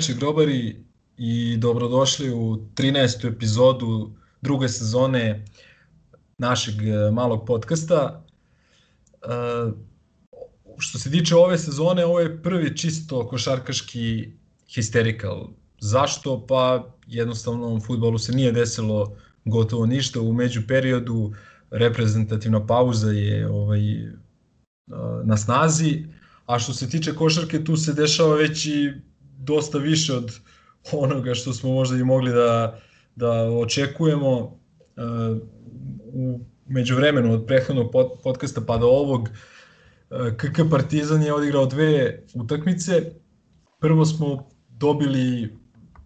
Dobroveče 0.00 0.20
grobari 0.20 0.84
i 1.16 1.56
dobrodošli 1.56 2.30
u 2.30 2.56
13. 2.74 3.28
epizodu 3.28 4.10
druge 4.42 4.68
sezone 4.68 5.44
našeg 6.38 6.74
e, 6.82 7.10
malog 7.10 7.46
podcasta. 7.46 8.24
E, 9.22 9.26
što 10.78 10.98
se 10.98 11.10
tiče 11.10 11.36
ove 11.36 11.58
sezone, 11.58 12.04
ovo 12.04 12.20
je 12.20 12.42
prvi 12.42 12.76
čisto 12.76 13.28
košarkaški 13.28 14.32
histerikal. 14.74 15.48
Zašto? 15.80 16.46
Pa 16.46 16.94
jednostavno 17.06 17.74
u 17.74 17.80
futbolu 17.80 18.18
se 18.18 18.32
nije 18.32 18.52
desilo 18.52 19.16
gotovo 19.44 19.86
ništa 19.86 20.20
u 20.20 20.32
među 20.32 20.62
periodu, 20.68 21.32
reprezentativna 21.70 22.66
pauza 22.66 23.10
je 23.10 23.48
ovaj, 23.48 23.82
na 25.24 25.36
snazi, 25.36 26.04
a 26.46 26.58
što 26.58 26.72
se 26.72 26.88
tiče 26.88 27.14
košarke 27.14 27.64
tu 27.64 27.76
se 27.76 27.92
dešava 27.92 28.34
već 28.34 28.66
i 28.66 29.09
dosta 29.40 29.78
više 29.78 30.14
od 30.14 30.32
onoga 30.92 31.34
što 31.34 31.52
smo 31.52 31.72
možda 31.72 31.96
i 31.96 32.04
mogli 32.04 32.32
da, 32.32 32.80
da 33.16 33.30
očekujemo 33.42 34.58
u 36.12 36.40
međuvremenu 36.66 37.32
od 37.32 37.46
prethodnog 37.46 37.92
podcasta 38.22 38.60
pa 38.60 38.76
do 38.76 38.86
ovog 38.86 39.28
KK 40.36 40.70
Partizan 40.70 41.22
je 41.22 41.34
odigrao 41.34 41.66
dve 41.66 42.22
utakmice. 42.34 43.12
Prvo 43.78 44.04
smo 44.04 44.48
dobili 44.68 45.56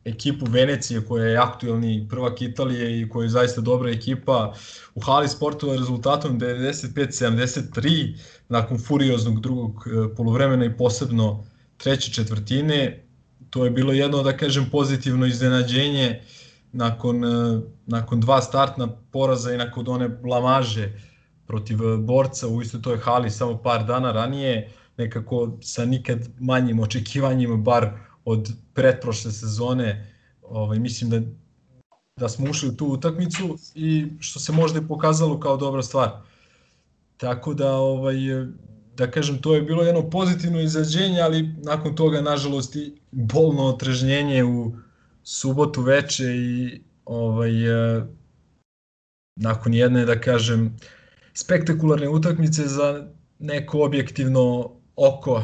ekipu 0.05 0.47
Venecije 0.51 1.05
koja 1.05 1.25
je 1.25 1.37
aktuelni 1.37 2.07
prvak 2.11 2.43
Italije 2.43 3.01
i 3.01 3.09
koja 3.09 3.25
je 3.25 3.29
zaista 3.29 3.61
dobra 3.61 3.91
ekipa 3.91 4.55
u 4.95 5.01
hali 5.01 5.29
sportova 5.29 5.77
rezultatom 5.77 6.41
95-73 6.41 8.17
nakon 8.49 8.79
furioznog 8.79 9.41
drugog 9.41 9.85
e, 9.87 10.15
polovremena 10.17 10.65
i 10.65 10.77
posebno 10.77 11.45
treće 11.77 12.13
četvrtine. 12.13 13.04
To 13.55 13.65
je 13.65 13.71
bilo 13.71 13.93
jedno, 13.93 14.23
da 14.23 14.37
kažem, 14.37 14.67
pozitivno 14.71 15.27
iznenađenje 15.27 16.21
nakon, 16.73 17.25
e, 17.25 17.61
nakon 17.87 18.21
dva 18.21 18.43
startna 18.43 18.89
poraza 19.11 19.53
i 19.55 19.57
nakon 19.57 19.89
one 19.89 20.09
blamaže 20.09 20.89
protiv 21.47 21.79
borca 21.99 22.49
u 22.49 22.63
istoj 22.63 22.83
toj 22.83 22.99
hali 22.99 23.31
samo 23.31 23.63
par 23.63 23.85
dana 23.87 24.13
ranije, 24.13 24.73
nekako 24.97 25.59
sa 25.63 25.85
nikad 25.85 26.29
manjim 26.41 26.81
očekivanjima, 26.81 27.57
bar 27.57 27.91
od 28.25 28.51
pretprošle 28.73 29.33
sezone, 29.33 30.13
ovaj, 30.43 30.79
mislim 30.79 31.11
da, 31.11 31.21
da 32.17 32.29
smo 32.29 32.51
ušli 32.51 32.69
u 32.69 32.77
tu 32.77 32.87
utakmicu 32.87 33.59
i 33.75 34.07
što 34.21 34.41
se 34.41 34.53
možda 34.53 34.79
i 34.79 34.89
pokazalo 34.89 35.41
kao 35.41 35.57
dobra 35.57 35.83
stvar. 35.83 36.11
Tako 37.17 37.55
da, 37.55 37.77
ovaj, 37.77 38.17
da 38.97 39.11
kažem, 39.11 39.39
to 39.43 39.55
je 39.55 39.63
bilo 39.63 39.83
jedno 39.83 40.11
pozitivno 40.11 40.61
izađenje, 40.61 41.21
ali 41.21 41.55
nakon 41.63 41.97
toga, 41.97 42.21
nažalost, 42.21 42.77
i 42.77 42.93
bolno 43.11 43.65
otrežnjenje 43.65 44.45
u 44.45 44.73
subotu 45.23 45.83
veče 45.83 46.25
i 46.25 46.81
ovaj, 47.05 47.53
nakon 49.37 49.75
jedne, 49.75 50.05
da 50.05 50.21
kažem, 50.21 50.77
spektakularne 51.35 52.09
utakmice 52.09 52.67
za 52.69 53.07
neko 53.39 53.85
objektivno 53.85 54.73
oko 54.97 55.43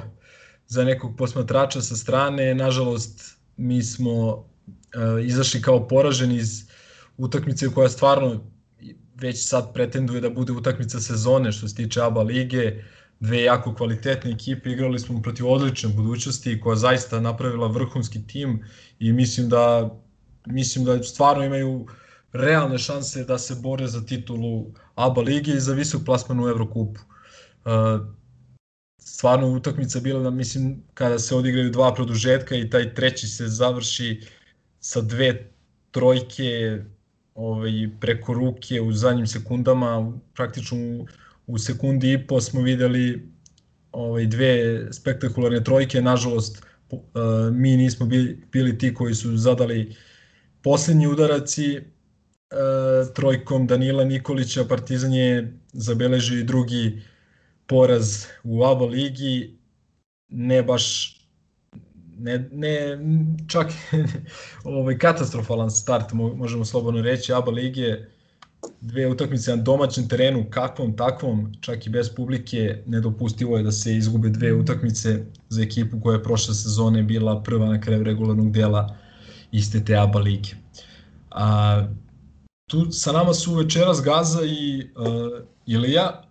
za 0.66 0.84
nekog 0.84 1.16
posmatrača 1.16 1.82
sa 1.82 1.96
strane. 1.96 2.54
Nažalost, 2.54 3.38
mi 3.56 3.82
smo 3.82 4.12
uh, 4.30 4.44
izašli 5.24 5.62
kao 5.62 5.88
poraženi 5.88 6.36
iz 6.36 6.70
utakmice 7.16 7.68
koja 7.68 7.88
stvarno 7.88 8.44
već 9.14 9.48
sad 9.48 9.72
pretenduje 9.74 10.20
da 10.20 10.30
bude 10.30 10.52
utakmica 10.52 11.00
sezone 11.00 11.52
što 11.52 11.68
se 11.68 11.74
tiče 11.74 12.00
ABA 12.02 12.22
lige. 12.22 12.82
Dve 13.20 13.42
jako 13.42 13.74
kvalitetne 13.74 14.30
ekipe, 14.30 14.70
igrali 14.70 14.98
smo 14.98 15.22
protiv 15.22 15.48
odlične 15.48 15.88
budućnosti 15.88 16.60
koja 16.60 16.76
zaista 16.76 17.20
napravila 17.20 17.66
vrhunski 17.66 18.26
tim 18.26 18.64
i 18.98 19.12
mislim 19.12 19.48
da 19.48 19.90
mislim 20.46 20.84
da 20.84 21.02
stvarno 21.02 21.44
imaju 21.44 21.86
realne 22.32 22.78
šanse 22.78 23.24
da 23.24 23.38
se 23.38 23.54
bore 23.54 23.86
za 23.86 24.06
titulu 24.06 24.72
ABA 24.94 25.20
lige 25.20 25.52
i 25.52 25.60
za 25.60 25.74
visok 25.74 26.04
plasman 26.04 26.40
u 26.40 26.48
Evrokupu. 26.48 27.00
Uh, 27.64 28.06
stvarno 28.98 29.48
utakmica 29.48 30.00
bila 30.00 30.22
da 30.22 30.30
mislim 30.30 30.82
kada 30.94 31.18
se 31.18 31.34
odigraju 31.34 31.70
dva 31.70 31.94
produžetka 31.94 32.56
i 32.56 32.70
taj 32.70 32.94
treći 32.94 33.28
se 33.28 33.48
završi 33.48 34.20
sa 34.80 35.00
dve 35.00 35.50
trojke 35.90 36.78
ovaj, 37.34 37.88
preko 38.00 38.34
ruke 38.34 38.80
u 38.80 38.92
zadnjim 38.92 39.26
sekundama, 39.26 40.12
praktično 40.34 40.76
u, 41.52 41.58
sekundi 41.58 42.12
i 42.12 42.26
po 42.26 42.40
smo 42.40 42.62
videli 42.62 43.28
ovaj, 43.92 44.26
dve 44.26 44.86
spektakularne 44.92 45.64
trojke, 45.64 46.02
nažalost 46.02 46.62
uh, 46.90 47.00
mi 47.52 47.76
nismo 47.76 48.06
bili, 48.06 48.42
bili 48.52 48.78
ti 48.78 48.94
koji 48.94 49.14
su 49.14 49.36
zadali 49.36 49.96
poslednji 50.62 51.06
udarac 51.06 51.58
i 51.58 51.78
uh, 51.78 53.14
trojkom 53.14 53.66
Danila 53.66 54.04
Nikolića 54.04 54.64
Partizan 54.64 55.12
je 55.12 55.58
zabeležio 55.72 56.40
i 56.40 56.44
drugi 56.44 57.02
poraz 57.66 58.26
u 58.44 58.64
ABA 58.64 58.84
ligi, 58.84 59.58
ne 60.28 60.62
baš 60.62 61.16
ne, 62.20 62.48
ne 62.52 62.98
čak 63.48 63.66
ovaj 64.64 64.98
katastrofalan 64.98 65.70
start 65.70 66.12
možemo 66.12 66.64
slobodno 66.64 67.02
reći. 67.02 67.32
ABA 67.32 67.50
lige 67.50 67.96
dve 68.80 69.06
utakmice 69.06 69.56
na 69.56 69.62
domaćem 69.62 70.08
terenu 70.08 70.46
kakvom 70.50 70.96
takvom 70.96 71.52
čak 71.60 71.86
i 71.86 71.90
bez 71.90 72.14
publike 72.14 72.82
nedopustivo 72.86 73.56
je 73.56 73.62
da 73.62 73.72
se 73.72 73.96
izgube 73.96 74.28
dve 74.28 74.52
utakmice 74.52 75.24
za 75.48 75.62
ekipu 75.62 76.00
koja 76.00 76.16
je 76.16 76.22
prošle 76.22 76.54
sezone 76.54 77.02
bila 77.02 77.42
prva 77.42 77.66
na 77.66 77.80
kraju 77.80 78.04
regularnog 78.04 78.52
dela 78.52 78.96
iste 79.52 79.84
te 79.84 79.96
ABA 79.96 80.18
lige. 80.18 80.50
A, 81.30 81.86
tu 82.70 82.86
sa 82.90 83.12
nama 83.12 83.34
su 83.34 83.54
večeras 83.54 84.02
Gaza 84.02 84.44
i 84.44 84.88
uh, 84.96 85.44
Ilija 85.66 86.22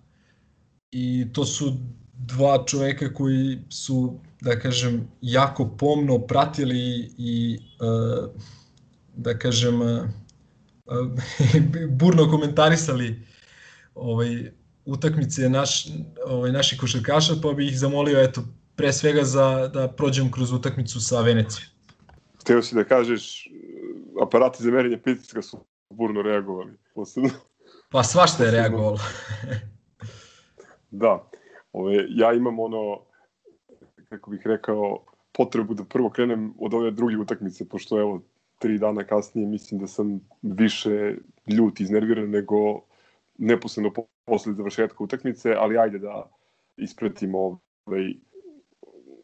i 0.91 1.27
to 1.33 1.45
su 1.45 1.73
dva 2.13 2.63
čoveka 2.65 3.13
koji 3.13 3.59
su, 3.69 4.19
da 4.41 4.59
kažem, 4.59 5.07
jako 5.21 5.65
pomno 5.77 6.19
pratili 6.19 7.11
i, 7.17 7.59
uh, 7.81 8.29
da 9.15 9.37
kažem, 9.37 9.81
uh, 9.81 9.99
burno 11.99 12.29
komentarisali 12.29 13.27
ovaj, 13.95 14.51
utakmice 14.85 15.49
naš, 15.49 15.87
ovaj, 16.25 16.51
naših 16.51 16.79
košarkaša, 16.79 17.33
pa 17.43 17.53
bih 17.53 17.71
ih 17.71 17.79
zamolio, 17.79 18.23
eto, 18.23 18.43
pre 18.75 18.93
svega 18.93 19.23
za, 19.23 19.67
da 19.67 19.87
prođem 19.87 20.31
kroz 20.31 20.51
utakmicu 20.51 21.01
sa 21.01 21.21
Venecijom. 21.21 21.69
Hteo 22.41 22.61
si 22.61 22.75
da 22.75 22.83
kažeš, 22.83 23.47
aparati 24.21 24.63
za 24.63 24.71
merenje 24.71 24.97
pritiska 24.97 25.41
su 25.41 25.59
burno 25.89 26.21
reagovali. 26.21 26.71
Posebno. 26.95 27.29
Pa 27.91 28.03
svašta 28.03 28.43
je 28.43 28.51
reagovalo. 28.51 28.99
Da. 30.91 31.29
Ove, 31.73 32.05
ja 32.09 32.33
imam 32.33 32.59
ono, 32.59 33.01
kako 34.09 34.31
bih 34.31 34.41
rekao, 34.45 35.03
potrebu 35.31 35.73
da 35.73 35.83
prvo 35.83 36.09
krenem 36.09 36.53
od 36.59 36.73
ove 36.73 36.91
druge 36.91 37.17
utakmice, 37.17 37.69
pošto 37.69 37.99
evo, 37.99 38.21
tri 38.59 38.77
dana 38.77 39.03
kasnije 39.03 39.47
mislim 39.47 39.79
da 39.81 39.87
sam 39.87 40.19
više 40.41 41.15
ljut, 41.47 41.79
iznerviran 41.79 42.29
nego 42.29 42.81
neposledno 43.37 43.91
posle 44.25 44.53
završetka 44.53 45.03
utakmice, 45.03 45.53
ali 45.57 45.77
ajde 45.77 45.99
da 45.99 46.29
ispratimo 46.77 47.59
ovaj, 47.85 48.13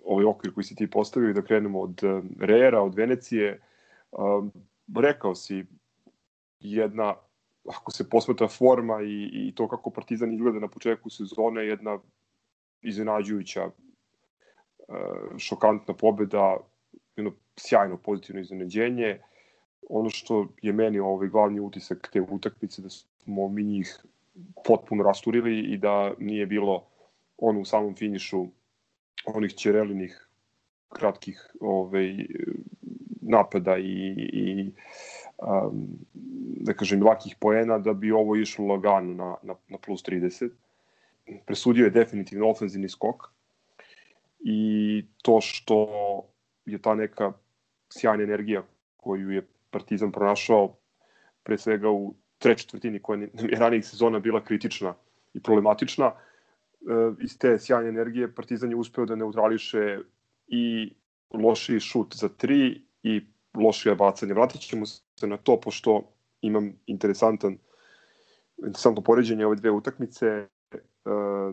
ovaj 0.05 0.25
okvir 0.25 0.53
koji 0.53 0.63
si 0.63 0.75
ti 0.75 0.89
postavio 0.89 1.29
i 1.29 1.33
da 1.33 1.41
krenemo 1.41 1.81
od 1.81 2.03
eh, 2.03 2.21
Reera, 2.39 2.81
od 2.81 2.95
Venecije. 2.95 3.59
Um, 4.11 4.51
rekao 4.95 5.35
si 5.35 5.65
jedna 6.59 7.15
ako 7.69 7.91
se 7.91 8.09
posmeta 8.09 8.47
forma 8.47 9.01
i, 9.01 9.29
i 9.33 9.55
to 9.55 9.67
kako 9.67 9.89
Partizan 9.89 10.33
izgleda 10.33 10.59
na 10.59 10.67
početku 10.67 11.09
sezone, 11.09 11.65
jedna 11.65 11.99
iznenađujuća 12.81 13.61
e, 13.61 13.71
šokantna 15.37 15.93
pobeda, 15.93 16.57
jedno 17.15 17.31
sjajno 17.57 17.97
pozitivno 17.97 18.41
iznenađenje. 18.41 19.19
Ono 19.89 20.09
što 20.09 20.47
je 20.61 20.73
meni 20.73 20.99
ovaj 20.99 21.27
glavni 21.27 21.59
utisak 21.59 22.09
te 22.13 22.21
utakmice 22.21 22.81
da 22.81 22.89
smo 22.89 23.47
mi 23.49 23.63
njih 23.63 24.05
potpuno 24.65 25.03
rasturili 25.03 25.59
i 25.59 25.77
da 25.77 26.13
nije 26.19 26.45
bilo 26.45 26.87
ono 27.37 27.59
u 27.59 27.65
samom 27.65 27.95
finišu 27.95 28.45
onih 29.25 29.53
ćerelinih 29.53 30.27
kratkih 30.89 31.55
ovaj, 31.59 32.25
napada 33.21 33.77
i, 33.77 34.13
i 34.33 34.71
um, 35.37 35.87
da 36.61 36.73
kažem, 36.73 37.03
lakih 37.03 37.35
poena 37.39 37.77
da 37.79 37.93
bi 37.93 38.11
ovo 38.11 38.35
išlo 38.35 38.65
lagano 38.65 39.13
na, 39.13 39.35
na, 39.43 39.55
na 39.69 39.77
plus 39.77 40.03
30. 40.03 40.49
Presudio 41.45 41.83
je 41.83 41.89
definitivno 41.89 42.49
ofenzivni 42.49 42.89
skok 42.89 43.31
i 44.39 45.05
to 45.21 45.41
što 45.41 45.87
je 46.65 46.81
ta 46.81 46.95
neka 46.95 47.33
sjajna 47.89 48.23
energija 48.23 48.63
koju 48.97 49.31
je 49.31 49.47
Partizan 49.69 50.11
pronašao 50.11 50.75
pre 51.43 51.57
svega 51.57 51.89
u 51.89 52.13
trećoj 52.37 52.61
četvrtini 52.61 52.99
koja 52.99 53.19
je 53.19 53.29
ranijih 53.63 53.85
sezona 53.85 54.19
bila 54.19 54.43
kritična 54.43 54.93
i 55.33 55.41
problematična, 55.43 56.05
e, 56.05 56.13
iz 57.21 57.37
te 57.37 57.59
sjajne 57.59 57.89
energije 57.89 58.35
Partizan 58.35 58.69
je 58.69 58.75
uspeo 58.75 59.05
da 59.05 59.15
neutrališe 59.15 59.99
i 60.47 60.93
lošiji 61.33 61.79
šut 61.79 62.15
za 62.15 62.29
tri 62.29 62.81
i 63.03 63.21
lošije 63.53 63.95
bacanje. 63.95 64.33
Vratit 64.33 64.61
ćemo 64.61 64.85
se 64.85 65.27
na 65.27 65.37
to, 65.37 65.59
pošto 65.59 66.03
imam 66.41 66.73
interesantan 66.85 67.57
interesantno 68.57 69.01
poređenje 69.01 69.45
ove 69.45 69.55
dve 69.55 69.71
utakmice. 69.71 70.25
E, 70.27 70.47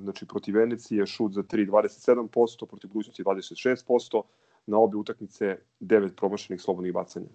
znači, 0.01 0.27
protiv 0.27 0.57
Venecije 0.57 1.07
šut 1.07 1.33
za 1.33 1.43
3 1.43 1.71
27%, 1.71 2.67
protiv 2.67 2.89
budućnosti 2.89 3.23
26%, 3.23 4.23
na 4.67 4.79
obe 4.79 4.97
utakmice 4.97 5.59
9 5.81 6.17
promašenih 6.17 6.61
slobodnih 6.63 6.93
bacanja. 6.93 7.29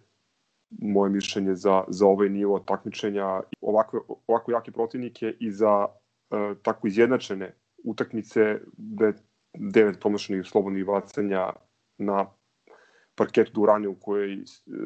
Moje 0.70 1.10
mišljenje 1.10 1.56
za, 1.56 1.84
za 1.88 2.08
ovaj 2.08 2.30
nivo 2.30 2.60
takmičenja, 2.60 3.42
ovako, 3.62 4.22
ovako 4.28 4.52
jake 4.52 4.72
protivnike 4.72 5.36
i 5.40 5.52
za 5.52 5.88
e, 6.32 6.56
tako 6.62 6.88
izjednačene 6.88 7.56
utakmice, 7.84 8.60
da 8.78 9.14
9 9.54 10.00
promašenih 10.00 10.46
slobodnih 10.46 10.86
bacanja 10.86 11.54
na 11.98 12.26
parketu 13.16 13.52
Durane 13.54 13.88
u 13.88 13.96
kojoj 13.96 14.44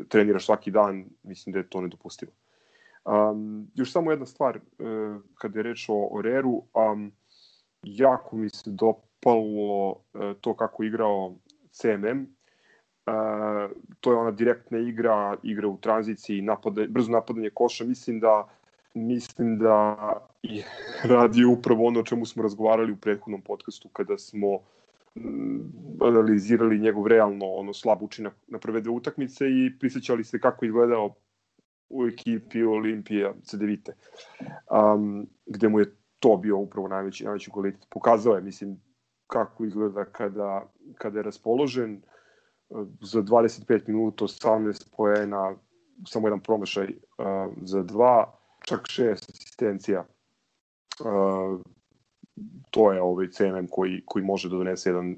treniraš 0.09 0.45
svaki 0.45 0.71
dan, 0.71 1.05
mislim 1.23 1.53
da 1.53 1.59
je 1.59 1.69
to 1.69 1.81
nedopustivo. 1.81 2.31
Um, 3.05 3.71
još 3.75 3.91
samo 3.91 4.11
jedna 4.11 4.25
stvar, 4.25 4.57
uh, 4.57 5.21
kada 5.35 5.59
je 5.59 5.63
reč 5.63 5.89
o, 5.89 6.07
o 6.11 6.21
Reru, 6.21 6.63
um, 6.73 7.11
jako 7.83 8.35
mi 8.35 8.49
se 8.49 8.71
dopalo 8.71 9.89
uh, 9.89 9.95
to 10.41 10.55
kako 10.55 10.83
igrao 10.83 11.35
CMM, 11.71 12.27
Uh, 13.05 13.71
to 13.99 14.11
je 14.11 14.17
ona 14.17 14.31
direktna 14.31 14.77
igra, 14.77 15.37
igra 15.43 15.67
u 15.67 15.77
tranziciji, 15.77 16.41
napada, 16.41 16.85
brzo 16.87 17.11
napadanje 17.11 17.49
koša. 17.49 17.85
Mislim 17.85 18.19
da 18.19 18.47
mislim 18.93 19.57
da 19.57 19.97
radi 21.13 21.45
upravo 21.45 21.85
ono 21.85 21.99
o 21.99 22.03
čemu 22.03 22.25
smo 22.25 22.43
razgovarali 22.43 22.91
u 22.91 22.97
prethodnom 22.97 23.41
podcastu 23.41 23.89
kada 23.89 24.17
smo 24.17 24.59
mm, 25.15 25.59
analizirali 26.01 26.79
njegov 26.79 27.07
realno 27.07 27.45
ono 27.45 27.73
slab 27.73 28.03
učinak 28.03 28.33
na 28.47 28.59
prve 28.59 28.81
dve 28.81 28.91
utakmice 28.91 29.45
i 29.45 29.71
prisjećali 29.79 30.23
se 30.23 30.39
kako 30.39 30.65
izgledao 30.65 31.13
u 31.89 32.07
ekipi 32.07 32.63
Olimpija 32.63 33.33
Cedevite, 33.43 33.93
um, 34.95 35.27
gde 35.45 35.69
mu 35.69 35.79
je 35.79 35.95
to 36.19 36.37
bio 36.37 36.57
upravo 36.57 36.87
najveći, 36.87 37.23
najveći 37.23 37.51
kvalitet. 37.51 37.87
Pokazao 37.89 38.35
je, 38.35 38.41
mislim, 38.41 38.81
kako 39.31 39.65
izgleda 39.65 40.05
kada, 40.05 40.65
kada 40.97 41.19
je 41.19 41.23
raspoložen 41.23 42.01
za 43.01 43.21
25 43.21 43.87
minuta 43.87 44.25
18 44.25 44.95
poena, 44.97 45.55
samo 46.07 46.27
jedan 46.27 46.39
promašaj 46.39 46.87
uh, 46.87 47.53
za 47.61 47.83
dva, 47.83 48.33
čak 48.65 48.87
šest 48.87 49.29
asistencija. 49.29 50.05
Uh, 50.99 51.61
to 52.71 52.91
je 52.91 53.01
ovaj 53.01 53.27
CMM 53.27 53.67
koji, 53.71 54.01
koji 54.05 54.25
može 54.25 54.49
da 54.49 54.57
donese 54.57 54.89
jedan 54.89 55.15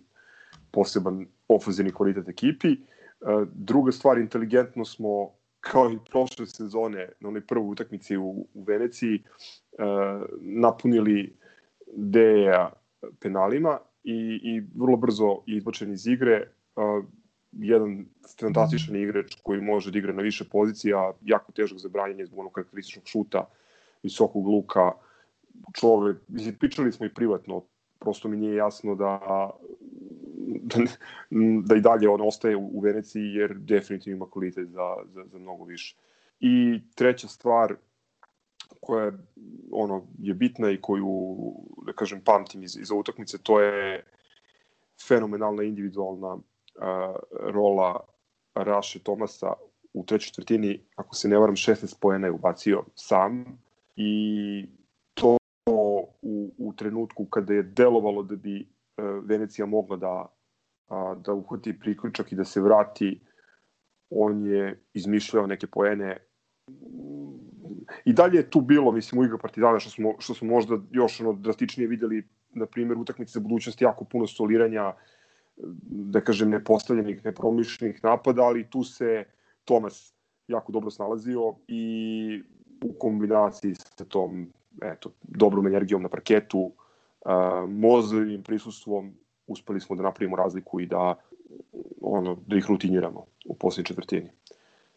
poseban 0.71 1.25
ofenzivni 1.48 1.92
kvalitet 1.92 2.30
ekipi. 2.30 2.68
Uh, 2.71 3.48
druga 3.54 3.92
stvar, 3.92 4.18
inteligentno 4.18 4.86
smo 4.86 5.31
kao 5.59 5.92
i 5.92 5.98
prošle 6.12 6.45
sezone 6.45 7.09
na 7.19 7.30
onoj 7.30 7.48
prvoj 7.48 7.71
utakmici 7.71 8.18
u, 8.18 8.48
u 8.54 8.63
Veneciji 8.63 9.24
uh, 9.24 10.25
napunili 10.42 11.38
Deja 11.95 12.71
penalima 13.19 13.80
i, 14.03 14.39
i 14.44 14.63
vrlo 14.75 14.97
brzo 14.97 15.44
izbačen 15.47 15.91
iz 15.94 16.07
igre. 16.07 16.47
Uh, 16.75 17.05
jedan 17.51 18.05
fantastičan 18.39 18.95
igrač 18.95 19.35
koji 19.44 19.61
može 19.61 19.91
da 19.91 19.97
igra 19.97 20.13
na 20.13 20.21
više 20.21 20.44
pozicija, 20.50 21.11
jako 21.21 21.51
težak 21.51 21.77
za 21.77 21.89
branjenje 21.89 22.25
zbog 22.25 22.39
onog 22.39 22.51
karakterističnog 22.51 23.05
šuta, 23.07 23.45
visokog 24.03 24.47
luka, 24.47 24.91
čovek, 25.79 26.17
mislim, 26.27 26.55
pričali 26.55 26.91
smo 26.91 27.05
i 27.05 27.13
privatno, 27.13 27.63
prosto 28.00 28.27
mi 28.27 28.38
nije 28.38 28.55
jasno 28.55 28.95
da, 28.95 29.19
da, 30.61 30.77
da 31.65 31.75
i 31.75 31.81
dalje 31.81 32.09
on 32.09 32.21
ostaje 32.21 32.56
u, 32.56 32.69
u 32.73 32.79
Veneciji, 32.79 33.33
jer 33.33 33.53
definitivno 33.53 34.17
ima 34.17 34.29
kvalitet 34.29 34.69
za, 34.69 34.95
za, 35.06 35.23
za 35.25 35.39
mnogo 35.39 35.63
više. 35.63 35.95
I 36.39 36.81
treća 36.95 37.27
stvar 37.27 37.75
koja 38.83 39.12
ono, 39.71 40.07
je 40.19 40.33
bitna 40.33 40.71
i 40.71 40.81
koju, 40.81 41.35
da 41.85 41.94
kažem, 41.94 42.21
pamtim 42.25 42.63
iz, 42.63 42.77
iz 42.77 42.91
utakmice, 42.91 43.38
to 43.44 43.62
je 43.62 44.03
fenomenalna 45.07 45.63
individualna 45.63 46.38
a, 46.80 47.15
rola 47.31 48.00
Raše 48.56 49.00
Tomasa 49.00 49.53
u 49.94 50.06
trećoj 50.06 50.25
četvrtini, 50.25 50.85
ako 50.95 51.15
se 51.15 51.27
ne 51.27 51.38
varam, 51.38 51.56
16 51.56 51.95
poena 52.01 52.27
je 52.27 52.31
ubacio 52.31 52.83
sam 52.95 53.45
i 53.95 54.65
to 55.13 55.38
u, 56.21 56.53
u 56.57 56.74
trenutku 56.74 57.25
kada 57.25 57.53
je 57.53 57.63
delovalo 57.63 58.24
da 58.24 58.35
bi 58.35 58.59
uh, 58.62 59.25
Venecija 59.25 59.65
mogla 59.65 59.97
da, 59.97 60.33
a, 60.88 61.15
da 61.15 61.33
uhvati 61.33 61.80
priključak 61.80 62.31
i 62.31 62.35
da 62.35 62.45
se 62.45 62.62
vrati, 62.62 63.21
on 64.09 64.45
je 64.45 64.83
izmišljao 64.94 65.47
neke 65.47 65.68
poene 65.68 66.18
i 68.06 68.13
dalje 68.13 68.38
je 68.38 68.50
tu 68.50 68.62
bilo, 68.62 68.91
mislim, 68.91 69.21
u 69.21 69.25
igra 69.25 69.38
Partizana, 69.38 69.80
što 69.80 69.89
smo, 69.89 70.15
što 70.19 70.33
smo 70.33 70.47
možda 70.47 70.77
još 70.91 71.21
ono 71.21 71.33
drastičnije 71.33 71.88
videli, 71.88 72.27
na 72.53 72.65
primjer, 72.65 72.97
utakmice 72.97 73.31
za 73.31 73.39
budućnost, 73.39 73.81
jako 73.81 74.06
puno 74.06 74.27
soliranja, 74.27 74.94
da 75.85 76.21
kažem, 76.21 76.50
nepostavljenih, 76.50 77.25
nepromišljenih 77.25 78.03
napada, 78.03 78.44
ali 78.44 78.69
tu 78.69 78.83
se 78.83 79.24
Tomas 79.65 80.13
jako 80.47 80.71
dobro 80.71 80.91
snalazio 80.91 81.56
i 81.68 82.44
u 82.83 82.94
kombinaciji 83.00 83.75
sa 83.75 84.06
tom 84.06 84.47
eto, 84.81 85.12
dobrom 85.21 85.68
energijom 85.68 86.01
na 86.01 86.09
parketu, 86.09 86.59
uh, 86.59 87.69
mozljivim 87.69 88.44
prisustvom, 88.44 89.13
uspeli 89.47 89.81
smo 89.81 89.95
da 89.95 90.04
napravimo 90.04 90.35
razliku 90.35 90.80
i 90.80 90.85
da 90.85 91.16
ono, 92.02 92.37
da 92.47 92.57
ih 92.57 92.66
rutiniramo 92.69 93.25
u 93.45 93.56
poslednjoj 93.56 93.85
četvrtini. 93.85 94.30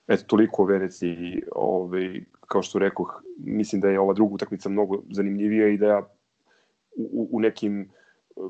Eto, 0.09 0.23
toliko 0.27 0.63
o 0.63 0.67
Veneciji, 0.67 1.43
ovaj, 1.53 2.21
kao 2.41 2.63
što 2.63 2.79
rekoh, 2.79 3.23
mislim 3.39 3.81
da 3.81 3.89
je 3.89 4.01
ova 4.01 4.15
druga 4.15 4.35
utakmica 4.35 4.69
mnogo 4.69 5.03
zanimljivija 5.11 5.69
i 5.69 5.79
da 5.79 5.87
ja 5.87 6.09
u, 6.97 7.29
u 7.33 7.41
nekim 7.41 7.91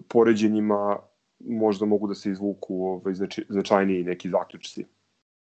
poređenjima 0.08 0.98
možda 1.38 1.86
mogu 1.86 2.08
da 2.08 2.14
se 2.14 2.30
izvuku 2.30 2.86
ovaj, 2.86 3.14
značajniji 3.48 4.04
neki 4.04 4.30
zaključci. 4.30 4.84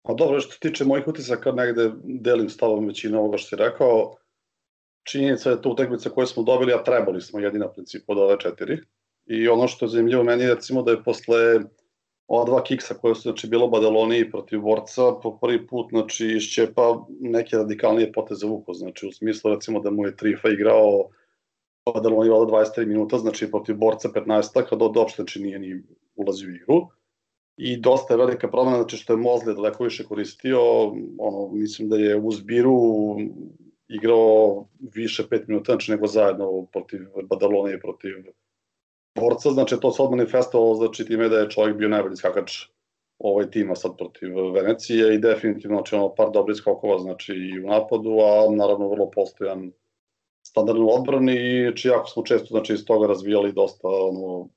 Pa 0.02 0.14
dobro, 0.14 0.40
što 0.40 0.52
se 0.52 0.60
tiče 0.60 0.86
mojih 0.86 1.08
utisaka, 1.08 1.52
negde 1.52 1.92
delim 2.04 2.50
stavom 2.50 2.88
većina 2.88 3.20
ovoga 3.20 3.38
što 3.38 3.48
si 3.48 3.56
rekao. 3.56 4.16
Činjenica 5.04 5.50
je 5.50 5.62
to 5.62 5.70
utakmica 5.70 6.10
koju 6.10 6.28
smo 6.28 6.44
dobili, 6.44 6.74
a 6.74 6.84
trebali 6.84 7.22
smo 7.22 7.40
jedina 7.40 7.72
princip 7.72 8.04
od 8.08 8.18
ove 8.18 8.40
četiri. 8.40 8.78
I 9.26 9.48
ono 9.48 9.68
što 9.68 9.86
je 9.86 9.90
zanimljivo 9.90 10.24
meni 10.24 10.44
je 10.44 10.56
recimo 10.56 10.82
da 10.82 10.92
je 10.92 11.04
posle 11.04 11.60
ova 12.28 12.46
dva 12.46 12.64
kiksa 12.64 12.94
koje 12.94 13.16
su 13.16 13.22
znači, 13.22 13.48
bilo 13.48 13.68
Badaloni 13.68 14.32
protiv 14.32 14.62
borca, 14.62 15.02
po 15.24 15.38
prvi 15.38 15.68
put 15.68 15.90
znači, 15.90 16.28
išćepa 16.28 17.06
neke 17.20 17.58
radikalnije 17.58 18.12
poteze 18.12 18.48
vuko. 18.48 18.74
Znači 18.74 19.08
u 19.08 19.12
smislu 19.12 19.54
recimo 19.54 19.80
da 19.80 19.92
mu 19.92 20.06
je 20.06 20.16
Trifa 20.16 20.50
igrao 20.50 21.10
Badaloni 21.94 22.30
vada 22.30 22.46
23 22.46 22.86
minuta, 22.86 23.18
znači 23.18 23.52
protiv 23.52 23.78
borca 23.78 24.10
15 24.10 24.64
kada 24.70 24.86
od 24.86 24.98
uopšte 24.98 25.22
znači 25.22 25.42
nije 25.42 25.60
ni 25.60 25.84
ulazio 26.16 26.50
u 26.50 26.56
igru. 26.56 26.88
I 27.58 27.78
dosta 27.78 28.14
je 28.14 28.18
velika 28.18 28.48
promena, 28.48 28.78
znači 28.78 28.98
što 28.98 29.14
je 29.14 29.18
Mozle 29.18 29.54
daleko 29.54 29.84
više 29.84 30.04
koristio, 30.04 30.60
ono, 31.18 31.50
mislim 31.52 31.90
da 31.90 31.98
je 31.98 32.16
u 32.20 32.32
zbiru 32.32 32.76
igrao 33.88 34.66
više 34.80 35.24
5 35.24 35.48
minuta, 35.48 35.72
znači 35.72 35.92
nego 35.92 36.08
zajedno 36.08 36.66
protiv 36.72 37.00
Badalona 37.30 37.74
i 37.74 37.80
protiv 37.80 38.14
borca, 39.16 39.52
znači 39.52 39.76
to 39.82 39.92
se 39.92 40.02
od 40.02 40.12
manifestovalo, 40.12 40.76
znači 40.76 41.06
time 41.06 41.30
da 41.30 41.38
je 41.38 41.50
čovjek 41.50 41.78
bio 41.78 41.90
najbolji 41.90 42.16
skakač 42.16 42.52
ovaj 43.20 43.52
tima 43.52 43.76
sad 43.76 43.98
protiv 43.98 44.52
Venecije 44.54 45.16
i 45.16 45.20
definitivno 45.20 45.78
znači 45.78 45.96
ono 45.96 46.16
par 46.16 46.32
dobrih 46.34 46.58
skokova 46.58 47.00
znači 47.00 47.34
i 47.34 47.60
u 47.60 47.68
napadu, 47.68 48.18
a 48.20 48.56
naravno 48.56 48.90
vrlo 48.90 49.10
postojan 49.12 49.72
standardnoj 50.48 50.88
odbrani 50.92 51.34
i 51.34 51.62
znači 51.64 51.88
jako 51.88 52.10
smo 52.10 52.24
često 52.24 52.48
znači 52.50 52.74
iz 52.74 52.86
toga 52.86 53.08
razvijali 53.08 53.54
dosta 53.54 53.88
ono 53.88 54.50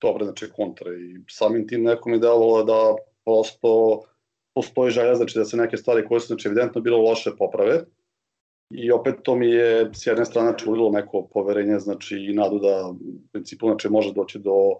dobre 0.00 0.24
znači 0.24 0.50
kontre 0.56 0.90
i 0.90 1.20
samim 1.28 1.68
tim 1.68 1.82
nekom 1.82 2.12
je 2.12 2.18
delovalo 2.18 2.64
da 2.64 2.94
prosto 3.24 4.02
postoji 4.54 4.90
želja 4.90 5.14
znači 5.14 5.38
da 5.38 5.44
se 5.44 5.56
neke 5.56 5.76
stvari 5.76 6.06
koje 6.08 6.20
su 6.20 6.26
znači 6.26 6.48
evidentno 6.48 6.80
bilo 6.80 6.98
loše 6.98 7.30
poprave 7.38 7.84
i 8.70 8.92
opet 8.92 9.14
to 9.22 9.34
mi 9.36 9.46
je 9.46 9.90
s 9.92 10.06
jedne 10.06 10.24
strane 10.24 10.58
čulilo 10.58 10.90
neko 10.90 11.22
poverenje 11.22 11.78
znači 11.78 12.16
i 12.16 12.34
nadu 12.34 12.58
da 12.58 12.94
principu 13.32 13.66
znači 13.66 13.88
može 13.88 14.12
doći 14.12 14.38
do 14.38 14.74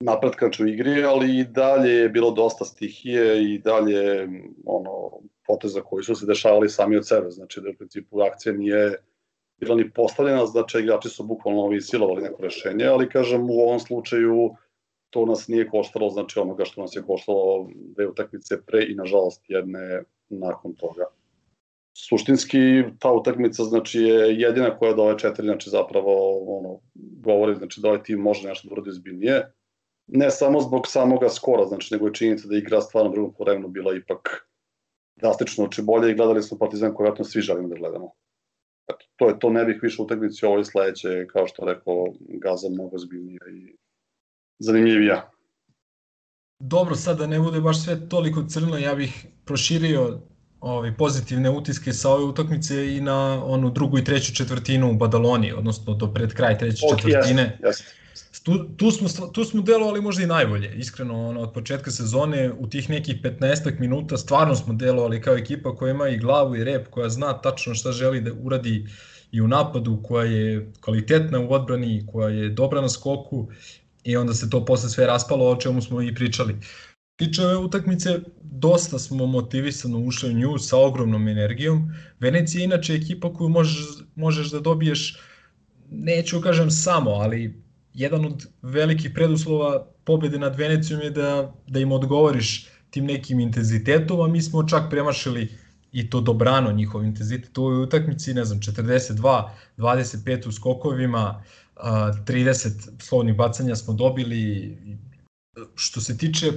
napretka 0.00 0.46
znači 0.46 0.64
u 0.64 0.68
igri, 0.68 1.04
ali 1.04 1.38
i 1.38 1.44
dalje 1.44 1.90
je 1.92 2.08
bilo 2.08 2.30
dosta 2.30 2.64
stihije 2.64 3.42
i 3.44 3.58
dalje 3.58 4.28
ono 4.64 5.10
poteza 5.46 5.80
koji 5.80 6.04
su 6.04 6.14
se 6.14 6.26
dešavali 6.26 6.68
sami 6.68 6.96
od 6.96 7.08
sebe, 7.08 7.30
znači 7.30 7.60
da 7.60 7.70
u 7.70 7.74
principu 7.78 8.20
akcija 8.20 8.52
nije 8.52 8.96
bila 9.60 9.76
ni 9.76 9.90
postavljena, 9.90 10.46
znači 10.46 10.78
igrači 10.78 11.08
su 11.08 11.24
bukvalno 11.24 11.60
ovi 11.60 11.80
silovali 11.80 12.22
neko 12.22 12.42
rešenje, 12.42 12.84
ali 12.84 13.08
kažem 13.08 13.50
u 13.50 13.60
ovom 13.60 13.80
slučaju 13.80 14.50
to 15.10 15.26
nas 15.26 15.48
nije 15.48 15.68
koštalo, 15.68 16.10
znači 16.10 16.38
onoga 16.38 16.64
što 16.64 16.80
nas 16.80 16.96
je 16.96 17.02
koštalo 17.02 17.68
dve 17.74 18.06
utakmice 18.08 18.62
pre 18.66 18.86
i 18.88 18.94
nažalost 18.94 19.42
jedne 19.48 20.02
nakon 20.28 20.74
toga. 20.74 21.04
Suštinski 21.94 22.58
ta 22.98 23.12
utakmica 23.12 23.64
znači 23.64 24.00
je 24.00 24.40
jedina 24.40 24.78
koja 24.78 24.94
do 24.94 25.02
ove 25.02 25.18
četiri 25.18 25.46
znači 25.46 25.70
zapravo 25.70 26.12
ono 26.58 26.80
govori 26.94 27.54
znači 27.54 27.80
da 27.80 27.88
ovaj 27.88 28.02
tim 28.02 28.18
može 28.18 28.48
nešto 28.48 28.68
da 28.68 28.72
uradi 28.72 28.92
zbiljnije. 28.92 29.52
ne 30.06 30.30
samo 30.30 30.60
zbog 30.60 30.86
samoga 30.86 31.28
skora, 31.28 31.66
znači 31.66 31.94
nego 31.94 32.06
je 32.06 32.14
činjenica 32.14 32.48
da 32.48 32.56
igra 32.56 32.80
stvarno 32.80 33.10
drugom 33.10 33.34
povremenu 33.34 33.68
bila 33.68 33.94
ipak 33.94 34.48
drastično 35.16 35.64
oči 35.64 35.82
bolje 35.82 36.10
i 36.10 36.14
gledali 36.14 36.42
smo 36.42 36.58
Partizan 36.58 36.94
koji 36.94 37.06
vratno 37.06 37.24
svi 37.24 37.40
želimo 37.40 37.68
da 37.68 37.74
gledamo. 37.74 38.12
Eto, 38.88 39.06
to 39.16 39.28
je 39.28 39.38
to, 39.38 39.50
ne 39.50 39.64
bih 39.64 39.78
više 39.82 40.02
utakmici 40.02 40.46
ovo 40.46 40.58
i 40.58 40.64
sledeće, 40.64 41.26
kao 41.26 41.46
što 41.46 41.64
rekao, 41.64 42.06
Gaza 42.20 42.68
mnogo 42.68 42.98
zbiljnija 42.98 43.40
i 43.52 43.76
zanimljivija. 44.58 45.30
Dobro, 46.58 46.94
sad 46.94 47.18
da 47.18 47.26
ne 47.26 47.40
bude 47.40 47.60
baš 47.60 47.84
sve 47.84 48.08
toliko 48.08 48.44
crno, 48.48 48.78
ja 48.78 48.94
bih 48.94 49.26
proširio 49.44 50.20
ovaj, 50.62 50.92
pozitivne 50.96 51.50
utiske 51.50 51.92
sa 51.92 52.10
ove 52.10 52.24
utakmice 52.24 52.96
i 52.96 53.00
na 53.00 53.44
onu 53.44 53.70
drugu 53.70 53.98
i 53.98 54.04
treću 54.04 54.34
četvrtinu 54.34 54.90
u 54.90 54.94
Badaloni, 54.94 55.52
odnosno 55.52 55.94
do 55.94 56.12
pred 56.12 56.34
kraj 56.34 56.58
treće 56.58 56.86
okay, 56.86 57.00
četvrtine. 57.00 57.58
Yes, 57.62 57.68
yes. 57.68 57.82
Tu, 58.42 58.64
tu, 58.76 58.90
smo, 58.90 59.26
tu 59.26 59.44
smo 59.44 59.62
delovali 59.62 60.00
možda 60.00 60.22
i 60.22 60.26
najbolje, 60.26 60.74
iskreno, 60.74 61.28
ono, 61.28 61.40
od 61.40 61.52
početka 61.52 61.90
sezone, 61.90 62.52
u 62.58 62.66
tih 62.66 62.90
nekih 62.90 63.22
15 63.22 63.80
minuta 63.80 64.16
stvarno 64.16 64.54
smo 64.54 64.74
delovali 64.74 65.20
kao 65.22 65.36
ekipa 65.36 65.76
koja 65.76 65.90
ima 65.90 66.08
i 66.08 66.18
glavu 66.18 66.56
i 66.56 66.64
rep, 66.64 66.88
koja 66.90 67.08
zna 67.08 67.32
tačno 67.32 67.74
šta 67.74 67.92
želi 67.92 68.20
da 68.20 68.30
uradi 68.42 68.86
i 69.32 69.40
u 69.40 69.48
napadu, 69.48 70.00
koja 70.02 70.24
je 70.24 70.72
kvalitetna 70.80 71.40
u 71.40 71.52
odbrani, 71.52 72.06
koja 72.12 72.28
je 72.28 72.48
dobra 72.48 72.80
na 72.80 72.88
skoku 72.88 73.48
i 74.04 74.16
onda 74.16 74.34
se 74.34 74.50
to 74.50 74.64
posle 74.64 74.88
sve 74.88 75.06
raspalo, 75.06 75.50
o 75.50 75.56
čemu 75.56 75.82
smo 75.82 76.02
i 76.02 76.14
pričali. 76.14 76.56
Tiče 77.22 77.42
ove 77.46 77.56
utakmice, 77.56 78.20
dosta 78.42 78.98
smo 78.98 79.26
motivisano 79.26 79.98
ušli 79.98 80.30
u 80.30 80.32
nju 80.32 80.58
sa 80.58 80.78
ogromnom 80.78 81.28
energijom. 81.28 81.92
Venecija 82.20 82.60
je 82.60 82.64
inače 82.64 82.94
ekipa 82.94 83.32
koju 83.34 83.48
možeš, 83.48 83.84
možeš 84.14 84.50
da 84.50 84.60
dobiješ, 84.60 85.18
neću 85.90 86.40
kažem 86.40 86.70
samo, 86.70 87.10
ali 87.10 87.62
jedan 87.94 88.24
od 88.24 88.46
velikih 88.62 89.10
preduslova 89.14 89.86
pobede 90.04 90.38
nad 90.38 90.56
Venecijom 90.56 91.00
je 91.00 91.10
da, 91.10 91.54
da 91.66 91.80
im 91.80 91.92
odgovoriš 91.92 92.66
tim 92.90 93.06
nekim 93.06 93.40
intenzitetom, 93.40 94.20
a 94.20 94.28
mi 94.28 94.42
smo 94.42 94.66
čak 94.68 94.90
premašili 94.90 95.48
i 95.92 96.10
to 96.10 96.20
dobrano 96.20 96.72
njihov 96.72 97.04
intenzitet 97.04 97.58
u 97.58 97.64
ovoj 97.64 97.82
utakmici, 97.82 98.34
ne 98.34 98.44
znam, 98.44 98.60
42, 98.60 99.48
25 99.76 100.48
u 100.48 100.52
skokovima, 100.52 101.44
30 101.76 102.90
slovnih 102.98 103.36
bacanja 103.36 103.76
smo 103.76 103.94
dobili. 103.94 104.76
Što 105.74 106.00
se 106.00 106.18
tiče 106.18 106.52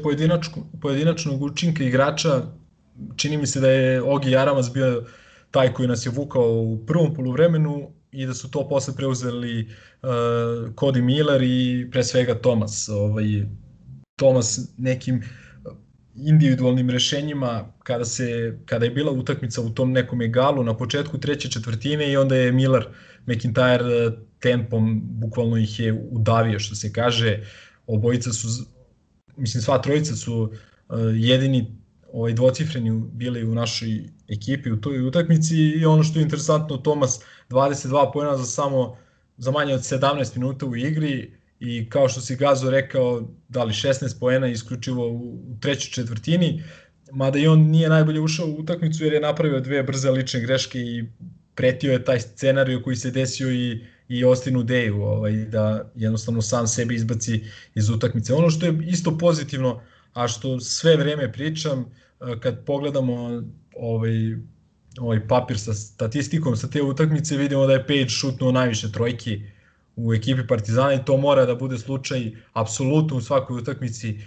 pojedinačnog, 0.82 1.42
učinka 1.42 1.84
igrača, 1.84 2.42
čini 3.16 3.38
mi 3.38 3.48
se 3.48 3.60
da 3.60 3.70
je 3.70 4.02
Ogi 4.02 4.36
Aramas 4.36 4.74
bio 4.74 5.06
taj 5.52 5.74
koji 5.74 5.88
nas 5.88 6.06
je 6.06 6.12
vukao 6.12 6.62
u 6.62 6.86
prvom 6.86 7.14
poluvremenu, 7.14 7.92
i 8.16 8.25
da 8.25 8.34
su 8.34 8.52
to 8.52 8.70
posle 8.70 8.94
preuzeli 8.96 9.62
uh, 9.62 10.10
Cody 10.75 11.02
Miller 11.02 11.42
i 11.44 11.88
pre 11.92 12.04
svega 12.04 12.40
Thomas. 12.42 12.90
Ovaj, 12.90 13.25
Thomas 14.16 14.60
nekim 14.78 15.24
individualnim 16.16 16.90
rešenjima 16.90 17.74
kada 17.84 18.06
se 18.06 18.58
kada 18.66 18.86
je 18.86 18.92
bila 18.92 19.12
utakmica 19.12 19.62
u 19.62 19.70
tom 19.70 19.92
nekom 19.92 20.22
egalu 20.22 20.64
na 20.64 20.78
početku 20.78 21.18
treće 21.18 21.52
četvrtine 21.52 22.12
i 22.12 22.18
onda 22.18 22.36
je 22.36 22.52
Miller 22.52 22.88
McIntyre 23.25 24.08
uh, 24.08 24.14
tempom 24.40 25.02
bukvalno 25.04 25.58
ih 25.58 25.80
je 25.80 26.08
udavio 26.12 26.60
što 26.60 26.75
se 26.75 26.94
kaže 26.94 27.44
obojica 27.88 28.34
su 28.34 28.48
mislim 29.38 29.62
sva 29.62 29.82
trojica 29.82 30.15
su 30.15 30.42
uh, 30.42 30.98
jedini 31.13 31.75
ovaj 32.13 32.34
dvocifreni 32.34 33.01
bili 33.13 33.44
u 33.44 33.56
našoj 33.56 34.10
ekipi 34.27 34.72
u 34.72 34.82
toj 34.82 35.08
utakmici 35.08 35.56
i 35.56 35.86
ono 35.86 36.04
što 36.04 36.20
je 36.20 36.24
interesantno 36.24 36.77
Tomas 36.77 37.20
22 37.50 38.13
poena 38.13 38.38
za 38.38 38.46
samo 38.46 38.98
za 39.38 39.51
manje 39.51 39.74
od 39.74 39.82
17 39.82 40.38
minuta 40.38 40.65
u 40.65 40.75
igri 40.75 41.32
i 41.60 41.89
kao 41.89 42.10
što 42.10 42.22
si 42.22 42.36
Gazo 42.36 42.70
rekao 42.70 43.30
da 43.50 43.63
li 43.63 43.74
16 43.74 44.20
poena 44.20 44.48
isključivo 44.48 45.08
u 45.08 45.39
trećoj 45.62 45.92
četvrtini 45.92 46.63
mada 47.12 47.39
i 47.39 47.48
on 47.48 47.60
nije 47.60 47.89
najbolje 47.89 48.20
ušao 48.20 48.48
u 48.48 48.60
utakmicu 48.60 49.04
jer 49.04 49.13
je 49.13 49.20
napravio 49.20 49.60
dve 49.60 49.84
brze 49.84 50.12
lične 50.12 50.39
greške 50.39 50.80
i 50.80 51.06
pretio 51.56 51.92
je 51.92 52.04
taj 52.04 52.20
scenariju 52.20 52.84
koji 52.84 52.96
se 52.96 53.12
desio 53.12 53.51
i 53.51 53.86
i 54.07 54.25
Ostinu 54.25 54.63
Deju 54.63 55.03
ovaj, 55.03 55.31
da 55.33 55.91
jednostavno 55.95 56.41
sam 56.41 56.67
sebi 56.67 56.95
izbaci 56.95 57.43
iz 57.75 57.89
utakmice. 57.89 58.33
Ono 58.33 58.50
što 58.50 58.65
je 58.65 58.79
isto 58.88 59.17
pozitivno, 59.17 59.81
a 60.13 60.27
što 60.27 60.59
sve 60.59 60.97
vreme 60.97 61.31
pričam, 61.31 61.85
kad 62.39 62.65
pogledamo 62.65 63.43
ovaj, 63.75 64.35
ovaj 65.00 65.27
papir 65.27 65.59
sa 65.59 65.74
statistikom 65.74 66.55
sa 66.55 66.67
te 66.67 66.81
utakmice, 66.81 67.38
vidimo 67.38 67.65
da 67.65 67.74
je 67.74 67.88
Page 67.88 68.09
šutnuo 68.09 68.51
najviše 68.51 68.91
trojki 68.91 69.41
u 69.95 70.13
ekipi 70.13 70.47
Partizana 70.47 70.93
i 70.93 71.05
to 71.05 71.17
mora 71.17 71.45
da 71.45 71.55
bude 71.55 71.77
slučaj 71.77 72.31
apsolutno 72.53 73.17
u 73.17 73.21
svakoj 73.21 73.57
utakmici. 73.57 74.19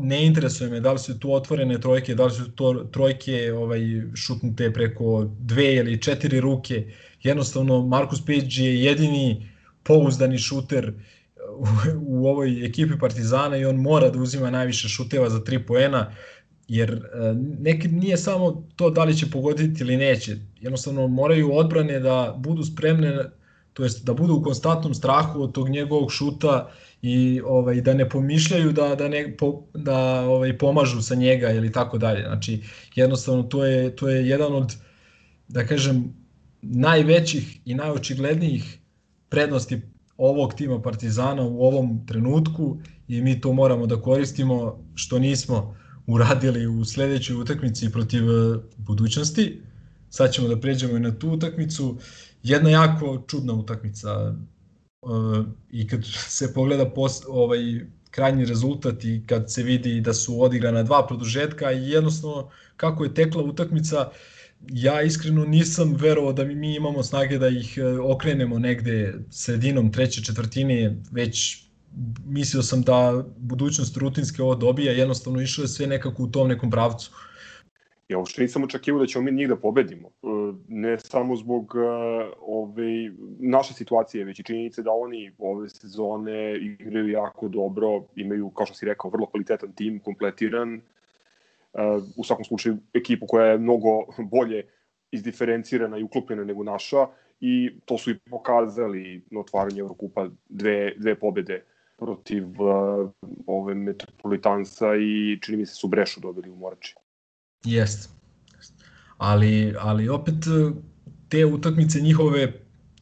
Ne 0.00 0.26
interesuje 0.26 0.70
me 0.70 0.80
da 0.80 0.92
li 0.92 0.98
su 0.98 1.18
tu 1.18 1.32
otvorene 1.32 1.80
trojke, 1.80 2.14
da 2.14 2.24
li 2.24 2.30
su 2.30 2.50
to 2.50 2.74
trojke 2.92 3.52
ovaj, 3.52 3.80
šutnute 4.14 4.72
preko 4.72 5.30
dve 5.38 5.74
ili 5.74 6.02
četiri 6.02 6.40
ruke. 6.40 6.92
Jednostavno, 7.22 7.86
Marcus 7.86 8.20
Page 8.20 8.62
je 8.62 8.84
jedini 8.84 9.48
pouzdani 9.82 10.38
šuter 10.38 10.92
u, 11.58 11.66
u 12.06 12.26
ovoj 12.26 12.66
ekipi 12.66 12.98
Partizana 13.00 13.56
i 13.56 13.64
on 13.64 13.76
mora 13.76 14.10
da 14.10 14.18
uzima 14.18 14.50
najviše 14.50 14.88
šuteva 14.88 15.30
za 15.30 15.40
3 15.40 15.66
poena 15.66 16.10
jer 16.68 16.90
e, 16.90 17.34
neki 17.58 17.88
nije 17.88 18.16
samo 18.16 18.66
to 18.76 18.90
da 18.90 19.04
li 19.04 19.16
će 19.16 19.30
pogoditi 19.30 19.82
ili 19.82 19.96
neće, 19.96 20.36
jednostavno 20.60 21.08
moraju 21.08 21.56
odbrane 21.56 22.00
da 22.00 22.34
budu 22.38 22.64
spremne, 22.64 23.18
to 23.72 23.82
jest 23.82 24.04
da 24.04 24.14
budu 24.14 24.34
u 24.34 24.42
konstantnom 24.42 24.94
strahu 24.94 25.42
od 25.42 25.52
tog 25.52 25.68
njegovog 25.68 26.12
šuta 26.12 26.70
i 27.06 27.40
ovaj 27.44 27.80
da 27.80 27.94
ne 27.94 28.08
pomišljaju 28.08 28.72
da 28.72 28.94
da 28.94 29.08
ne 29.08 29.36
po, 29.38 29.62
da 29.74 29.98
ovaj 30.28 30.58
pomažu 30.58 31.02
sa 31.02 31.14
njega 31.14 31.50
ili 31.50 31.72
tako 31.72 31.98
dalje. 31.98 32.22
Znači 32.22 32.62
jednostavno 32.94 33.42
to 33.42 33.64
je 33.64 33.96
to 33.96 34.08
je 34.08 34.28
jedan 34.28 34.54
od 34.54 34.74
da 35.48 35.66
kažem 35.66 36.14
najvećih 36.62 37.60
i 37.64 37.74
najočiglednijih 37.74 38.78
prednosti 39.28 39.80
ovog 40.16 40.54
tima 40.54 40.82
Partizana 40.82 41.42
u 41.42 41.62
ovom 41.62 42.06
trenutku 42.06 42.78
i 43.08 43.20
mi 43.20 43.40
to 43.40 43.52
moramo 43.52 43.86
da 43.86 44.00
koristimo 44.02 44.84
što 44.94 45.18
nismo 45.18 45.76
uradili 46.06 46.66
u 46.66 46.84
sledećoj 46.84 47.36
utakmici 47.36 47.92
protiv 47.92 48.22
e, 48.30 48.58
budućnosti. 48.76 49.62
Sad 50.10 50.32
ćemo 50.32 50.48
da 50.48 50.60
pređemo 50.60 50.96
i 50.96 51.00
na 51.00 51.18
tu 51.18 51.30
utakmicu. 51.30 51.98
Jedna 52.42 52.70
jako 52.70 53.24
čudna 53.28 53.52
utakmica 53.52 54.34
i 55.70 55.86
kad 55.88 56.00
se 56.28 56.54
pogleda 56.54 56.90
pos, 56.90 57.22
ovaj 57.28 57.58
krajnji 58.10 58.44
rezultat 58.44 59.04
i 59.04 59.22
kad 59.26 59.52
se 59.52 59.62
vidi 59.62 60.00
da 60.00 60.14
su 60.14 60.42
odigrana 60.42 60.82
dva 60.82 61.06
produžetka 61.06 61.72
i 61.72 61.90
jednostavno 61.90 62.50
kako 62.76 63.04
je 63.04 63.14
tekla 63.14 63.42
utakmica, 63.42 64.10
ja 64.68 65.02
iskreno 65.02 65.44
nisam 65.44 65.94
verovao 65.94 66.32
da 66.32 66.44
mi 66.44 66.74
imamo 66.74 67.02
snage 67.02 67.38
da 67.38 67.48
ih 67.48 67.78
e, 67.78 67.98
okrenemo 67.98 68.58
negde 68.58 69.14
sredinom 69.30 69.92
treće 69.92 70.22
četvrtine, 70.22 70.96
već 71.10 71.66
mislio 72.24 72.62
sam 72.62 72.82
da 72.82 73.24
budućnost 73.36 73.96
rutinske 73.96 74.42
ovo 74.42 74.54
dobija, 74.54 74.92
jednostavno 74.92 75.40
išlo 75.40 75.64
je 75.64 75.68
sve 75.68 75.86
nekako 75.86 76.22
u 76.22 76.30
tom 76.30 76.48
nekom 76.48 76.70
pravcu. 76.70 77.10
Ja 78.08 78.18
uopšte 78.18 78.42
nisam 78.42 78.64
očekivao 78.64 79.00
da 79.00 79.06
ćemo 79.06 79.24
mi 79.24 79.32
njih 79.32 79.48
da 79.48 79.56
pobedimo. 79.56 80.08
E, 80.08 80.26
ne 80.68 80.98
samo 80.98 81.36
zbog 81.36 81.74
e, 81.76 81.80
ove, 82.40 83.10
naše 83.38 83.74
situacije, 83.74 84.24
već 84.24 84.40
i 84.40 84.44
činjenice 84.44 84.82
da 84.82 84.90
oni 84.90 85.32
ove 85.38 85.68
sezone 85.68 86.56
igraju 86.56 87.08
jako 87.08 87.48
dobro, 87.48 88.04
imaju, 88.16 88.50
kao 88.50 88.66
što 88.66 88.74
si 88.74 88.86
rekao, 88.86 89.10
vrlo 89.10 89.26
kvalitetan 89.26 89.72
tim, 89.72 89.98
kompletiran. 90.00 90.74
E, 90.74 90.80
u 92.16 92.24
svakom 92.24 92.44
slučaju 92.44 92.76
ekipu 92.94 93.26
koja 93.26 93.46
je 93.46 93.58
mnogo 93.58 94.06
bolje 94.18 94.62
izdiferencirana 95.10 95.98
i 95.98 96.02
uklopljena 96.02 96.44
nego 96.44 96.62
naša 96.62 97.06
i 97.40 97.70
to 97.84 97.98
su 97.98 98.10
i 98.10 98.18
pokazali 98.30 99.22
na 99.30 99.40
otvaranju 99.40 99.78
Eurokupa 99.78 100.28
dve, 100.48 100.94
dve 100.96 101.14
pobede 101.14 101.64
protiv 101.96 102.44
uh, 102.62 103.10
ove 103.46 103.74
Metropolitansa 103.74 104.96
i 104.96 105.38
čini 105.42 105.58
mi 105.58 105.66
se 105.66 105.74
su 105.74 105.88
Brešu 105.88 106.20
dobili 106.20 106.50
u 106.50 106.56
Morači. 106.56 106.94
Jeste. 107.66 108.08
Ali, 109.18 109.74
ali 109.78 110.08
opet 110.08 110.46
uh, 110.46 110.72
te 111.28 111.44
utakmice 111.46 112.00
njihove, 112.00 112.52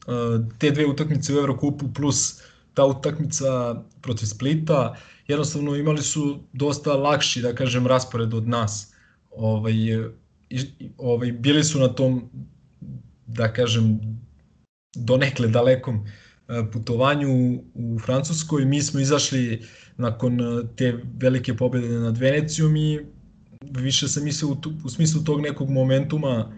uh, 0.06 0.49
te 0.59 0.71
dve 0.71 0.87
utakmice 0.87 1.35
u 1.35 1.38
Evrokupu 1.38 1.92
plus 1.94 2.40
ta 2.75 2.85
utakmica 2.85 3.83
protiv 4.02 4.26
Splita, 4.26 4.97
jednostavno 5.28 5.76
imali 5.76 6.02
su 6.02 6.40
dosta 6.52 6.92
lakši, 6.92 7.42
da 7.42 7.54
kažem, 7.54 7.87
raspored 7.87 8.35
od 8.35 8.49
nas. 8.49 8.94
Ovaj, 9.30 9.73
i, 10.50 10.61
ovaj, 10.99 11.33
bili 11.33 11.64
su 11.64 11.78
na 11.78 11.88
tom, 11.88 12.30
da 13.26 13.52
kažem, 13.52 14.00
donekle 14.94 15.49
dalekom 15.49 16.04
E, 16.49 16.71
putovanju 16.73 17.62
u 17.75 17.99
Francuskoj. 17.99 18.64
Mi 18.64 18.83
smo 18.83 19.00
izašli 19.00 19.62
nakon 19.97 20.40
e, 20.40 20.62
te 20.76 20.99
velike 21.16 21.54
pobede 21.54 21.88
nad 21.88 22.18
Venecijom 22.18 22.76
i 22.76 23.00
više 23.61 24.08
sam 24.08 24.25
mislio 24.25 24.50
u, 24.50 24.56
u 24.84 24.88
smislu 24.88 25.25
tog 25.25 25.40
nekog 25.40 25.70
momentuma 25.70 26.52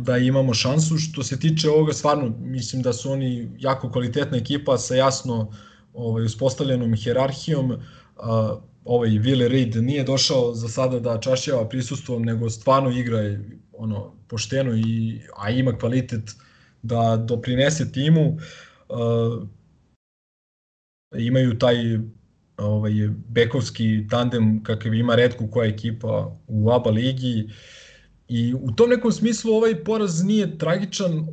da 0.00 0.18
imamo 0.18 0.54
šansu. 0.54 0.98
Što 0.98 1.22
se 1.22 1.40
tiče 1.40 1.70
ovoga, 1.70 1.92
stvarno 1.92 2.36
mislim 2.38 2.82
da 2.82 2.92
su 2.92 3.12
oni 3.12 3.50
jako 3.58 3.90
kvalitetna 3.92 4.36
ekipa 4.36 4.78
sa 4.78 4.94
jasno 4.94 5.52
ovaj, 5.92 6.24
uspostavljenom 6.24 6.94
hjerarhijom, 6.94 7.76
ovaj 8.84 9.10
Willi 9.10 9.48
Reid 9.48 9.76
nije 9.76 10.04
došao 10.04 10.54
za 10.54 10.68
sada 10.68 11.00
da 11.00 11.20
čašćava 11.20 11.68
prisustvom, 11.68 12.22
nego 12.22 12.50
stvarno 12.50 12.90
igra 12.90 13.18
ono, 13.72 14.14
pošteno, 14.28 14.76
i, 14.76 15.20
a 15.36 15.50
ima 15.50 15.78
kvalitet 15.78 16.30
da 16.82 17.16
doprinese 17.16 17.92
timu. 17.92 18.36
Imaju 21.18 21.58
taj 21.58 21.76
ovaj, 22.56 22.92
bekovski 23.28 24.06
tandem 24.10 24.62
kakav 24.64 24.94
ima 24.94 25.14
redku 25.14 25.48
koja 25.50 25.68
ekipa 25.68 26.36
u 26.46 26.70
ABA 26.70 26.90
ligi 26.90 27.48
i 28.28 28.54
u 28.54 28.72
tom 28.72 28.90
nekom 28.90 29.12
smislu 29.12 29.52
ovaj 29.52 29.84
poraz 29.84 30.24
nije 30.24 30.58
tragičan 30.58 31.26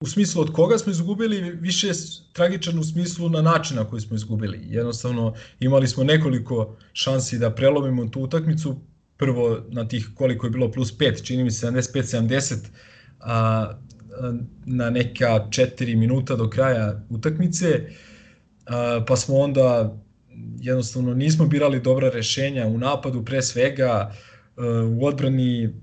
u 0.00 0.06
smislu 0.06 0.42
od 0.42 0.52
koga 0.52 0.78
smo 0.78 0.92
izgubili, 0.92 1.40
više 1.40 1.88
je 1.88 1.94
tragičan 2.32 2.78
u 2.78 2.84
smislu 2.84 3.28
na 3.28 3.42
način 3.42 3.76
na 3.76 3.84
koji 3.84 4.00
smo 4.00 4.16
izgubili. 4.16 4.60
Jednostavno 4.62 5.34
imali 5.60 5.88
smo 5.88 6.04
nekoliko 6.04 6.76
šansi 6.92 7.38
da 7.38 7.54
prelomimo 7.54 8.06
tu 8.06 8.20
utakmicu, 8.20 8.80
prvo 9.16 9.60
na 9.68 9.88
tih 9.88 10.10
koliko 10.14 10.46
je 10.46 10.50
bilo 10.50 10.72
plus 10.72 10.98
5, 10.98 11.24
čini 11.24 11.44
mi 11.44 11.50
se 11.50 11.66
75-70, 11.66 12.54
a, 13.20 13.72
na 14.66 14.90
neka 14.90 15.26
4 15.26 15.96
minuta 15.96 16.36
do 16.36 16.50
kraja 16.50 17.02
utakmice, 17.10 17.90
a, 18.66 19.04
pa 19.08 19.16
smo 19.16 19.38
onda 19.38 19.96
jednostavno 20.60 21.14
nismo 21.14 21.46
birali 21.46 21.80
dobra 21.80 22.10
rešenja 22.10 22.66
u 22.66 22.78
napadu 22.78 23.24
pre 23.24 23.42
svega, 23.42 24.14
u 24.98 25.06
odbrani 25.06 25.74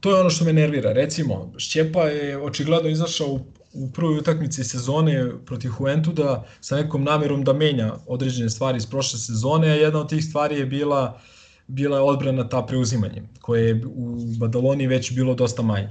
to 0.00 0.10
je 0.10 0.20
ono 0.20 0.30
što 0.30 0.44
me 0.44 0.52
nervira. 0.52 0.92
Recimo, 0.92 1.52
Šćepa 1.58 2.02
je 2.02 2.38
očigledno 2.38 2.90
izašao 2.90 3.26
u, 3.26 3.40
u 3.72 3.92
prvoj 3.92 4.18
utakmici 4.18 4.64
sezone 4.64 5.30
protiv 5.46 5.70
Juventuda 5.80 6.44
sa 6.60 6.76
nekom 6.76 7.04
namerom 7.04 7.44
da 7.44 7.52
menja 7.52 7.94
određene 8.06 8.50
stvari 8.50 8.76
iz 8.76 8.86
prošle 8.86 9.18
sezone, 9.18 9.68
a 9.68 9.74
jedna 9.74 10.00
od 10.00 10.08
tih 10.08 10.24
stvari 10.24 10.58
je 10.58 10.66
bila 10.66 11.20
bila 11.66 11.96
je 11.96 12.02
odbrana 12.02 12.48
ta 12.48 12.62
preuzimanje, 12.66 13.22
koje 13.40 13.68
je 13.68 13.86
u 13.86 14.16
Badaloni 14.38 14.86
već 14.86 15.12
bilo 15.14 15.34
dosta 15.34 15.62
manje. 15.62 15.88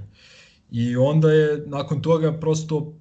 I 0.71 0.95
onda 0.95 1.31
je 1.31 1.63
nakon 1.67 2.01
toga 2.01 2.39
prosto 2.39 2.93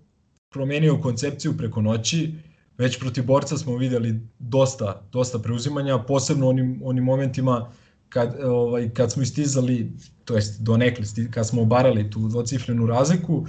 promenio 0.50 1.00
koncepciju 1.02 1.56
preko 1.56 1.80
noći, 1.82 2.34
već 2.80 2.98
protiv 2.98 3.24
borca 3.24 3.58
smo 3.58 3.76
videli 3.76 4.20
dosta, 4.38 5.02
dosta 5.12 5.38
preuzimanja, 5.38 5.98
posebno 5.98 6.48
onim, 6.48 6.80
onim 6.84 7.04
momentima 7.04 7.72
kad, 8.08 8.36
ovaj, 8.44 8.90
kad 8.94 9.12
smo 9.12 9.22
istizali, 9.22 9.92
to 10.24 10.34
jest 10.34 10.60
donekli, 10.60 11.04
kad 11.30 11.48
smo 11.48 11.62
obarali 11.62 12.10
tu 12.10 12.28
dvocifrenu 12.28 12.86
razliku, 12.86 13.46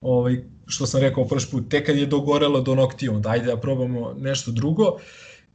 ovaj, 0.00 0.44
što 0.66 0.86
sam 0.86 1.00
rekao 1.00 1.26
prošli 1.26 1.50
put, 1.50 1.70
tek 1.70 1.86
kad 1.86 1.96
je 1.96 2.06
dogorelo 2.06 2.60
do 2.60 2.74
noktiju, 2.74 3.14
onda 3.14 3.30
ajde 3.30 3.46
da 3.46 3.60
probamo 3.60 4.14
nešto 4.18 4.52
drugo. 4.52 4.96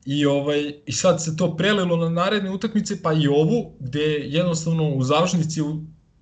I, 0.06 0.26
ovaj, 0.26 0.74
I 0.86 0.91
sad 0.91 1.24
se 1.24 1.36
to 1.36 1.56
prelilo 1.58 1.97
na 1.97 2.10
naredne 2.10 2.52
utakmice, 2.52 3.02
pa 3.02 3.13
i 3.13 3.28
ovu, 3.28 3.76
gde 3.80 4.06
jednostavno 4.28 4.89
u 4.89 5.04
završnici 5.04 5.62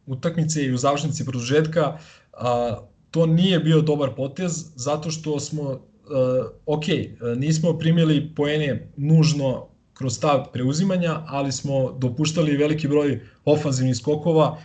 utakmice 0.06 0.64
i 0.66 0.74
u 0.74 0.78
završnici 0.78 1.26
produžetka 1.26 1.98
a, 2.34 2.78
to 3.12 3.26
nije 3.26 3.60
bio 3.60 3.82
dobar 3.82 4.16
potez, 4.16 4.72
zato 4.76 5.12
što 5.12 5.40
smo, 5.40 5.80
ok, 6.66 6.84
nismo 7.38 7.78
primili 7.78 8.32
poene 8.36 8.92
nužno 8.98 9.68
kroz 9.94 10.20
ta 10.20 10.46
preuzimanja, 10.54 11.22
ali 11.28 11.52
smo 11.52 11.92
dopuštali 11.92 12.58
veliki 12.58 12.88
broj 12.88 13.20
ofanzivnih 13.46 13.98
skokova 13.98 14.58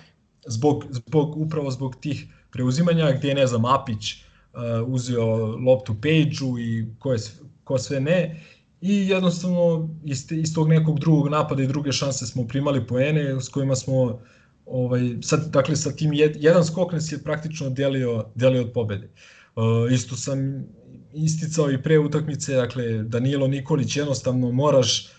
zbog, 0.47 0.85
zbog 0.91 1.37
upravo 1.37 1.71
zbog 1.71 1.97
tih 2.01 2.27
preuzimanja 2.51 3.13
gdje 3.13 3.29
je, 3.29 3.35
ne 3.35 3.47
znam, 3.47 3.65
Apić 3.65 4.13
uh, 4.13 4.61
uzeo 4.87 5.37
loptu 5.47 5.95
Page-u 5.95 6.59
i 6.59 6.87
ko, 6.99 7.13
je, 7.13 7.19
ko 7.65 7.79
sve 7.79 8.01
ne 8.01 8.41
i 8.81 9.09
jednostavno 9.09 9.89
iz, 10.05 10.33
iz 10.33 10.55
tog 10.55 10.69
nekog 10.69 11.01
drugog 11.01 11.29
napada 11.29 11.63
i 11.63 11.67
druge 11.67 11.93
šanse 11.93 12.27
smo 12.27 12.47
primali 12.47 12.87
poene 12.87 13.41
s 13.41 13.49
kojima 13.49 13.77
smo 13.77 14.21
ovaj, 14.67 15.01
sad, 15.23 15.51
dakle 15.51 15.77
sa 15.77 15.93
tim 15.93 16.13
jed, 16.13 16.37
jedan 16.41 16.65
skok 16.65 16.93
nas 16.93 17.13
je 17.13 17.23
praktično 17.23 17.71
delio, 17.71 18.27
delio 18.35 18.63
od 18.63 18.73
pobede. 18.73 19.11
Uh, 19.57 19.93
isto 19.93 20.17
sam 20.17 20.67
isticao 21.15 21.71
i 21.71 21.83
pre 21.83 21.99
utakmice, 21.99 22.55
dakle 22.55 23.03
Danilo 23.03 23.47
Nikolić 23.47 23.97
jednostavno 23.97 24.53
moraš 24.53 25.13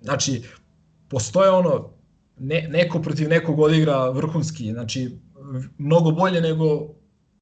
Znači, 0.00 0.42
postoje 1.08 1.50
ono, 1.50 1.90
ne, 2.38 2.68
neko 2.70 3.02
protiv 3.02 3.28
nekog 3.28 3.60
odigra 3.60 4.10
vrhunski, 4.10 4.72
znači, 4.72 5.10
mnogo 5.78 6.10
bolje 6.10 6.40
nego 6.40 6.64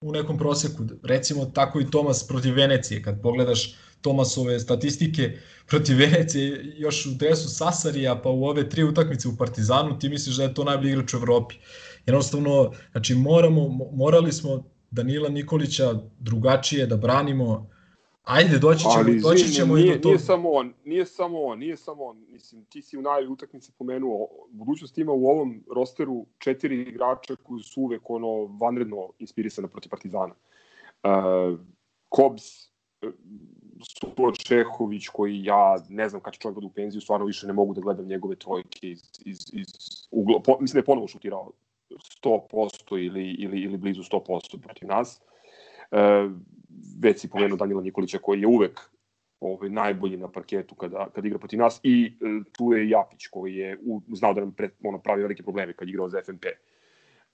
u 0.01 0.13
nekom 0.13 0.39
proseku. 0.39 0.85
Recimo 1.03 1.45
tako 1.45 1.81
i 1.81 1.91
Tomas 1.91 2.27
protiv 2.29 2.55
Venecije, 2.55 3.03
kad 3.03 3.23
pogledaš 3.23 3.75
Tomasove 4.01 4.61
statistike 4.61 5.39
protiv 5.67 5.97
Venecije 5.97 6.75
još 6.77 7.07
u 7.07 7.11
dresu 7.15 7.49
Sasarija, 7.49 8.21
pa 8.23 8.29
u 8.31 8.45
ove 8.45 8.69
tri 8.69 8.85
utakmice 8.85 9.29
u 9.29 9.37
Partizanu, 9.37 9.99
ti 9.99 10.09
misliš 10.09 10.37
da 10.37 10.43
je 10.43 10.55
to 10.55 10.65
najbolji 10.65 10.91
igrač 10.91 11.15
u 11.15 11.17
Evropi. 11.17 11.55
Jednostavno, 12.07 12.73
znači 12.91 13.15
moramo, 13.15 13.69
morali 13.93 14.33
smo 14.33 14.65
Danila 14.91 15.29
Nikolića 15.29 15.95
drugačije 16.19 16.87
da 16.87 16.97
branimo, 16.97 17.71
Ajde, 18.29 18.59
doći 18.59 18.81
ćemo, 18.81 18.95
Ali, 18.97 19.21
doći 19.21 19.53
ćemo 19.53 19.75
nije, 19.75 19.87
i 19.87 19.91
do 19.91 20.03
toga. 20.03 20.09
Nije 20.09 20.19
samo 20.19 20.51
on, 20.51 20.73
nije 20.85 21.07
samo 21.07 21.43
on, 21.43 21.59
nije 21.59 21.77
samo 21.77 22.05
on. 22.05 22.25
Mislim, 22.29 22.65
ti 22.65 22.83
si 22.83 22.99
u 22.99 23.03
najavi 23.03 23.27
utakmice 23.27 23.73
pomenuo, 23.79 24.29
budućnost 24.51 24.99
ima 24.99 25.13
u 25.13 25.27
ovom 25.27 25.65
rosteru 25.75 26.27
četiri 26.39 26.83
igrača 26.83 27.37
koji 27.37 27.63
su 27.63 27.83
uvek 27.83 28.11
ono 28.11 28.59
vanredno 28.61 29.09
inspirisana 29.19 29.69
protiv 29.69 29.91
Partizana. 29.91 30.35
Uh, 31.03 31.59
Kobs, 32.09 32.43
Sulo 34.01 34.33
Čehović, 34.33 35.09
koji 35.09 35.45
ja 35.45 35.77
ne 35.89 36.09
znam 36.09 36.23
kada 36.23 36.35
će 36.35 36.41
čovjek 36.41 36.59
da 36.59 36.67
u 36.67 36.71
penziju, 36.71 37.01
stvarno 37.01 37.27
više 37.27 37.47
ne 37.47 37.53
mogu 37.53 37.75
da 37.75 37.81
gledam 37.81 38.07
njegove 38.07 38.37
trojke 38.37 38.79
iz, 38.83 39.03
iz, 39.25 39.39
iz 39.53 39.67
ugla. 40.11 40.41
Po, 40.43 40.59
mislim 40.61 40.75
da 40.75 40.79
je 40.79 40.85
ponovo 40.85 41.09
šutirao 41.09 41.51
100% 42.23 43.07
ili, 43.07 43.31
ili, 43.31 43.61
ili 43.61 43.77
blizu 43.77 44.03
100% 44.03 44.61
protiv 44.61 44.89
nas. 44.89 45.21
Uh, 45.91 46.33
već 47.01 47.21
si 47.21 47.31
pomenuo 47.31 47.57
Danila 47.57 47.83
Nikolića 47.83 48.19
koji 48.19 48.41
je 48.41 48.47
uvek 48.47 48.81
ovaj, 49.41 49.71
najbolji 49.71 50.17
na 50.17 50.29
parketu 50.29 50.75
kada, 50.75 51.09
kada 51.15 51.27
igra 51.27 51.39
protiv 51.39 51.59
nas 51.59 51.81
i 51.83 52.07
e, 52.07 52.51
tu 52.53 52.73
je 52.73 52.89
Japić 52.89 53.27
koji 53.27 53.55
je 53.55 53.79
u, 53.83 54.01
znao 54.13 54.35
da 54.35 54.41
nam 54.41 54.53
pred, 54.53 54.71
ono, 54.85 54.99
pravi 54.99 55.23
velike 55.23 55.43
probleme 55.43 55.73
kad 55.73 55.89
igrao 55.89 56.09
za 56.09 56.23
FNP. 56.25 56.45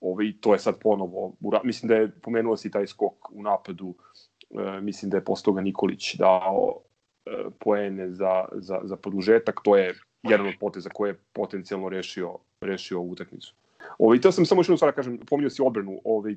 Ovaj, 0.01 0.33
to 0.40 0.53
je 0.53 0.59
sad 0.59 0.79
ponovo, 0.81 1.33
ura, 1.40 1.61
mislim 1.64 1.88
da 1.88 1.94
je 1.94 2.11
pomenuo 2.23 2.57
si 2.57 2.70
taj 2.70 2.87
skok 2.87 3.31
u 3.33 3.42
napadu, 3.42 3.94
e, 4.51 4.81
mislim 4.81 5.11
da 5.11 5.16
je 5.16 5.25
posle 5.25 5.44
toga 5.44 5.61
Nikolić 5.61 6.14
dao 6.14 6.81
e, 7.27 7.31
poene 7.61 8.11
za, 8.11 8.44
za, 8.53 8.81
za 8.85 8.97
produžetak, 8.97 9.61
to 9.64 9.77
je 9.77 9.94
jedan 10.23 10.47
od 10.47 10.55
poteza 10.61 10.90
koje 10.90 11.11
je 11.11 11.18
potencijalno 11.33 11.88
rešio, 11.88 12.38
rešio 12.61 12.99
ovu 12.99 13.11
utakmicu. 13.11 13.55
Ovaj, 13.99 14.20
to 14.20 14.33
sam 14.33 14.47
samo 14.47 14.61
još 14.61 14.68
jednu 14.68 14.77
stvar 14.77 14.92
da 14.92 14.97
kažem, 14.97 15.18
pominjao 15.18 15.51
si 15.51 15.62
odbranu, 15.62 16.01
ovaj, 16.05 16.33
e, 16.33 16.37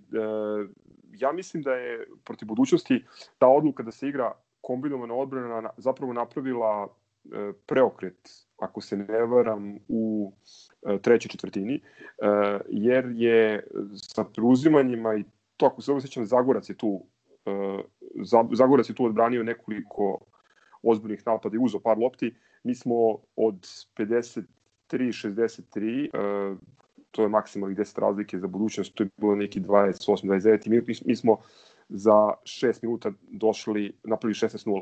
ja 1.19 1.31
mislim 1.31 1.63
da 1.63 1.71
je 1.71 2.07
protiv 2.23 2.47
budućnosti 2.47 3.05
ta 3.37 3.47
odluka 3.47 3.83
da 3.83 3.91
se 3.91 4.07
igra 4.07 4.31
kombinovana 4.61 5.13
odbrana 5.13 5.69
zapravo 5.77 6.13
napravila 6.13 6.87
e, 6.87 6.89
preokret, 7.65 8.29
ako 8.57 8.81
se 8.81 8.97
ne 8.97 9.25
varam, 9.25 9.79
u 9.87 10.33
e, 10.87 10.97
trećoj 11.01 11.29
četvrtini, 11.29 11.75
e, 11.75 11.81
jer 12.69 13.11
je 13.15 13.67
sa 13.95 14.23
preuzimanjima 14.23 15.15
i 15.15 15.23
to 15.57 15.65
ako 15.65 15.81
se 15.81 15.91
ovo 15.91 16.01
sećam, 16.01 16.25
Zagorac 16.25 16.69
je 16.69 16.77
tu 16.77 17.03
Zagorac 18.51 18.89
je 18.89 18.95
tu 18.95 19.05
odbranio 19.05 19.43
nekoliko 19.43 20.19
ozbiljnih 20.83 21.23
napada 21.25 21.55
i 21.55 21.59
uzo 21.59 21.79
par 21.79 21.97
lopti. 21.97 22.35
Mi 22.63 22.75
smo 22.75 23.17
od 23.35 23.67
53-63 23.97 26.57
to 27.17 27.23
je 27.23 27.29
maksimalnih 27.29 27.77
10 27.77 27.99
razlike 27.99 28.39
za 28.39 28.47
budućnost, 28.47 28.95
to 28.95 29.03
je 29.03 29.09
bilo 29.17 29.35
neki 29.35 29.61
28-29 29.61 30.69
minut, 30.69 30.87
mi 31.05 31.15
smo 31.15 31.37
za 31.89 32.33
6 32.43 32.79
minuta 32.81 33.11
došli, 33.31 33.93
napravili 34.03 34.33
16-0. 34.33 34.81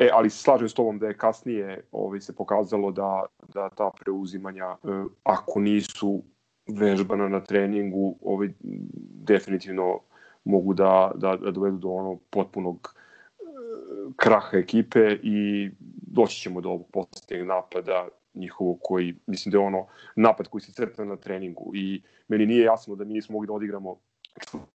E, 0.00 0.08
ali 0.12 0.30
slažem 0.30 0.68
s 0.68 0.74
tobom 0.74 0.98
da 0.98 1.06
je 1.06 1.16
kasnije 1.16 1.84
ovaj, 1.92 2.20
se 2.20 2.36
pokazalo 2.36 2.90
da, 2.92 3.24
da 3.54 3.68
ta 3.68 3.90
preuzimanja, 4.00 4.64
e, 4.64 5.04
ako 5.24 5.60
nisu 5.60 6.22
vežbana 6.68 7.28
na 7.28 7.40
treningu, 7.40 8.16
ovaj, 8.22 8.48
definitivno 9.28 10.00
mogu 10.44 10.74
da, 10.74 11.12
da, 11.14 11.36
da 11.36 11.50
dovedu 11.50 11.76
do 11.76 11.88
ono 11.88 12.18
potpunog 12.30 12.94
e, 12.94 13.42
kraha 14.16 14.56
ekipe 14.58 15.18
i 15.22 15.70
doći 16.06 16.40
ćemo 16.40 16.60
do 16.60 16.68
ovog 16.68 16.86
posljednjeg 16.92 17.46
napada 17.46 18.08
njihovo 18.36 18.78
koji, 18.82 19.14
mislim 19.26 19.50
da 19.52 19.58
je 19.58 19.66
ono 19.66 19.86
napad 20.16 20.48
koji 20.48 20.62
se 20.62 20.72
crta 20.72 21.04
na 21.04 21.16
treningu. 21.16 21.72
I 21.74 22.02
meni 22.28 22.46
nije 22.46 22.64
jasno 22.64 22.96
da 22.96 23.04
mi 23.04 23.12
nismo 23.12 23.32
mogli 23.32 23.46
da 23.46 23.52
odigramo 23.52 23.96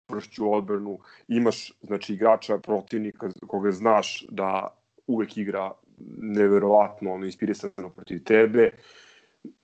čvršću 0.07 0.53
odbranu, 0.53 0.99
imaš 1.29 1.73
znači 1.83 2.15
igrača 2.15 2.59
protivnika 2.59 3.31
koga 3.47 3.71
znaš 3.71 4.27
da 4.31 4.79
uvek 5.07 5.37
igra 5.37 5.73
neverovatno 6.19 7.13
ono 7.13 7.25
inspirisano 7.25 7.91
protiv 7.91 8.25
tebe. 8.25 8.71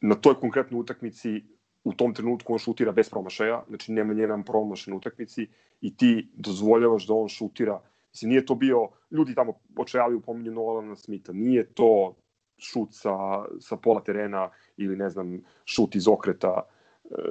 Na 0.00 0.14
toj 0.14 0.34
konkretnoj 0.34 0.80
utakmici 0.80 1.42
u 1.84 1.92
tom 1.92 2.14
trenutku 2.14 2.52
on 2.52 2.58
šutira 2.58 2.92
bez 2.92 3.10
promašaja, 3.10 3.62
znači 3.68 3.92
nema 3.92 4.14
njenan 4.14 4.42
promašaj 4.42 4.90
na 4.90 4.96
utakmici 4.96 5.46
i 5.80 5.96
ti 5.96 6.28
dozvoljavaš 6.34 7.06
da 7.06 7.14
on 7.14 7.28
šutira. 7.28 7.80
Mislim, 8.10 8.28
nije 8.28 8.46
to 8.46 8.54
bio, 8.54 8.88
ljudi 9.10 9.34
tamo 9.34 9.52
očajali 9.76 10.14
u 10.14 10.20
pominju 10.20 10.52
Nolana 10.52 10.96
Smitha, 10.96 11.32
nije 11.32 11.66
to 11.66 12.14
šut 12.58 12.94
sa, 12.94 13.44
sa 13.60 13.76
pola 13.76 14.00
terena 14.00 14.48
ili 14.76 14.96
ne 14.96 15.10
znam, 15.10 15.38
šut 15.64 15.94
iz 15.94 16.08
okreta. 16.08 16.62
E, 17.04 17.24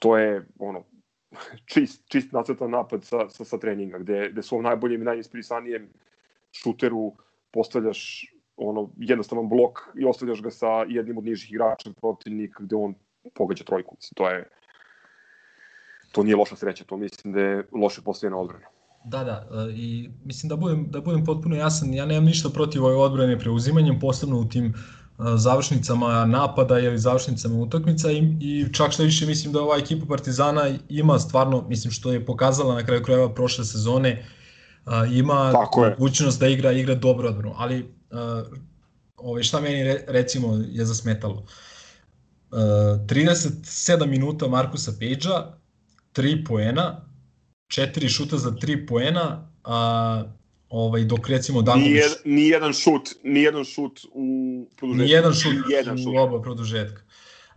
to 0.00 0.16
je 0.16 0.46
ono, 0.58 0.84
čist, 1.70 2.04
čist 2.08 2.32
nacrtan 2.32 2.70
napad 2.70 3.04
sa, 3.04 3.28
sa, 3.28 3.44
sa 3.44 3.58
treninga, 3.58 3.98
gde, 3.98 4.28
gde 4.32 4.42
svom 4.42 4.62
najboljem 4.62 5.02
i 5.02 5.10
najinspirisanijem 5.12 5.88
šuteru 6.52 7.12
postavljaš 7.50 8.32
ono, 8.56 8.90
jednostavan 8.96 9.48
blok 9.48 9.80
i 9.94 10.04
ostavljaš 10.04 10.42
ga 10.42 10.50
sa 10.50 10.72
jednim 10.88 11.18
od 11.18 11.24
nižih 11.24 11.52
igrača 11.52 11.90
protivnika 12.00 12.62
gde 12.62 12.76
on 12.76 12.94
pogađa 13.34 13.64
trojku. 13.64 13.96
To 14.14 14.30
je 14.30 14.48
to 16.12 16.22
nije 16.22 16.36
loša 16.36 16.56
sreća, 16.56 16.84
to 16.84 16.96
mislim 16.96 17.32
da 17.32 17.40
je 17.40 17.64
loše 17.72 18.02
postavljena 18.02 18.40
odbrana. 18.40 18.66
Da, 19.08 19.24
da, 19.24 19.48
e, 19.52 19.72
i 19.72 20.10
mislim 20.24 20.48
da 20.48 20.56
budem, 20.56 20.86
da 20.90 21.00
budem 21.00 21.24
potpuno 21.24 21.56
jasan, 21.56 21.94
ja 21.94 22.06
nemam 22.06 22.24
ništa 22.24 22.48
protiv 22.48 22.84
ove 22.84 22.96
odbrane 22.96 23.38
preuzimanjem, 23.38 24.00
posebno 24.00 24.38
u 24.38 24.44
tim 24.44 24.66
e, 24.66 24.72
završnicama 25.36 26.24
napada 26.26 26.78
ili 26.78 26.98
završnicama 26.98 27.58
utakmica 27.58 28.10
i, 28.10 28.18
i 28.40 28.66
čak 28.72 28.92
što 28.92 29.02
više 29.02 29.26
mislim 29.26 29.52
da 29.52 29.62
ova 29.62 29.76
ekipa 29.76 30.06
Partizana 30.06 30.62
ima 30.88 31.18
stvarno, 31.18 31.64
mislim 31.68 31.90
što 31.90 32.12
je 32.12 32.26
pokazala 32.26 32.74
na 32.74 32.84
kraju 32.84 33.02
krajeva 33.02 33.34
prošle 33.34 33.64
sezone, 33.64 34.26
ima 35.12 35.52
mogućnost 35.76 36.40
da 36.40 36.48
igra 36.48 36.72
igra 36.72 36.94
dobro 36.94 37.28
odbranu, 37.28 37.54
ali 37.56 37.94
ovaj, 39.16 39.42
šta 39.42 39.60
meni 39.60 39.96
recimo 40.06 40.64
je 40.70 40.84
zasmetalo? 40.84 41.44
37 42.50 44.06
minuta 44.06 44.48
Markusa 44.48 44.92
Pejđa, 44.98 45.46
3 46.14 46.46
poena, 46.46 47.07
4 47.68 48.08
šuta 48.08 48.36
za 48.36 48.50
3 48.50 48.86
poena, 48.86 49.50
a 49.64 50.24
ovaj 50.68 51.04
dok 51.04 51.28
recimo 51.28 51.62
Danković 51.62 51.92
nije 51.92 52.08
ni 52.24 52.48
jedan 52.48 52.72
šut, 52.72 53.08
ni 53.24 53.42
jedan 53.42 53.64
šut 53.64 54.00
u 54.12 54.66
produžetku. 54.76 55.04
Ni 55.04 55.10
jedan 55.10 55.32
šut, 55.34 55.52
ni 55.52 55.74
jedan 55.74 55.98
šut. 55.98 56.06
u 56.06 56.16
oba 56.16 56.42
produžetka. 56.42 57.02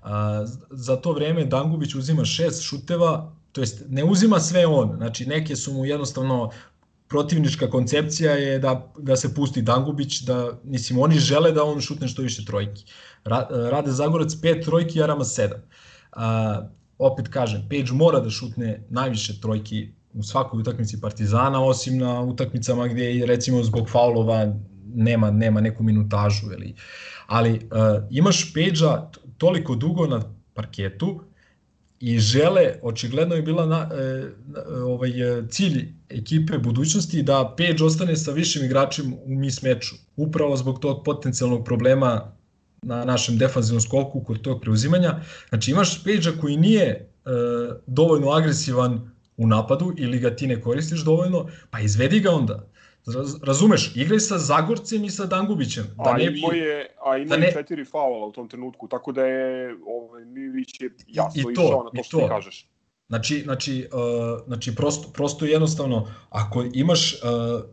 A, 0.02 0.46
za 0.70 0.96
to 0.96 1.14
vreme 1.14 1.46
Dangubić 1.46 1.96
uzima 1.96 2.26
šest 2.26 2.64
šuteva, 2.64 3.36
to 3.52 3.62
jest 3.62 3.84
ne 3.90 4.04
uzima 4.04 4.40
sve 4.40 4.68
on, 4.68 4.94
znači 4.98 5.26
neke 5.26 5.56
su 5.56 5.74
mu 5.74 5.86
jednostavno 5.86 6.52
protivnička 7.08 7.70
koncepcija 7.70 8.32
je 8.32 8.60
da, 8.60 8.94
da 8.98 9.16
se 9.16 9.36
pusti 9.36 9.62
Dangubić, 9.62 10.22
da, 10.22 10.60
mislim, 10.64 11.00
oni 11.00 11.20
žele 11.20 11.52
da 11.52 11.64
on 11.64 11.82
šutne 11.82 12.08
što 12.08 12.22
više 12.22 12.46
trojki. 12.46 12.84
Ra, 13.24 13.48
Rade 13.50 13.92
Zagorac 13.92 14.36
pet 14.42 14.64
trojki, 14.66 15.04
Arama 15.04 15.26
sedam. 15.26 15.60
A, 16.12 16.68
opet 16.98 17.28
kažem, 17.28 17.68
Page 17.70 17.92
mora 17.92 18.20
da 18.20 18.30
šutne 18.30 18.84
najviše 18.90 19.42
trojki 19.42 19.90
u 20.14 20.24
svakoj 20.24 20.60
utakmici 20.60 21.02
Partizana, 21.02 21.64
osim 21.64 21.98
na 21.98 22.22
utakmicama 22.22 22.88
gdje 22.88 23.26
recimo 23.26 23.64
zbog 23.64 23.90
faulova 23.90 24.54
nema 24.96 25.32
nema 25.32 25.62
neku 25.62 25.84
minutažu 25.84 26.52
ili 26.52 26.76
ali 27.28 27.52
uh, 27.54 27.60
imaš 28.10 28.54
Page-a 28.54 29.12
toliko 29.38 29.76
dugo 29.76 30.08
na 30.08 30.22
parketu 30.54 31.22
i 32.02 32.20
žele, 32.20 32.74
očigledno 32.82 33.36
je 33.36 33.42
bila 33.42 33.66
na, 33.66 33.90
e, 33.94 34.32
ovaj, 34.84 35.12
cilj 35.50 35.94
ekipe 36.10 36.58
budućnosti 36.58 37.24
da 37.24 37.56
Page 37.58 37.84
ostane 37.84 38.16
sa 38.16 38.32
višim 38.32 38.66
igračem 38.66 39.14
u 39.14 39.36
mis 39.36 39.62
meču, 39.62 39.96
upravo 40.16 40.58
zbog 40.58 40.80
tog 40.80 41.04
potencijalnog 41.06 41.66
problema 41.66 42.32
na 42.82 43.06
našem 43.06 43.38
defanzivnom 43.38 43.82
skoku 43.82 44.24
kod 44.24 44.42
tog 44.42 44.62
preuzimanja. 44.62 45.20
Znači 45.50 45.72
imaš 45.72 46.04
Page-a 46.04 46.42
koji 46.42 46.58
nije 46.58 46.86
e, 46.86 47.08
dovoljno 47.88 48.32
agresivan 48.32 49.12
u 49.44 49.48
napadu 49.48 49.94
ili 49.98 50.20
ga 50.20 50.36
ti 50.36 50.48
ne 50.48 50.62
koristiš 50.62 51.04
dovoljno, 51.04 51.48
pa 51.70 51.80
izvedi 51.80 52.20
ga 52.20 52.32
onda. 52.32 52.68
Razumeš, 53.44 53.96
igraj 53.96 54.20
sa 54.20 54.38
Zagorcem 54.38 55.04
i 55.04 55.10
sa 55.10 55.26
Dangubićem. 55.26 55.84
Da 55.98 56.10
a 56.10 56.18
ne 56.18 56.32
bi, 56.32 56.42
je, 56.58 56.88
a 57.06 57.18
ima 57.18 57.36
da 57.36 57.38
ne... 57.38 57.52
četiri 57.52 57.86
faula 57.86 58.28
u 58.28 58.32
tom 58.32 58.50
trenutku, 58.50 58.88
tako 58.88 59.12
da 59.12 59.26
je 59.26 59.76
ovaj, 59.88 60.26
Milić 60.26 60.82
je 60.82 60.90
jasno 61.08 61.52
I 61.52 61.54
to, 61.54 61.62
išao 61.62 61.84
na 61.84 61.90
to 61.90 62.04
što 62.04 62.18
to. 62.18 62.24
ti 62.24 62.30
kažeš. 62.30 62.68
Znači, 63.08 63.42
znači, 63.42 63.88
uh, 63.94 64.46
znači 64.48 64.76
prosto, 64.76 65.10
prosto 65.14 65.46
jednostavno, 65.46 66.08
ako 66.30 66.66
imaš, 66.74 67.14
uh, 67.14 67.64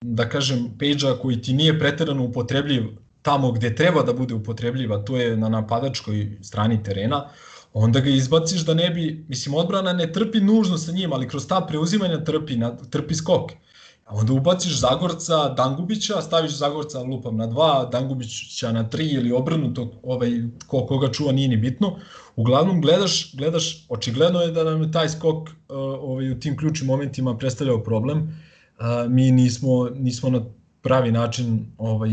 da 0.00 0.28
kažem, 0.28 0.76
pejđa 0.78 1.16
koji 1.22 1.42
ti 1.42 1.52
nije 1.52 1.78
preterano 1.78 2.24
upotrebljiv 2.24 2.82
tamo 3.26 3.52
gde 3.52 3.74
treba 3.74 4.02
da 4.06 4.12
bude 4.12 4.34
upotrebljiv, 4.34 4.92
a 4.92 5.02
to 5.04 5.16
je 5.16 5.36
na 5.36 5.48
napadačkoj 5.48 6.38
strani 6.42 6.82
terena, 6.82 7.24
onda 7.78 8.00
ga 8.00 8.10
izbaciš 8.10 8.64
da 8.64 8.74
ne 8.74 8.90
bi, 8.90 9.24
mislim, 9.28 9.54
odbrana 9.54 9.92
ne 9.92 10.12
trpi 10.12 10.40
nužno 10.40 10.78
sa 10.78 10.92
njim, 10.92 11.12
ali 11.12 11.28
kroz 11.28 11.46
ta 11.46 11.60
preuzimanja 11.68 12.24
trpi, 12.24 12.56
na, 12.56 12.76
trpi 12.90 13.14
skok. 13.14 13.50
A 14.04 14.14
onda 14.14 14.32
ubaciš 14.32 14.78
Zagorca, 14.80 15.48
Dangubića, 15.48 16.22
staviš 16.22 16.56
Zagorca 16.56 17.02
lupam 17.02 17.36
na 17.36 17.46
dva, 17.46 17.88
Dangubića 17.92 18.72
na 18.72 18.88
tri 18.88 19.06
ili 19.06 19.32
obrnuto, 19.32 19.90
ovaj, 20.02 20.30
ko, 20.66 20.86
koga 20.86 21.12
čuva 21.12 21.32
nije 21.32 21.48
ni 21.48 21.56
bitno. 21.56 21.98
Uglavnom 22.36 22.80
gledaš, 22.80 23.34
gledaš, 23.34 23.86
očigledno 23.88 24.40
je 24.40 24.52
da 24.52 24.64
nam 24.64 24.82
je 24.82 24.92
taj 24.92 25.08
skok 25.08 25.48
uh, 25.48 25.76
ovaj, 25.78 26.30
u 26.30 26.40
tim 26.40 26.56
ključnim 26.56 26.86
momentima 26.86 27.36
predstavljao 27.36 27.82
problem. 27.82 28.18
Uh, 28.18 29.12
mi 29.12 29.30
nismo, 29.30 29.90
nismo 29.94 30.30
na 30.30 30.44
pravi 30.82 31.12
način 31.12 31.66
ovaj, 31.78 32.10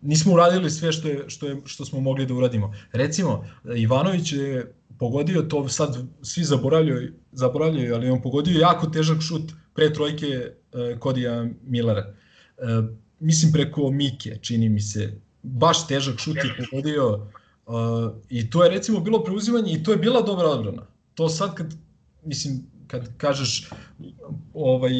nismo 0.00 0.32
uradili 0.32 0.70
sve 0.70 0.92
što, 0.92 1.08
je, 1.08 1.24
što, 1.28 1.46
je, 1.46 1.60
što 1.64 1.84
smo 1.84 2.00
mogli 2.00 2.26
da 2.26 2.34
uradimo. 2.34 2.74
Recimo, 2.92 3.44
Ivanović 3.76 4.32
je 4.32 4.74
pogodio 4.98 5.42
to, 5.42 5.68
sad 5.68 5.96
svi 6.22 6.44
zaboravljaju, 6.44 7.12
zaboravljaju 7.32 7.94
ali 7.94 8.10
on 8.10 8.22
pogodio 8.22 8.60
jako 8.60 8.86
težak 8.86 9.20
šut 9.20 9.52
pre 9.74 9.92
trojke 9.92 10.26
uh, 10.72 10.98
Kodija 10.98 11.46
Millera. 11.62 12.14
Uh, 12.58 12.90
mislim 13.20 13.52
preko 13.52 13.90
Mike, 13.90 14.38
čini 14.42 14.68
mi 14.68 14.80
se. 14.80 15.20
Baš 15.42 15.86
težak 15.86 16.18
šut 16.18 16.36
je 16.36 16.66
pogodio 16.70 17.28
uh, 17.66 17.74
i 18.28 18.50
to 18.50 18.64
je 18.64 18.70
recimo 18.70 19.00
bilo 19.00 19.24
preuzimanje 19.24 19.72
i 19.72 19.82
to 19.82 19.92
je 19.92 19.96
bila 19.96 20.22
dobra 20.22 20.48
odbrana. 20.48 20.86
To 21.14 21.28
sad 21.28 21.54
kad, 21.54 21.74
mislim, 22.24 22.62
kad 22.86 23.16
kažeš 23.16 23.70
ovaj, 24.54 24.92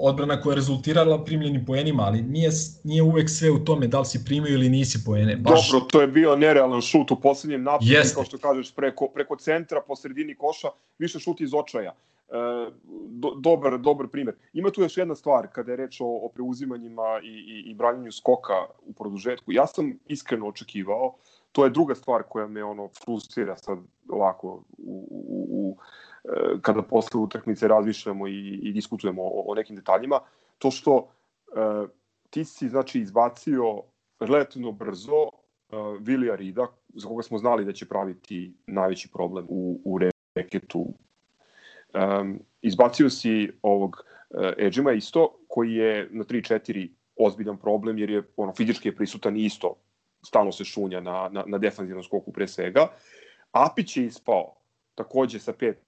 odbrana 0.00 0.40
koja 0.40 0.52
je 0.52 0.56
rezultirala 0.56 1.24
primljenim 1.24 1.64
poenima, 1.66 2.02
ali 2.02 2.22
nije, 2.22 2.50
nije 2.84 3.02
uvek 3.02 3.30
sve 3.30 3.50
u 3.50 3.64
tome 3.64 3.86
da 3.86 4.00
li 4.00 4.06
si 4.06 4.24
primio 4.24 4.54
ili 4.54 4.68
nisi 4.68 5.04
poene. 5.04 5.36
Baš... 5.36 5.70
Dobro, 5.70 5.86
to 5.86 6.00
je 6.00 6.06
bio 6.06 6.36
nerealan 6.36 6.80
šut 6.80 7.10
u 7.10 7.20
poslednjem 7.20 7.62
napadu, 7.62 7.90
kao 8.14 8.24
što 8.24 8.38
kažeš, 8.38 8.74
preko, 8.74 9.08
preko 9.14 9.36
centra, 9.36 9.80
po 9.86 9.96
sredini 9.96 10.34
koša, 10.34 10.68
više 10.98 11.18
šut 11.18 11.40
iz 11.40 11.54
očaja. 11.54 11.92
E, 12.30 12.70
do, 13.08 13.34
dobar, 13.36 13.78
dobar 13.78 14.08
primer. 14.08 14.34
Ima 14.52 14.70
tu 14.70 14.82
još 14.82 14.96
jedna 14.96 15.14
stvar 15.14 15.46
kada 15.52 15.72
je 15.72 15.76
reč 15.76 16.00
o, 16.00 16.06
o 16.06 16.28
preuzimanjima 16.34 17.20
i, 17.22 17.26
i, 17.26 17.70
i 17.70 17.74
branjenju 17.74 18.12
skoka 18.12 18.66
u 18.86 18.92
produžetku. 18.92 19.52
Ja 19.52 19.66
sam 19.66 19.98
iskreno 20.06 20.48
očekivao, 20.48 21.14
to 21.52 21.64
je 21.64 21.70
druga 21.70 21.94
stvar 21.94 22.22
koja 22.28 22.46
me 22.46 22.64
ono 22.64 22.88
frustrira 23.04 23.56
sad 23.56 23.78
ovako 24.08 24.62
u, 24.78 25.06
u, 25.10 25.46
u 25.50 25.76
kada 26.62 26.82
posle 26.82 27.20
utakmice 27.20 27.68
razmišljamo 27.68 28.28
i, 28.28 28.58
i 28.62 28.72
diskutujemo 28.72 29.22
o, 29.22 29.44
o 29.46 29.54
nekim 29.54 29.76
detaljima, 29.76 30.20
to 30.58 30.70
što 30.70 31.08
e, 31.56 31.86
ti 32.30 32.44
si 32.44 32.68
znači 32.68 33.00
izbacio 33.00 33.82
relativno 34.20 34.72
brzo 34.72 35.24
e, 35.24 35.76
Vilija 36.00 36.34
Rida, 36.34 36.66
za 36.88 37.08
koga 37.08 37.22
smo 37.22 37.38
znali 37.38 37.64
da 37.64 37.72
će 37.72 37.88
praviti 37.88 38.52
najveći 38.66 39.08
problem 39.12 39.46
u, 39.48 39.80
u 39.84 39.98
reketu 40.34 40.86
Um, 41.94 42.38
izbacio 42.62 43.10
si 43.10 43.50
ovog 43.62 43.96
uh, 44.30 44.52
Edžima 44.58 44.92
isto, 44.92 45.38
koji 45.48 45.74
je 45.74 46.08
na 46.10 46.24
3-4 46.24 46.88
ozbiljan 47.16 47.56
problem, 47.56 47.98
jer 47.98 48.10
je 48.10 48.22
ono, 48.36 48.54
fizički 48.54 48.88
je 48.88 48.96
prisutan 48.96 49.36
isto, 49.36 49.74
stalno 50.26 50.52
se 50.52 50.64
šunja 50.64 51.00
na, 51.00 51.28
na, 51.32 51.44
na 51.46 51.58
defanzivnom 51.58 52.04
skoku 52.04 52.32
pre 52.32 52.48
svega. 52.48 52.88
Apić 53.52 53.96
je 53.96 54.04
ispao 54.04 54.54
takođe 54.94 55.38
sa 55.38 55.52
pet 55.52 55.78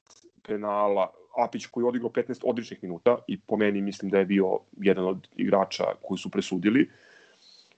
penala, 0.43 1.13
Apić 1.37 1.67
koji 1.67 1.85
je 1.85 1.89
odigrao 1.89 2.11
15 2.11 2.41
odličnih 2.45 2.83
minuta 2.83 3.19
i 3.27 3.41
po 3.41 3.57
meni 3.57 3.81
mislim 3.81 4.11
da 4.11 4.19
je 4.19 4.25
bio 4.25 4.59
jedan 4.81 5.05
od 5.05 5.29
igrača 5.37 5.85
koji 6.03 6.19
su 6.19 6.31
presudili 6.31 6.91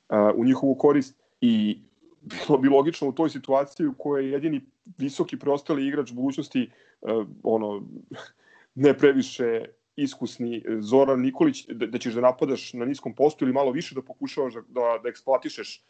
uh, 0.09 0.17
u 0.35 0.45
njihovu 0.45 0.75
korist 0.75 1.15
i 1.41 1.79
bilo 2.21 2.59
bi 2.59 2.69
logično 2.69 3.09
u 3.09 3.13
toj 3.13 3.31
situaciji 3.31 3.87
u 3.87 3.95
kojoj 3.95 4.25
je 4.25 4.33
jedini 4.33 4.61
visoki 4.99 5.39
preostali 5.39 5.87
igrač 5.87 6.13
budućnosti 6.13 6.71
uh, 7.01 7.27
ono 7.43 7.83
ne 8.75 8.99
previše 8.99 9.65
iskusni 9.97 10.63
Zoran 10.81 11.21
Nikolić 11.21 11.67
da, 11.67 11.87
da 11.87 11.99
ćeš 11.99 12.15
da 12.15 12.21
napadaš 12.21 12.73
na 12.73 12.85
niskom 12.85 13.15
postu 13.15 13.45
ili 13.45 13.53
malo 13.53 13.71
više 13.71 13.95
da 13.95 14.03
pokušavaš 14.03 14.55
da, 14.55 14.61
da, 14.69 14.99
da 15.03 15.09
eksploatišeš 15.09 15.83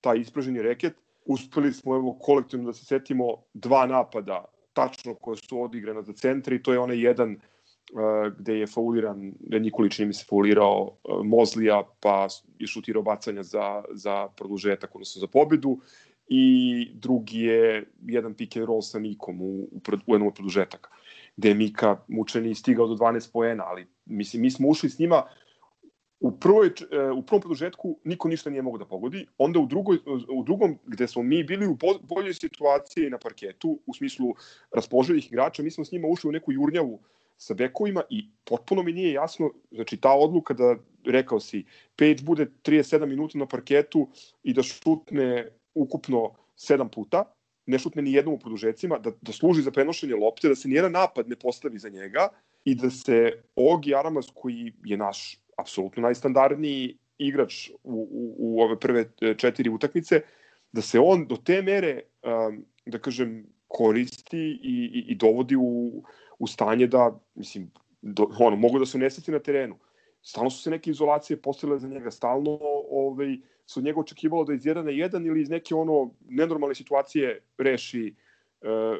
taj 0.00 0.18
ispraženi 0.18 0.62
reket. 0.62 0.94
Uspeli 1.24 1.72
smo 1.72 1.94
evo 1.96 2.18
kolektivno 2.20 2.66
da 2.66 2.72
se 2.72 2.84
setimo 2.84 3.36
dva 3.54 3.86
napada 3.86 4.44
tačno 4.72 5.14
koje 5.14 5.36
su 5.36 5.62
odigrana 5.62 6.02
za 6.02 6.12
centre 6.12 6.56
i 6.56 6.62
to 6.62 6.72
je 6.72 6.78
onaj 6.78 7.00
jedan 7.00 7.32
uh, 7.32 8.32
gde 8.38 8.58
je 8.58 8.66
fauliran, 8.66 9.32
Nikolić 9.40 9.98
mi 9.98 10.14
se 10.14 10.24
faulirao 10.28 10.82
uh, 10.82 11.24
Mozlija 11.24 11.82
pa 12.00 12.28
je 12.58 12.66
šutirao 12.66 13.02
bacanja 13.02 13.42
za, 13.42 13.84
za 13.90 14.28
produžetak, 14.28 14.94
odnosno 14.94 15.20
za 15.20 15.26
pobedu. 15.26 15.78
I 16.28 16.88
drugi 16.94 17.40
je 17.40 17.86
jedan 18.06 18.34
pick 18.34 18.56
and 18.56 18.66
roll 18.66 18.82
sa 18.82 18.98
Mikom 18.98 19.40
u, 19.40 19.68
u, 19.72 19.80
u 20.06 20.14
jednom 20.14 20.28
od 20.28 20.34
produžetaka, 20.34 20.90
gde 21.36 21.48
je 21.48 21.54
Mika 21.54 21.96
mučeni 22.08 22.54
stigao 22.54 22.86
do 22.86 22.94
12 22.94 23.32
poena, 23.32 23.64
ali 23.66 23.86
Mislim, 24.06 24.42
mi 24.42 24.50
smo 24.50 24.68
ušli 24.68 24.90
s 24.90 24.98
njima 24.98 25.22
u, 26.22 26.30
prvoj, 26.30 26.66
e, 26.66 27.10
u 27.10 27.22
prvom 27.22 27.40
produžetku 27.40 27.98
niko 28.04 28.28
ništa 28.28 28.50
nije 28.50 28.62
mogo 28.62 28.78
da 28.78 28.84
pogodi, 28.84 29.26
onda 29.38 29.58
u, 29.58 29.66
drugoj, 29.66 29.98
u 30.28 30.42
drugom 30.44 30.78
gde 30.86 31.08
smo 31.08 31.22
mi 31.22 31.44
bili 31.44 31.66
u 31.66 31.76
boljoj 32.02 32.34
situaciji 32.34 33.10
na 33.10 33.18
parketu, 33.18 33.78
u 33.86 33.94
smislu 33.94 34.34
raspoloženih 34.74 35.26
igrača, 35.26 35.62
mi 35.62 35.70
smo 35.70 35.84
s 35.84 35.92
njima 35.92 36.08
ušli 36.08 36.28
u 36.28 36.32
neku 36.32 36.52
jurnjavu 36.52 37.00
sa 37.36 37.54
bekovima 37.54 38.02
i 38.10 38.28
potpuno 38.44 38.82
mi 38.82 38.92
nije 38.92 39.12
jasno, 39.12 39.50
znači 39.70 39.96
ta 39.96 40.12
odluka 40.12 40.54
da, 40.54 40.76
rekao 41.06 41.40
si, 41.40 41.64
Page 41.96 42.22
bude 42.22 42.46
37 42.62 43.06
minuta 43.06 43.38
na 43.38 43.46
parketu 43.46 44.08
i 44.42 44.54
da 44.54 44.62
šutne 44.62 45.48
ukupno 45.74 46.30
7 46.56 46.88
puta, 46.88 47.24
ne 47.66 47.78
šutne 47.78 48.02
ni 48.02 48.12
jednom 48.12 48.34
u 48.34 48.38
produžecima, 48.38 48.98
da, 48.98 49.10
da 49.20 49.32
služi 49.32 49.62
za 49.62 49.70
prenošenje 49.70 50.14
lopte, 50.14 50.48
da 50.48 50.54
se 50.54 50.68
nijedan 50.68 50.92
napad 50.92 51.28
ne 51.28 51.36
postavi 51.36 51.78
za 51.78 51.88
njega 51.88 52.28
i 52.64 52.74
da 52.74 52.90
se 52.90 53.42
Ogi 53.56 53.94
Aramas, 53.94 54.30
koji 54.34 54.72
je 54.84 54.96
naš 54.96 55.41
apsolutno 55.56 56.02
najstandardniji 56.02 56.98
igrač 57.18 57.70
u, 57.70 57.74
u, 57.84 58.34
u 58.38 58.62
ove 58.62 58.78
prve 58.80 59.04
e, 59.20 59.34
četiri 59.34 59.70
utakmice, 59.70 60.20
da 60.72 60.82
se 60.82 61.00
on 61.00 61.26
do 61.26 61.36
te 61.36 61.62
mere, 61.62 62.00
um, 62.22 62.64
da 62.86 62.98
kažem, 62.98 63.46
koristi 63.68 64.38
i, 64.38 64.74
i, 64.94 65.04
i 65.12 65.14
dovodi 65.14 65.56
u, 65.56 66.02
u 66.38 66.46
stanje 66.46 66.86
da, 66.86 67.20
mislim, 67.34 67.70
do, 68.02 68.26
ono, 68.38 68.56
mogu 68.56 68.78
da 68.78 68.86
se 68.86 68.98
neseti 68.98 69.32
na 69.32 69.38
terenu. 69.38 69.78
Stalno 70.22 70.50
su 70.50 70.62
se 70.62 70.70
neke 70.70 70.90
izolacije 70.90 71.36
postavile 71.42 71.78
za 71.78 71.88
njega, 71.88 72.10
stalno 72.10 72.58
ovaj, 72.90 73.36
se 73.66 73.80
od 73.80 73.84
njega 73.84 74.00
očekivalo 74.00 74.44
da 74.44 74.54
iz 74.54 74.64
1 74.64 74.82
na 74.82 74.90
1 74.90 75.26
ili 75.26 75.42
iz 75.42 75.50
neke 75.50 75.74
ono 75.74 76.10
nenormalne 76.28 76.74
situacije 76.74 77.40
reši, 77.58 78.14
uh, 78.60 78.98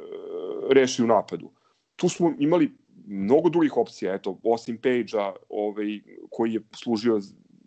reši 0.70 1.02
u 1.02 1.06
napadu. 1.06 1.52
Tu 1.96 2.08
smo 2.08 2.34
imali 2.38 2.72
mnogo 3.06 3.48
drugih 3.48 3.76
opcija, 3.76 4.14
eto, 4.14 4.38
osim 4.42 4.78
Page-a, 4.78 5.32
ovaj, 5.48 6.00
koji 6.30 6.54
je 6.54 6.60
služio 6.74 7.20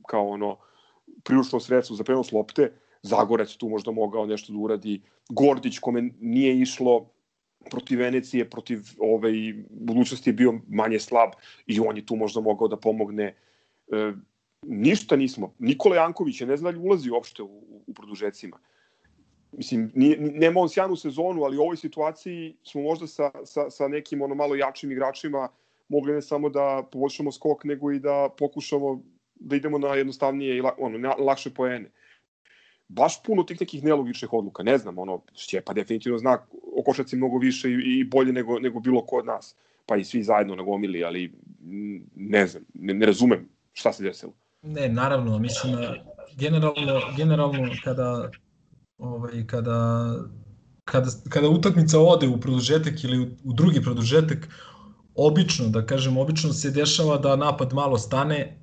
kao 0.08 0.30
ono 0.30 0.58
priručno 1.24 1.60
sredstvo 1.60 1.96
za 1.96 2.04
prenos 2.04 2.32
lopte, 2.32 2.72
Zagorec 3.02 3.56
tu 3.58 3.70
možda 3.70 3.92
mogao 3.92 4.26
nešto 4.26 4.54
da 4.54 4.60
uradi, 4.60 5.02
Gordić 5.30 5.80
kome 5.80 6.10
nije 6.20 6.62
išlo 6.62 7.10
protiv 7.70 8.00
Venecije, 8.00 8.50
protiv 8.50 8.80
ovaj, 9.00 9.34
budućnosti 9.70 10.30
je 10.30 10.34
bio 10.34 10.54
manje 10.68 11.00
slab 11.00 11.30
i 11.68 11.80
on 11.80 11.98
je 11.98 12.06
tu 12.06 12.16
možda 12.16 12.42
mogao 12.42 12.68
da 12.68 12.78
pomogne. 12.78 13.26
E, 13.26 14.14
ništa 14.62 15.16
nismo. 15.16 15.54
Nikola 15.60 15.96
Janković 15.96 16.42
je 16.42 16.48
ne 16.48 16.58
zna 16.58 16.72
da 16.72 16.78
li 16.78 16.88
ulazi 16.88 17.10
uopšte 17.10 17.44
u, 17.44 17.84
u 17.88 17.94
produžecima 17.94 18.60
mislim, 19.58 19.92
nije, 19.96 20.18
nema 20.20 20.60
on 20.60 20.70
sjajnu 20.70 20.96
sezonu, 20.96 21.44
ali 21.44 21.58
u 21.58 21.62
ovoj 21.62 21.78
situaciji 21.78 22.56
smo 22.64 22.82
možda 22.82 23.08
sa, 23.08 23.32
sa, 23.46 23.70
sa 23.70 23.88
nekim 23.88 24.22
ono 24.22 24.36
malo 24.36 24.56
jačim 24.56 24.92
igračima 24.92 25.50
mogli 25.90 26.14
ne 26.14 26.22
samo 26.22 26.50
da 26.50 26.84
poboljšamo 26.92 27.32
skok, 27.32 27.64
nego 27.64 27.92
i 27.92 28.00
da 28.00 28.30
pokušamo 28.38 29.02
da 29.36 29.56
idemo 29.56 29.78
na 29.78 29.88
jednostavnije 29.88 30.58
i 30.58 30.62
ono, 30.78 30.98
na, 30.98 31.14
lakše 31.14 31.54
poene. 31.54 31.92
Baš 32.88 33.24
puno 33.24 33.44
tih 33.44 33.62
nekih 33.62 33.84
nelogičnih 33.84 34.34
odluka, 34.34 34.64
ne 34.64 34.78
znam, 34.78 34.98
ono, 34.98 35.22
Šćepa 35.36 35.74
definitivno 35.74 36.18
zna 36.18 36.38
o 36.78 36.84
košaci 36.84 37.16
mnogo 37.16 37.38
više 37.38 37.70
i, 37.70 38.00
i 38.00 38.04
bolje 38.04 38.34
nego, 38.34 38.60
nego 38.60 38.80
bilo 38.80 39.06
ko 39.06 39.16
od 39.16 39.26
nas, 39.26 39.56
pa 39.86 39.96
i 39.96 40.04
svi 40.04 40.24
zajedno 40.24 40.56
nagomili, 40.56 41.04
ali 41.04 41.34
ne 42.16 42.48
znam, 42.48 42.64
ne, 42.74 42.94
ne 42.94 43.06
razumem 43.06 43.50
šta 43.74 43.94
se 43.94 44.04
desilo. 44.04 44.34
Ne, 44.62 44.90
naravno, 44.90 45.40
mislim, 45.40 45.76
generalno, 46.38 47.02
generalno 47.18 47.70
kada 47.84 48.32
ovaj, 48.98 49.48
kada, 49.48 50.10
kada, 50.86 51.10
kada 51.30 51.50
utakmica 51.50 52.00
ode 52.00 52.28
u 52.28 52.40
produžetak 52.40 53.04
ili 53.04 53.22
u, 53.44 53.54
drugi 53.54 53.82
produžetak, 53.82 54.50
obično, 55.16 55.68
da 55.70 55.86
kažem, 55.86 56.18
obično 56.18 56.54
se 56.54 56.72
dešava 56.72 57.18
da 57.18 57.36
napad 57.36 57.74
malo 57.74 57.98
stane 57.98 58.62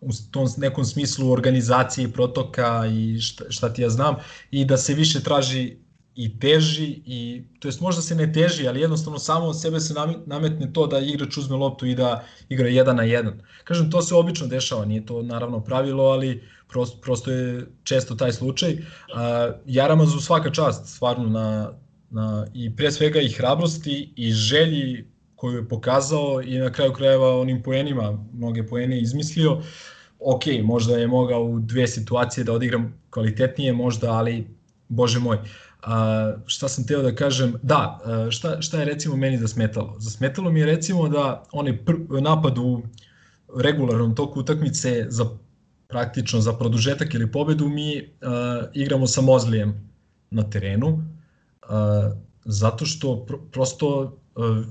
u 0.00 0.10
tom 0.30 0.48
nekom 0.56 0.84
smislu 0.84 1.30
organizacije 1.30 2.12
protoka 2.12 2.86
i 2.86 3.20
šta, 3.20 3.44
šta 3.50 3.72
ti 3.72 3.82
ja 3.82 3.90
znam 3.90 4.16
i 4.50 4.64
da 4.64 4.76
se 4.76 4.94
više 4.94 5.22
traži 5.22 5.76
i 6.14 6.38
teži 6.38 7.02
i 7.06 7.44
to 7.60 7.68
jest 7.68 7.80
možda 7.80 8.02
se 8.02 8.14
ne 8.14 8.32
teži, 8.32 8.68
ali 8.68 8.80
jednostavno 8.80 9.18
samo 9.18 9.46
od 9.46 9.60
sebe 9.60 9.80
se 9.80 9.94
nametne 10.26 10.72
to 10.72 10.86
da 10.86 10.98
igrač 10.98 11.36
uzme 11.36 11.56
loptu 11.56 11.86
i 11.86 11.94
da 11.94 12.24
igra 12.48 12.68
jedan 12.68 12.96
na 12.96 13.02
jedan. 13.02 13.40
Kažem, 13.64 13.90
to 13.90 14.02
se 14.02 14.14
obično 14.14 14.46
dešava, 14.46 14.84
nije 14.84 15.06
to 15.06 15.22
naravno 15.22 15.60
pravilo, 15.64 16.04
ali 16.04 16.42
prosto, 16.68 17.00
prosto 17.00 17.30
je 17.30 17.66
često 17.82 18.14
taj 18.14 18.32
slučaj. 18.32 18.76
A, 19.14 19.52
Jaramazu 19.66 20.20
svaka 20.20 20.50
čast 20.50 20.86
stvarno 20.86 21.28
na, 21.28 21.72
na, 22.10 22.46
i 22.54 22.76
pre 22.76 22.92
svega 22.92 23.20
i 23.20 23.28
hrabrosti 23.28 24.12
i 24.16 24.32
želji 24.32 25.06
koju 25.36 25.56
je 25.56 25.68
pokazao 25.68 26.42
i 26.42 26.58
na 26.58 26.72
kraju 26.72 26.92
krajeva 26.92 27.40
onim 27.40 27.62
poenima, 27.62 28.18
mnoge 28.32 28.66
poene 28.66 29.00
izmislio. 29.00 29.60
Ok, 30.20 30.42
možda 30.62 30.96
je 30.96 31.06
mogao 31.06 31.44
u 31.44 31.60
dve 31.60 31.86
situacije 31.88 32.44
da 32.44 32.52
odigram 32.52 32.94
kvalitetnije, 33.10 33.72
možda, 33.72 34.12
ali 34.12 34.46
bože 34.88 35.18
moj. 35.18 35.38
A, 35.82 36.32
šta 36.46 36.68
sam 36.68 36.86
teo 36.86 37.02
da 37.02 37.14
kažem? 37.14 37.54
Da, 37.62 38.00
šta, 38.30 38.62
šta 38.62 38.78
je 38.78 38.84
recimo 38.84 39.16
meni 39.16 39.38
zasmetalo? 39.38 39.96
Zasmetalo 39.98 40.50
mi 40.50 40.60
je 40.60 40.66
recimo 40.66 41.08
da 41.08 41.44
onaj 41.52 41.78
napad 42.20 42.58
u 42.58 42.82
regularnom 43.56 44.14
toku 44.14 44.40
utakmice 44.40 45.06
za 45.08 45.24
praktično 45.94 46.40
za 46.40 46.52
produžetak 46.52 47.14
ili 47.14 47.32
pobedu 47.32 47.68
mi 47.68 48.02
uh, 48.02 48.06
igramo 48.74 49.06
sa 49.06 49.22
Mozlijem 49.22 49.74
na 50.30 50.42
terenu 50.50 50.88
uh, 50.88 52.12
zato 52.44 52.86
što 52.86 53.26
pr 53.26 53.34
prosto 53.52 54.18
uh, 54.34 54.66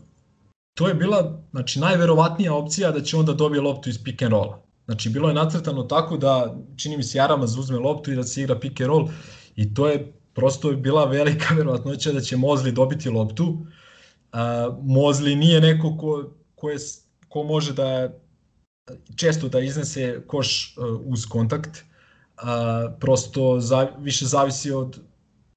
to 0.73 0.88
je 0.88 0.93
bila 0.93 1.39
znači 1.51 1.79
najverovatnija 1.79 2.53
opcija 2.53 2.91
da 2.91 3.01
će 3.01 3.17
onda 3.17 3.33
dobije 3.33 3.62
loptu 3.62 3.89
iz 3.89 4.03
pick 4.03 4.21
and 4.21 4.31
rolla. 4.31 4.59
Znači 4.86 5.09
bilo 5.09 5.29
je 5.29 5.33
nacrtano 5.33 5.83
tako 5.83 6.17
da 6.17 6.55
čini 6.75 6.97
mi 6.97 7.03
se 7.03 7.17
Jaramaz 7.17 7.55
uzme 7.57 7.79
loptu 7.79 8.12
i 8.12 8.15
da 8.15 8.23
se 8.23 8.41
igra 8.41 8.59
pick 8.59 8.81
and 8.81 8.88
roll 8.88 9.07
i 9.55 9.73
to 9.73 9.88
je 9.88 10.13
prosto 10.33 10.71
bila 10.71 11.05
velika 11.05 11.53
verovatnoća 11.57 12.12
da 12.12 12.21
će 12.21 12.38
Mozli 12.38 12.71
dobiti 12.71 13.09
loptu. 13.09 13.45
Uh, 13.47 14.75
Mozli 14.83 15.36
nije 15.36 15.62
neko 15.62 15.97
ko, 15.97 16.33
ko, 16.55 16.69
je, 16.69 16.77
ko 17.29 17.43
može 17.43 17.73
da 17.73 18.12
često 19.15 19.50
da 19.50 19.60
iznese 19.60 20.22
koš 20.28 20.78
uh, 20.78 21.02
uz 21.06 21.26
kontakt, 21.26 21.69
uh, 21.78 22.43
prosto 23.00 23.60
za, 23.60 23.88
više 24.00 24.26
zavisi 24.26 24.72
od, 24.72 25.00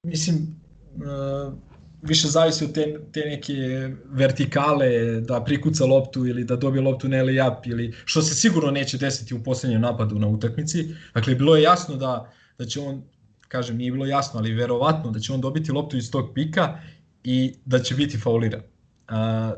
mislim, 0.02 0.60
uh, 0.96 1.54
više 2.02 2.28
zavisi 2.28 2.64
od 2.64 2.72
te, 2.72 3.00
te 3.12 3.20
neke 3.20 3.90
vertikale 4.04 5.20
da 5.20 5.44
prikuca 5.44 5.84
loptu 5.84 6.26
ili 6.26 6.44
da 6.44 6.56
dobije 6.56 6.82
loptu 6.82 7.08
na 7.08 7.16
layup 7.16 7.70
ili 7.70 7.94
što 8.04 8.22
se 8.22 8.34
sigurno 8.34 8.70
neće 8.70 8.98
desiti 8.98 9.34
u 9.34 9.42
poslednjem 9.42 9.80
napadu 9.80 10.18
na 10.18 10.26
utakmici. 10.26 10.94
Dakle, 11.14 11.34
bilo 11.34 11.56
je 11.56 11.62
jasno 11.62 11.96
da, 11.96 12.32
da 12.58 12.64
će 12.64 12.80
on, 12.80 13.02
kažem, 13.48 13.76
nije 13.76 13.92
bilo 13.92 14.06
jasno, 14.06 14.40
ali 14.40 14.54
verovatno 14.54 15.10
da 15.10 15.20
će 15.20 15.32
on 15.32 15.40
dobiti 15.40 15.72
loptu 15.72 15.96
iz 15.96 16.10
tog 16.10 16.30
pika 16.34 16.78
i 17.24 17.54
da 17.64 17.78
će 17.78 17.94
biti 17.94 18.18
fauliran. 18.18 18.60
Uh, 18.60 19.14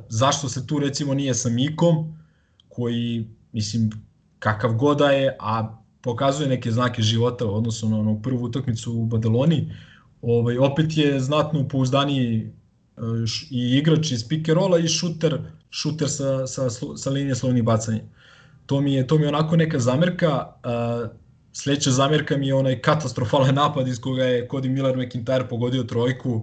zašto 0.08 0.48
se 0.48 0.66
tu 0.66 0.78
recimo 0.78 1.14
nije 1.14 1.34
sa 1.34 1.48
Mikom, 1.48 2.18
koji 2.68 3.26
mislim, 3.52 3.90
kakav 4.38 4.72
god 4.72 4.98
da 4.98 5.10
je, 5.10 5.36
a 5.40 5.76
pokazuje 6.00 6.48
neke 6.48 6.70
znake 6.70 7.02
života 7.02 7.46
u 7.46 7.54
odnosu 7.54 7.88
na 7.88 7.98
onu 7.98 8.20
prvu 8.22 8.44
utakmicu 8.44 8.92
u 8.92 9.04
Badaloni, 9.04 9.74
ovaj, 10.22 10.58
opet 10.58 10.96
je 10.96 11.20
znatno 11.20 11.68
pouzdaniji 11.68 12.52
e, 12.96 13.00
i 13.50 13.78
igrač 13.78 14.10
iz 14.10 14.28
pick 14.28 14.48
rola 14.48 14.78
i 14.78 14.88
šuter, 14.88 15.38
šuter 15.70 16.10
sa, 16.10 16.46
sa, 16.46 16.70
sa 16.96 17.10
linije 17.10 17.34
slovnih 17.34 17.64
bacanja. 17.64 18.02
To 18.66 18.80
mi 18.80 18.94
je, 18.94 19.06
to 19.06 19.18
mi 19.18 19.24
je 19.24 19.28
onako 19.28 19.56
neka 19.56 19.78
zamerka, 19.78 20.46
sledeća 21.52 21.90
zamerka 21.90 22.36
mi 22.36 22.46
je 22.46 22.54
onaj 22.54 22.80
katastrofalan 22.80 23.54
napad 23.54 23.88
iz 23.88 24.00
koga 24.00 24.24
je 24.24 24.48
Cody 24.48 24.68
Miller 24.68 24.96
McIntyre 24.96 25.48
pogodio 25.48 25.82
trojku, 25.82 26.42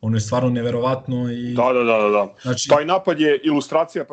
ono 0.00 0.16
je 0.16 0.20
stvarno 0.20 0.50
neverovatno. 0.50 1.30
I, 1.32 1.54
da, 1.54 1.72
da, 1.72 1.84
da, 1.84 2.08
da. 2.08 2.34
Znači, 2.42 2.68
Taj 2.68 2.84
napad 2.84 3.20
je 3.20 3.40
ilustracija 3.44 4.04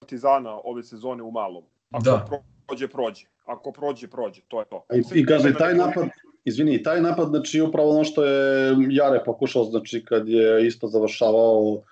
Partizana 0.00 0.58
ove 0.64 0.82
sezone 0.82 1.22
u 1.22 1.30
malom. 1.30 1.64
Ako 1.92 2.04
da. 2.04 2.26
prođe, 2.66 2.88
prođe. 2.88 3.26
Ako 3.44 3.72
prođe, 3.72 4.08
prođe. 4.08 4.40
To 4.48 4.60
je 4.60 4.66
to. 4.66 4.84
I, 4.94 5.20
i 5.20 5.26
kaže, 5.26 5.54
taj 5.54 5.74
napad, 5.74 6.08
izvini, 6.44 6.82
taj 6.82 7.00
napad, 7.00 7.28
znači 7.28 7.60
upravo 7.60 7.90
ono 7.90 8.04
što 8.04 8.24
je 8.24 8.76
Jare 8.90 9.22
pokušao, 9.24 9.64
znači 9.64 10.04
kad 10.04 10.28
je 10.28 10.66
isto 10.66 10.86
završavao 10.86 11.82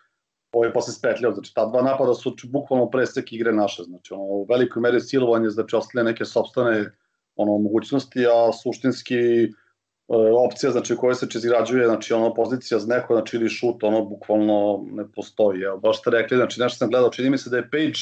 ovaj 0.53 0.73
posle 0.73 0.93
spetljao, 0.95 1.33
znači 1.33 1.55
ta 1.55 1.67
dva 1.67 1.83
napada 1.83 2.15
su 2.15 2.37
bukvalno 2.45 2.91
presek 2.91 3.33
igre 3.33 3.53
naše, 3.53 3.83
znači 3.83 4.15
ono, 4.15 4.23
u 4.23 4.47
velikoj 4.49 4.83
meri 4.83 5.01
silovanje, 5.01 5.51
znači 5.51 5.77
ostale 5.77 6.05
neke 6.05 6.25
sobstvene 6.25 6.91
ono, 7.37 7.59
mogućnosti, 7.59 8.27
a 8.27 8.53
suštinski 8.53 9.43
e, 9.45 9.49
opcija 10.47 10.73
znači 10.73 10.97
koja 10.97 11.15
se 11.15 11.27
izgrađuje, 11.35 11.87
znači 11.87 12.13
ono 12.13 12.35
pozicija 12.35 12.79
za 12.79 12.95
neko, 12.95 13.15
znači 13.15 13.37
ili 13.37 13.49
šut, 13.49 13.85
ono 13.85 14.05
bukvalno 14.05 14.85
ne 14.93 15.05
postoji. 15.15 15.63
Evo, 15.63 15.79
baš 15.79 16.01
ste 16.01 16.11
rekli, 16.11 16.37
znači 16.37 16.61
nešto 16.61 16.79
sam 16.79 16.91
gledao, 16.91 17.11
čini 17.11 17.31
mi 17.31 17.39
se 17.39 17.51
da 17.51 17.57
je 17.57 17.71
Page 17.71 18.01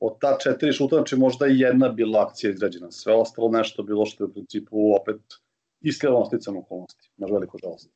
od 0.00 0.12
ta 0.20 0.38
četiri 0.42 0.72
šuta, 0.72 0.96
znači 0.96 1.16
možda 1.16 1.46
i 1.46 1.58
jedna 1.58 1.88
bila 1.88 2.22
akcija 2.22 2.50
izgrađena. 2.50 2.90
Sve 2.90 3.14
ostalo 3.14 3.48
nešto 3.48 3.82
bilo 3.82 4.06
što 4.06 4.24
je 4.24 4.28
u 4.28 4.32
principu 4.32 4.76
opet 5.00 5.20
iskreno 5.80 6.24
sticam 6.24 6.56
okolnosti, 6.56 7.10
na 7.16 7.26
veliko 7.26 7.58
žalost. 7.62 7.90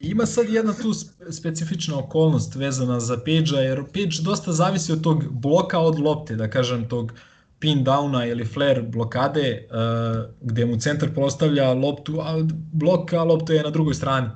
Ima 0.00 0.26
sad 0.26 0.48
jedna 0.48 0.72
tu 0.72 0.92
specifična 1.30 1.98
okolnost 1.98 2.54
vezana 2.54 3.00
za 3.00 3.16
Page-a, 3.16 3.60
jer 3.60 3.84
Page 3.84 4.22
dosta 4.24 4.52
zavisi 4.52 4.92
od 4.92 5.02
tog 5.02 5.24
bloka 5.30 5.78
od 5.78 5.98
lopte, 5.98 6.36
da 6.36 6.50
kažem, 6.50 6.88
tog 6.88 7.12
pin 7.58 7.84
downa 7.84 8.30
ili 8.30 8.44
flare 8.44 8.82
blokade 8.82 9.66
uh, 9.70 10.34
gde 10.40 10.66
mu 10.66 10.76
centar 10.76 11.08
postavlja 11.14 11.72
loptu, 11.72 12.20
a 12.20 12.38
blok, 12.72 13.12
a 13.12 13.24
lopta 13.24 13.52
je 13.52 13.62
na 13.62 13.70
drugoj 13.70 13.94
strani. 13.94 14.28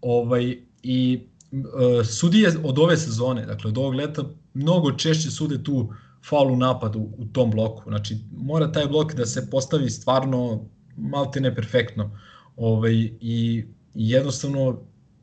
Ovaj, 0.00 0.58
I 0.82 1.20
uh, 1.52 2.06
sudije 2.06 2.52
od 2.64 2.78
ove 2.78 2.96
sezone, 2.96 3.46
dakle 3.46 3.68
od 3.68 3.78
ovog 3.78 3.94
leta, 3.94 4.24
mnogo 4.54 4.92
češće 4.92 5.30
sude 5.30 5.62
tu 5.62 5.88
faul 6.28 6.52
u 6.52 6.56
napadu 6.56 7.08
u 7.18 7.24
tom 7.24 7.50
bloku. 7.50 7.82
Znači, 7.86 8.16
mora 8.36 8.72
taj 8.72 8.86
blok 8.86 9.14
da 9.14 9.26
se 9.26 9.50
postavi 9.50 9.90
stvarno 9.90 10.64
malte 10.96 11.40
ne 11.40 11.54
perfektno. 11.54 12.10
Ovaj, 12.56 12.92
i, 12.92 13.12
I 13.20 13.64
jednostavno 13.94 14.80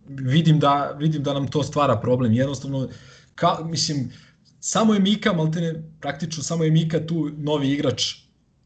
vidim 0.08 0.60
da, 0.60 0.96
vidim 1.00 1.24
da 1.24 1.34
nam 1.34 1.48
to 1.48 1.64
stvara 1.64 1.96
problem. 2.02 2.34
Jednostavno, 2.34 2.90
ka, 3.36 3.58
mislim, 3.64 4.12
samo 4.60 4.94
je 4.94 5.00
Mika, 5.00 5.34
maltene, 5.34 5.84
praktično 6.02 6.44
samo 6.44 6.64
je 6.64 6.72
Mika 6.72 7.06
tu 7.06 7.30
novi 7.38 7.72
igrač 7.72 8.25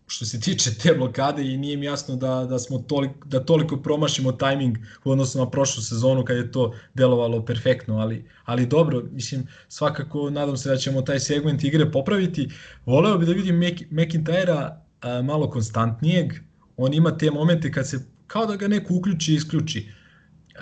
što 0.10 0.26
se 0.26 0.40
tiče 0.40 0.74
te 0.74 0.94
blokade 0.94 1.44
i 1.46 1.58
nije 1.58 1.78
mi 1.78 1.86
jasno 1.86 2.16
da, 2.16 2.46
da 2.50 2.60
smo 2.60 2.78
toliko, 2.80 3.26
da 3.26 3.44
toliko 3.46 3.78
promašimo 3.78 4.32
tajming 4.32 4.78
u 5.04 5.12
odnosu 5.12 5.38
na 5.38 5.50
prošlu 5.50 5.84
sezonu 5.84 6.26
kad 6.26 6.38
je 6.38 6.52
to 6.52 6.74
delovalo 6.94 7.46
perfektno, 7.46 7.98
ali, 7.98 8.26
ali 8.46 8.66
dobro, 8.66 9.04
mislim, 9.12 9.48
svakako 9.68 10.30
nadam 10.30 10.58
se 10.58 10.70
da 10.70 10.78
ćemo 10.78 11.02
taj 11.02 11.20
segment 11.20 11.64
igre 11.64 11.92
popraviti. 11.92 12.50
Voleo 12.86 13.18
bi 13.18 13.26
da 13.26 13.32
vidim 13.32 13.62
McIntyre-a 13.92 14.82
malo 15.24 15.50
konstantnijeg, 15.50 16.34
on 16.78 16.94
ima 16.94 17.18
te 17.18 17.32
momente 17.32 17.72
kad 17.72 17.90
se, 17.90 18.00
kao 18.28 18.46
da 18.46 18.56
ga 18.56 18.68
neko 18.68 18.94
uključi 18.94 19.34
i 19.34 19.36
isključi. 19.36 19.92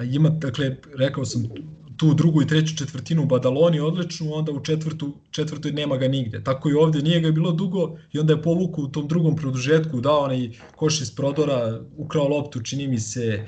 Ima, 0.03 0.29
dakle, 0.29 0.75
rekao 0.97 1.25
sam, 1.25 1.43
tu 1.97 2.13
drugu 2.13 2.41
i 2.41 2.47
treću 2.47 2.75
četvrtinu 2.77 3.23
u 3.23 3.25
Badaloni 3.25 3.79
odličnu, 3.79 4.33
onda 4.33 4.51
u 4.51 4.63
četvrtu, 4.63 5.13
četvrtoj 5.31 5.71
nema 5.71 5.97
ga 5.97 6.07
nigde. 6.07 6.43
Tako 6.43 6.69
i 6.69 6.73
ovde 6.73 7.01
nije 7.01 7.19
ga 7.21 7.31
bilo 7.31 7.51
dugo 7.51 7.97
i 8.13 8.19
onda 8.19 8.33
je 8.33 8.41
povuku 8.41 8.83
u 8.83 8.87
tom 8.87 9.07
drugom 9.07 9.35
produžetku, 9.35 10.01
dao 10.01 10.19
onaj 10.19 10.49
koš 10.75 11.01
iz 11.01 11.15
prodora, 11.15 11.81
ukrao 11.97 12.27
loptu, 12.27 12.61
čini 12.61 12.87
mi 12.87 12.99
se, 12.99 13.25
eh, 13.25 13.45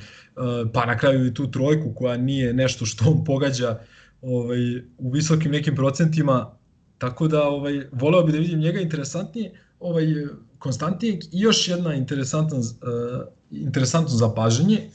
pa 0.74 0.86
na 0.86 0.98
kraju 0.98 1.28
i 1.28 1.34
tu 1.34 1.52
trojku 1.52 1.94
koja 1.96 2.18
nije 2.18 2.54
nešto 2.54 2.86
što 2.86 3.10
on 3.10 3.24
pogađa 3.24 3.80
ovaj, 4.22 4.78
u 4.98 5.12
visokim 5.12 5.52
nekim 5.52 5.76
procentima, 5.76 6.58
tako 6.98 7.28
da 7.28 7.44
ovaj, 7.44 7.88
voleo 7.92 8.24
bi 8.24 8.32
da 8.32 8.38
vidim 8.38 8.60
njega 8.60 8.80
interesantnije, 8.80 9.52
ovaj, 9.80 10.06
konstantnijeg 10.60 11.24
i 11.24 11.40
još 11.40 11.68
jedna 11.68 11.94
interesantna, 11.94 12.58
uh, 12.58 12.66
interesantno 13.52 14.10
zapaženje, 14.10 14.90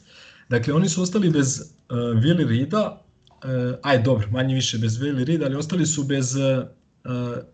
dakle 0.48 0.74
oni 0.74 0.88
su 0.88 1.02
ostali 1.02 1.30
bez 1.30 1.60
uh, 1.60 1.96
Willi 1.96 2.48
Rida, 2.48 3.03
uh, 3.44 3.78
aj 3.82 4.02
dobro, 4.02 4.28
manje 4.30 4.54
više 4.54 4.78
bez 4.78 4.98
Willi 4.98 5.24
Rida, 5.24 5.46
ali 5.46 5.56
ostali 5.56 5.86
su 5.86 6.04
bez 6.04 6.36
uh, 6.36 6.64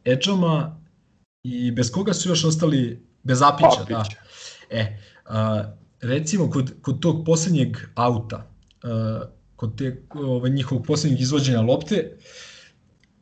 Edžama 0.05 0.81
i 1.43 1.71
bez 1.71 1.91
koga 1.91 2.13
su 2.13 2.29
još 2.29 2.45
ostali, 2.45 3.07
bez 3.23 3.43
Apića, 3.43 3.83
Apić. 3.83 3.89
da. 3.91 4.05
E, 4.71 4.99
uh, 5.29 5.35
recimo 6.01 6.51
kod, 6.51 6.73
kod 6.83 7.01
tog 7.01 7.25
poslednjeg 7.27 7.77
auta, 7.95 8.51
uh, 8.85 9.29
kod 9.57 9.79
te, 9.79 10.03
ovaj, 10.11 10.51
njihovog 10.51 10.87
poslednjeg 10.87 11.21
izvođenja 11.21 11.61
lopte, 11.61 12.17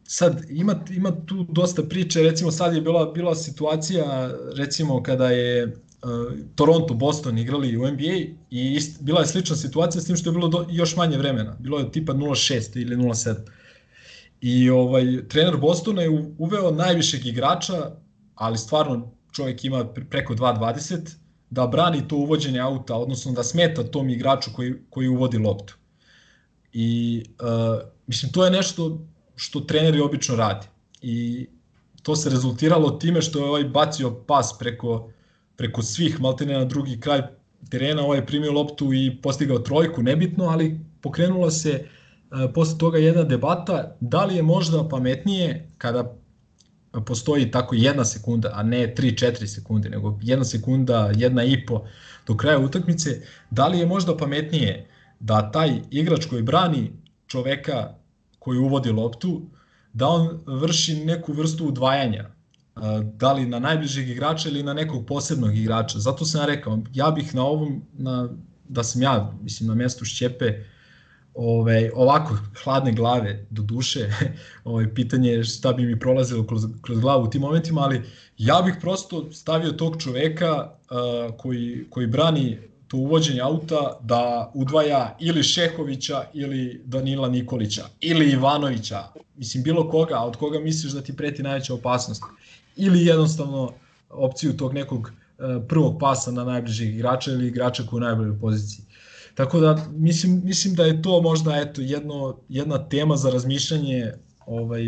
sad 0.04 0.44
ima, 0.48 0.84
ima 0.90 1.26
tu 1.26 1.46
dosta 1.48 1.82
priče, 1.82 2.22
recimo 2.22 2.50
sad 2.50 2.74
je 2.74 2.80
bila, 2.80 3.12
bila 3.12 3.34
situacija, 3.34 4.30
recimo 4.56 5.02
kada 5.02 5.30
je 5.30 5.76
Toronto, 6.54 6.94
Boston 6.94 7.38
igrali 7.38 7.76
u 7.76 7.90
NBA 7.90 8.14
i 8.50 8.74
ist, 8.74 9.02
bila 9.02 9.20
je 9.20 9.26
slična 9.26 9.56
situacija 9.56 10.02
s 10.02 10.06
tim 10.06 10.16
što 10.16 10.30
je 10.30 10.32
bilo 10.32 10.48
do, 10.48 10.66
još 10.70 10.96
manje 10.96 11.18
vremena. 11.18 11.56
Bilo 11.60 11.78
je 11.78 11.92
tipa 11.92 12.12
0.6 12.12 12.80
ili 12.82 12.96
0.7. 12.96 13.34
I 14.40 14.70
ovaj, 14.70 15.28
trener 15.28 15.56
Bostona 15.56 16.02
je 16.02 16.34
uveo 16.38 16.70
najvišeg 16.70 17.26
igrača, 17.26 17.90
ali 18.34 18.58
stvarno 18.58 19.12
čovjek 19.32 19.64
ima 19.64 19.84
preko 20.10 20.34
2.20, 20.34 21.10
da 21.50 21.66
brani 21.66 22.08
to 22.08 22.16
uvođenje 22.16 22.60
auta, 22.60 22.96
odnosno 22.96 23.32
da 23.32 23.42
smeta 23.42 23.82
tom 23.82 24.10
igraču 24.10 24.50
koji, 24.54 24.74
koji 24.90 25.08
uvodi 25.08 25.38
loptu. 25.38 25.76
I 26.72 27.22
uh, 27.40 27.80
mislim, 28.06 28.32
to 28.32 28.44
je 28.44 28.50
nešto 28.50 29.06
što 29.36 29.60
treneri 29.60 30.00
obično 30.00 30.36
radi. 30.36 30.66
I 31.02 31.46
to 32.02 32.16
se 32.16 32.30
rezultiralo 32.30 32.90
time 32.90 33.22
što 33.22 33.38
je 33.38 33.44
ovaj 33.44 33.64
bacio 33.64 34.24
pas 34.26 34.54
preko 34.58 35.10
preko 35.58 35.82
svih 35.82 36.20
maltene 36.20 36.54
na 36.54 36.64
drugi 36.64 37.00
kraj 37.00 37.22
terena, 37.70 38.02
ovaj 38.02 38.26
primio 38.26 38.52
loptu 38.52 38.92
i 38.92 39.16
postigao 39.22 39.58
trojku, 39.58 40.02
nebitno, 40.02 40.44
ali 40.44 40.80
pokrenula 41.00 41.50
se 41.50 41.70
e, 41.70 41.84
posle 42.54 42.78
toga 42.78 42.98
jedna 42.98 43.22
debata 43.22 43.96
da 44.00 44.24
li 44.24 44.36
je 44.36 44.42
možda 44.42 44.88
pametnije 44.88 45.70
kada 45.78 46.14
postoji 47.06 47.50
tako 47.50 47.74
jedna 47.74 48.04
sekunda, 48.04 48.50
a 48.54 48.62
ne 48.62 48.94
3-4 48.98 49.46
sekunde, 49.46 49.88
nego 49.88 50.18
jedna 50.22 50.44
sekunda, 50.44 51.12
jedna 51.16 51.44
i 51.44 51.66
po 51.66 51.84
do 52.26 52.36
kraja 52.36 52.58
utakmice, 52.58 53.20
da 53.50 53.68
li 53.68 53.78
je 53.78 53.86
možda 53.86 54.16
pametnije 54.16 54.86
da 55.20 55.50
taj 55.50 55.80
igrač 55.90 56.26
koji 56.26 56.42
brani 56.42 56.92
čoveka 57.26 57.94
koji 58.38 58.58
uvodi 58.58 58.90
loptu, 58.90 59.42
da 59.92 60.08
on 60.08 60.40
vrši 60.46 61.04
neku 61.04 61.32
vrstu 61.32 61.66
udvajanja, 61.66 62.30
da 63.02 63.32
li 63.32 63.46
na 63.46 63.58
najbližeg 63.58 64.08
igrača 64.08 64.48
ili 64.48 64.62
na 64.62 64.74
nekog 64.74 65.06
posebnog 65.06 65.56
igrača. 65.56 65.98
Zato 65.98 66.24
sam 66.24 66.40
ja 66.40 66.46
rekao, 66.46 66.78
ja 66.94 67.10
bih 67.10 67.34
na 67.34 67.44
ovom, 67.44 67.82
na, 67.98 68.28
da 68.68 68.82
sam 68.82 69.02
ja, 69.02 69.32
mislim, 69.42 69.68
na 69.68 69.74
mjestu 69.74 70.04
Šćepe, 70.04 70.64
ove, 71.34 71.90
ovako 71.94 72.38
hladne 72.62 72.92
glave 72.92 73.46
do 73.50 73.62
duše, 73.62 74.10
ovaj, 74.64 74.94
pitanje 74.94 75.30
je 75.30 75.44
šta 75.44 75.72
bi 75.72 75.86
mi 75.86 76.00
prolazilo 76.00 76.46
kroz, 76.46 76.64
kroz 76.82 77.00
glavu 77.00 77.24
u 77.24 77.30
tim 77.30 77.40
momentima, 77.40 77.80
ali 77.80 78.02
ja 78.38 78.62
bih 78.62 78.74
prosto 78.80 79.32
stavio 79.32 79.72
tog 79.72 80.02
čoveka 80.02 80.70
uh, 80.90 81.36
koji, 81.36 81.86
koji 81.90 82.06
brani 82.06 82.58
to 82.88 82.96
uvođenje 82.96 83.40
auta 83.40 83.98
da 84.02 84.50
udvaja 84.54 85.16
ili 85.20 85.42
Šehovića 85.42 86.24
ili 86.34 86.82
Danila 86.84 87.28
Nikolića 87.28 87.84
ili 88.00 88.32
Ivanovića, 88.32 89.02
mislim 89.36 89.62
bilo 89.62 89.90
koga, 89.90 90.14
a 90.14 90.26
od 90.26 90.36
koga 90.36 90.60
misliš 90.60 90.92
da 90.92 91.02
ti 91.02 91.16
preti 91.16 91.42
najveća 91.42 91.74
opasnost 91.74 92.22
ili 92.78 93.06
jednostavno 93.06 93.72
opciju 94.10 94.56
tog 94.56 94.74
nekog 94.74 95.12
e, 95.38 95.42
prvog 95.68 95.96
pasa 96.00 96.30
na 96.30 96.44
najbližeg 96.44 96.94
igrača 96.94 97.30
ili 97.30 97.46
igrača 97.46 97.82
koji 97.82 97.98
je 97.98 98.04
u 98.04 98.06
najboljoj 98.06 98.38
poziciji. 98.40 98.84
Tako 99.34 99.60
da 99.60 99.86
mislim, 99.90 100.40
mislim 100.44 100.74
da 100.74 100.84
je 100.84 101.02
to 101.02 101.20
možda 101.22 101.56
eto 101.56 101.80
jedno, 101.80 102.38
jedna 102.48 102.88
tema 102.88 103.16
za 103.16 103.30
razmišljanje 103.30 104.12
ovaj, 104.46 104.82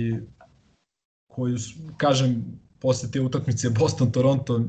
koju, 1.27 1.59
kažem, 1.97 2.45
posle 2.81 3.11
te 3.11 3.21
utakmice 3.21 3.69
Boston-Toronto 3.69 4.69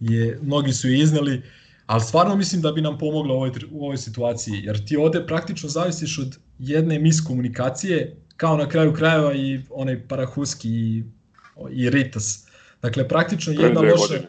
je, 0.00 0.38
mnogi 0.42 0.72
su 0.72 0.88
je 0.88 0.98
izneli, 0.98 1.42
ali 1.86 2.02
stvarno 2.02 2.36
mislim 2.36 2.62
da 2.62 2.72
bi 2.72 2.80
nam 2.80 2.98
pomogla 2.98 3.34
u 3.34 3.36
ovoj, 3.36 3.50
u 3.70 3.84
ovoj 3.84 3.96
situaciji, 3.96 4.60
jer 4.64 4.86
ti 4.86 4.96
ovde 4.96 5.26
praktično 5.26 5.68
zavisiš 5.68 6.18
od 6.18 6.38
jedne 6.58 6.98
miskomunikacije, 6.98 8.16
kao 8.36 8.56
na 8.56 8.68
kraju 8.68 8.92
krajeva 8.92 9.34
i 9.34 9.60
onaj 9.70 10.08
Parahuski 10.08 10.68
i, 10.70 11.04
i 11.70 11.90
Ritas 11.90 12.46
Dakle, 12.84 13.08
praktično 13.08 13.52
jedna 13.52 13.80
loša... 13.80 14.20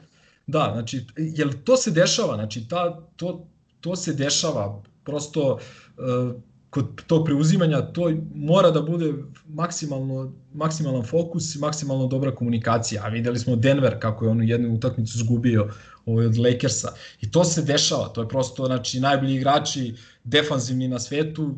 Da, 0.48 0.70
znači, 0.74 1.06
jel 1.18 1.50
to 1.64 1.78
se 1.78 1.92
dešava, 1.92 2.36
znači, 2.36 2.68
ta, 2.70 3.02
to, 3.16 3.48
to 3.82 3.96
se 3.96 4.14
dešava, 4.14 4.84
prosto 5.04 5.54
uh, 5.54 6.36
kod 6.70 7.06
tog 7.08 7.26
preuzimanja 7.26 7.82
to 7.82 8.12
mora 8.36 8.72
da 8.72 8.82
bude 8.82 9.14
maksimalno, 9.48 10.34
maksimalan 10.54 11.04
fokus 11.04 11.56
i 11.56 11.60
maksimalno 11.60 12.08
dobra 12.08 12.36
komunikacija. 12.36 13.04
A 13.06 13.10
videli 13.10 13.40
smo 13.40 13.56
Denver 13.56 14.00
kako 14.00 14.26
je 14.26 14.32
on 14.32 14.44
jednu 14.44 14.74
utakmicu 14.74 15.18
zgubio 15.18 15.70
ovaj, 16.06 16.26
od 16.26 16.38
Lakersa. 16.38 16.94
I 17.22 17.32
to 17.32 17.44
se 17.44 17.64
dešava, 17.64 18.08
to 18.08 18.22
je 18.22 18.30
prosto 18.30 18.66
znači, 18.66 19.00
najbolji 19.00 19.36
igrači 19.36 19.96
defanzivni 20.24 20.88
na 20.88 21.00
svetu, 21.00 21.56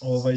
ovaj, 0.00 0.36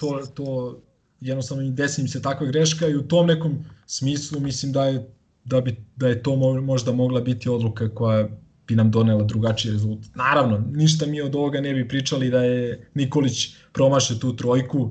to, 0.00 0.20
to 0.34 0.78
jednostavno 1.24 1.70
desi 1.70 2.00
im 2.00 2.08
se 2.08 2.22
takva 2.22 2.46
greška 2.46 2.88
i 2.88 2.96
u 2.96 3.02
tom 3.08 3.26
nekom 3.26 3.64
smislu 3.86 4.40
mislim 4.40 4.72
da 4.72 4.84
je 4.84 5.04
da 5.44 5.60
bi 5.60 5.76
da 5.96 6.08
je 6.08 6.22
to 6.22 6.36
možda 6.60 6.92
mogla 6.92 7.20
biti 7.20 7.48
odluka 7.48 7.88
koja 7.94 8.28
bi 8.66 8.74
nam 8.74 8.90
donela 8.90 9.22
drugačiji 9.22 9.72
rezultat. 9.72 10.14
Naravno, 10.14 10.64
ništa 10.72 11.06
mi 11.06 11.20
od 11.20 11.34
ovoga 11.34 11.60
ne 11.60 11.74
bi 11.74 11.88
pričali 11.88 12.30
da 12.30 12.44
je 12.44 12.88
Nikolić 12.94 13.48
promaše 13.72 14.18
tu 14.20 14.36
trojku, 14.36 14.90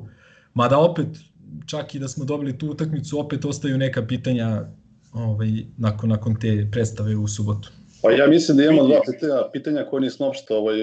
mada 0.53 0.77
opet, 0.77 1.07
čak 1.65 1.95
i 1.95 1.99
da 1.99 2.07
smo 2.07 2.25
dobili 2.25 2.57
tu 2.57 2.69
utakmicu, 2.69 3.19
opet 3.19 3.45
ostaju 3.45 3.77
neka 3.77 4.05
pitanja 4.05 4.65
ovaj, 5.13 5.47
nakon, 5.77 6.09
nakon 6.09 6.35
te 6.35 6.67
predstave 6.71 7.15
u 7.15 7.27
subotu. 7.27 7.71
Pa 8.01 8.11
ja 8.11 8.27
mislim 8.27 8.57
da 8.57 8.63
imamo 8.63 8.87
dva 8.87 9.01
pitanja, 9.11 9.41
pitanja 9.53 9.85
koje 9.89 10.01
nismo 10.01 10.27
opšte 10.27 10.53
ovaj, 10.53 10.77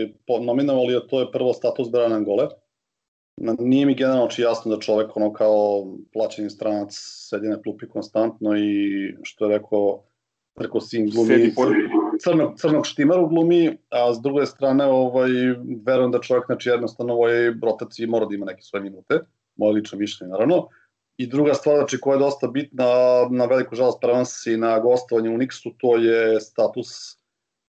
nominovali, 0.44 0.96
a 0.96 1.01
to 1.01 1.20
je 1.20 1.32
prvo 1.32 1.53
status 1.53 1.90
Brana 1.90 2.20
Gole 2.20 2.48
nije 3.59 3.86
mi 3.86 3.95
generalno 3.95 4.28
či 4.28 4.43
jasno 4.43 4.74
da 4.74 4.80
čovek 4.80 5.16
ono 5.16 5.32
kao 5.32 5.86
plaćeni 6.12 6.51
stranac 6.51 6.88
sedi 7.28 7.49
na 7.49 7.62
klupi 7.62 7.88
konstantno 7.88 8.57
i 8.57 9.14
što 9.22 9.45
je 9.45 9.59
rekao 9.59 10.03
preko 10.55 10.80
sin 10.80 11.11
glumi 11.11 11.53
crnog, 12.22 12.59
crnog 12.59 12.86
štimaru 12.86 13.28
glumi, 13.28 13.78
a 13.91 14.14
s 14.14 14.20
druge 14.22 14.47
strane 14.47 14.84
ovaj, 14.84 15.30
verujem 15.86 16.11
da 16.11 16.20
čovjek 16.20 16.47
znači 16.47 16.68
jednostavno 16.68 17.12
ovoj 17.14 17.55
rotaciji 17.62 18.07
mora 18.07 18.26
da 18.26 18.34
ima 18.34 18.47
neke 18.47 18.62
svoje 18.62 18.82
minute, 18.82 19.18
moje 19.57 19.72
lično 19.72 19.99
mišljenje 19.99 20.30
naravno, 20.30 20.68
I 21.20 21.26
druga 21.26 21.55
stvar, 21.55 21.76
znači, 21.76 21.99
koja 22.01 22.14
je 22.14 22.18
dosta 22.18 22.49
bitna, 22.49 22.86
na 23.30 23.45
veliku 23.45 23.76
žalost 23.76 23.99
prvenstva 24.01 24.53
i 24.53 24.57
na 24.57 24.78
gostovanje 24.80 25.28
u 25.30 25.38
Nixu, 25.38 25.74
to 25.78 25.97
je 25.97 26.41
status 26.41 27.19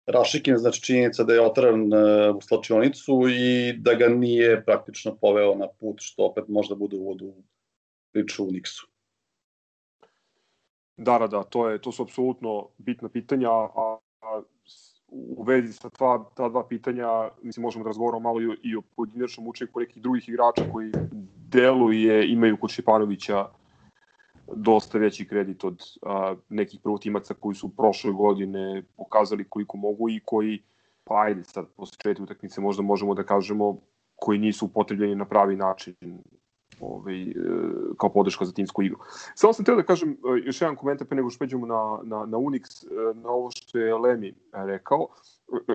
Rašikin, 0.09 0.57
znači 0.57 0.81
činjenica 0.81 1.23
da 1.23 1.33
je 1.33 1.41
otran 1.41 1.93
e, 1.93 2.29
u 2.29 2.41
slačionicu 2.41 3.21
i 3.29 3.73
da 3.73 3.93
ga 3.93 4.07
nije 4.07 4.65
praktično 4.65 5.15
poveo 5.15 5.55
na 5.55 5.67
put, 5.79 5.97
što 5.99 6.25
opet 6.25 6.43
možda 6.47 6.75
bude 6.75 6.97
u 6.97 7.17
priču 8.11 8.43
u 8.43 8.51
Nixu. 8.51 8.85
Da, 10.97 11.19
da, 11.19 11.27
da, 11.27 11.43
to, 11.43 11.69
je, 11.69 11.81
to 11.81 11.91
su 11.91 12.03
apsolutno 12.03 12.67
bitna 12.77 13.09
pitanja, 13.09 13.49
a, 13.49 13.97
a 14.21 14.41
u 15.07 15.43
vezi 15.43 15.73
sa 15.73 15.89
ta, 15.89 16.25
ta 16.35 16.49
dva 16.49 16.67
pitanja, 16.67 17.29
mislim, 17.41 17.61
možemo 17.61 17.83
da 17.83 17.89
razgovaramo 17.89 18.19
malo 18.19 18.41
i, 18.41 18.57
i 18.63 18.75
o 18.75 18.81
pojedinačnom 18.95 19.47
učenju 19.47 19.69
nekih 19.75 20.01
drugih 20.01 20.29
igrača 20.29 20.71
koji 20.71 20.91
deluje, 21.49 22.31
imaju 22.31 22.57
kod 22.57 22.69
Šepanovića 22.69 23.45
dosta 24.55 24.97
veći 24.97 25.27
kredit 25.27 25.63
od 25.63 25.83
a, 26.01 26.35
nekih 26.49 26.79
prvotimaca 26.83 27.33
koji 27.33 27.55
su 27.55 27.69
prošle 27.75 28.11
godine 28.11 28.83
pokazali 28.97 29.49
koliko 29.49 29.77
mogu 29.77 30.09
i 30.09 30.21
koji, 30.25 30.63
pa 31.03 31.21
ajde 31.21 31.43
sad, 31.43 31.65
posle 31.77 31.97
četiri 31.97 32.23
utakmice 32.23 32.61
možda 32.61 32.83
možemo 32.83 33.13
da 33.13 33.23
kažemo 33.23 33.77
koji 34.15 34.39
nisu 34.39 34.65
upotrebljeni 34.65 35.15
na 35.15 35.25
pravi 35.25 35.55
način 35.55 35.95
ovaj, 36.81 37.21
e, 37.21 37.33
kao 37.97 38.09
podrška 38.09 38.45
za 38.45 38.51
timsku 38.51 38.83
igru. 38.83 38.99
Samo 39.35 39.53
sam 39.53 39.65
teo 39.65 39.75
da 39.75 39.83
kažem 39.83 40.11
e, 40.11 40.15
još 40.45 40.61
jedan 40.61 40.75
komentar 40.75 41.07
pre 41.07 41.15
nego 41.15 41.29
što 41.29 41.39
peđemo 41.39 41.65
na, 41.65 41.99
na, 42.03 42.25
na 42.25 42.37
Unix, 42.37 42.85
e, 42.85 43.13
na 43.13 43.29
ovo 43.29 43.51
što 43.51 43.77
je 43.77 43.95
Lemi 43.95 44.33
rekao. 44.53 45.07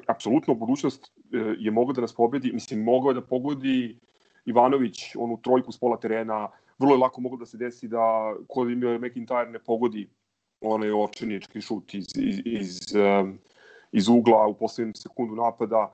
Apsolutno, 0.06 0.54
budućnost 0.54 1.12
je 1.58 1.70
mogla 1.70 1.94
da 1.94 2.00
nas 2.00 2.14
pobedi, 2.14 2.52
mislim, 2.52 2.82
mogao 2.82 3.10
je 3.10 3.14
da 3.14 3.20
pogodi 3.20 3.98
Ivanović 4.44 5.16
onu 5.16 5.38
trojku 5.42 5.72
s 5.72 5.78
pola 5.78 5.96
terena, 5.96 6.48
vrlo 6.78 6.94
je 6.94 6.98
lako 6.98 7.20
moglo 7.20 7.38
da 7.38 7.46
se 7.46 7.56
desi 7.56 7.88
da 7.88 8.34
kod 8.48 8.70
ima 8.70 8.98
McIntyre 8.98 9.50
ne 9.50 9.58
pogodi 9.58 10.08
onaj 10.60 10.92
očenički 10.92 11.60
šut 11.60 11.94
iz, 11.94 12.06
iz, 12.16 12.40
iz, 12.44 12.78
iz 13.92 14.08
ugla 14.08 14.46
u 14.46 14.54
poslednjem 14.54 14.94
sekundu 14.94 15.34
napada. 15.34 15.92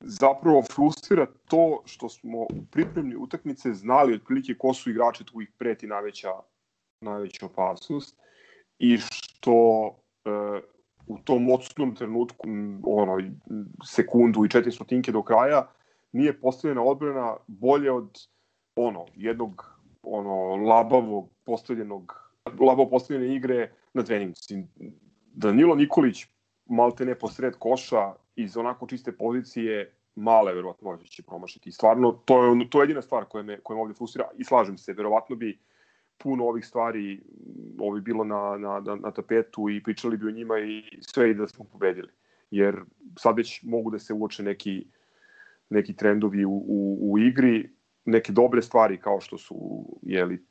Zapravo 0.00 0.62
frustrira 0.62 1.26
to 1.48 1.82
što 1.84 2.08
smo 2.08 2.38
u 2.38 2.64
pripremni 2.70 3.16
utakmice 3.16 3.74
znali 3.74 4.14
otprilike 4.14 4.54
ko 4.58 4.74
su 4.74 4.90
igrači 4.90 5.24
tu 5.24 5.40
ih 5.40 5.52
preti 5.58 5.86
najveća, 5.86 6.32
najveća 7.00 7.46
opasnost 7.46 8.16
i 8.78 8.98
što 8.98 9.88
e, 10.24 10.30
u 11.06 11.18
tom 11.18 11.50
odsutnom 11.50 11.94
trenutku, 11.94 12.48
ono, 12.82 13.18
sekundu 13.84 14.44
i 14.44 14.48
četiri 14.48 14.72
stotinke 14.72 15.12
do 15.12 15.22
kraja, 15.22 15.68
nije 16.12 16.40
postavljena 16.40 16.82
odbrana 16.82 17.36
bolje 17.46 17.92
od 17.92 18.28
ono, 18.76 19.06
jednog 19.16 19.80
ono, 20.02 20.56
labavog 20.56 21.30
postavljenog 21.44 22.24
labavo 22.60 22.90
postavljene 22.90 23.34
igre 23.34 23.72
na 23.94 24.02
treningu. 24.02 24.34
Danilo 25.32 25.74
Nikolić 25.74 26.26
malte 26.66 27.04
ne 27.04 27.14
posred 27.14 27.54
koša 27.58 28.14
iz 28.36 28.56
onako 28.56 28.86
čiste 28.86 29.12
pozicije 29.12 29.92
male 30.14 30.54
verovatno 30.54 30.96
će 30.96 31.22
promašiti. 31.22 31.72
Stvarno, 31.72 32.12
to 32.12 32.44
je, 32.44 32.70
to 32.70 32.80
je 32.80 32.82
jedina 32.82 33.02
stvar 33.02 33.24
koja 33.24 33.42
me, 33.42 33.60
koja 33.60 33.76
me 33.76 33.82
ovde 33.82 33.94
frustrira 33.94 34.28
i 34.36 34.44
slažem 34.44 34.78
se, 34.78 34.92
verovatno 34.92 35.36
bi 35.36 35.58
puno 36.18 36.44
ovih 36.44 36.66
stvari 36.66 37.22
ovi 37.78 38.00
bilo 38.00 38.24
na, 38.24 38.56
na, 38.58 38.80
na, 38.80 38.96
na 38.96 39.10
tapetu 39.10 39.70
i 39.70 39.82
pričali 39.82 40.16
bi 40.16 40.28
o 40.28 40.30
njima 40.30 40.58
i 40.58 40.82
sve 41.00 41.30
i 41.30 41.34
da 41.34 41.48
smo 41.48 41.64
pobedili. 41.64 42.08
Jer 42.50 42.80
sad 43.18 43.36
već 43.36 43.62
mogu 43.62 43.90
da 43.90 43.98
se 43.98 44.12
uoče 44.12 44.42
neki, 44.42 44.86
neki 45.70 45.96
trendovi 45.96 46.44
u, 46.44 46.50
u, 46.50 46.98
u 47.00 47.18
igri, 47.18 47.73
neke 48.04 48.32
dobre 48.32 48.62
stvari 48.62 48.98
kao 48.98 49.20
što 49.20 49.38
su 49.38 49.84
jeli, 50.02 50.44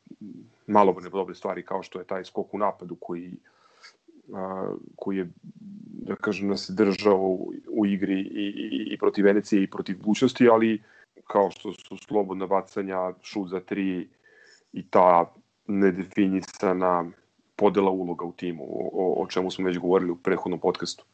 malo 0.68 0.96
dobre 1.12 1.36
stvari 1.36 1.66
kao 1.66 1.84
što 1.84 2.00
je 2.00 2.06
taj 2.06 2.26
skok 2.26 2.54
u 2.54 2.58
napadu 2.58 2.96
koji 2.96 3.32
a, 4.34 4.76
koji 4.96 5.18
je, 5.18 5.30
da 5.92 6.16
kažem, 6.16 6.48
nas 6.48 6.70
držao 6.70 7.18
u, 7.18 7.54
u 7.70 7.86
igri 7.86 8.20
i, 8.20 8.46
i, 8.46 8.94
i 8.94 8.98
protiv 8.98 9.26
Venecije 9.26 9.64
i 9.64 9.70
protiv 9.70 9.98
budućnosti, 9.98 10.50
ali 10.50 10.84
kao 11.28 11.52
što 11.52 11.74
su 11.74 11.98
slobodna 11.98 12.48
bacanja, 12.48 13.14
šut 13.22 13.50
za 13.50 13.60
tri 13.60 14.08
i 14.74 14.88
ta 14.90 15.34
nedefinisana 15.68 17.06
podela 17.56 17.92
uloga 17.92 18.26
u 18.26 18.32
timu, 18.32 18.64
o, 18.68 19.24
o 19.24 19.28
čemu 19.28 19.52
smo 19.52 19.66
već 19.66 19.78
govorili 19.78 20.12
u 20.12 20.16
prethodnom 20.16 20.60
podcastu. 20.60 21.06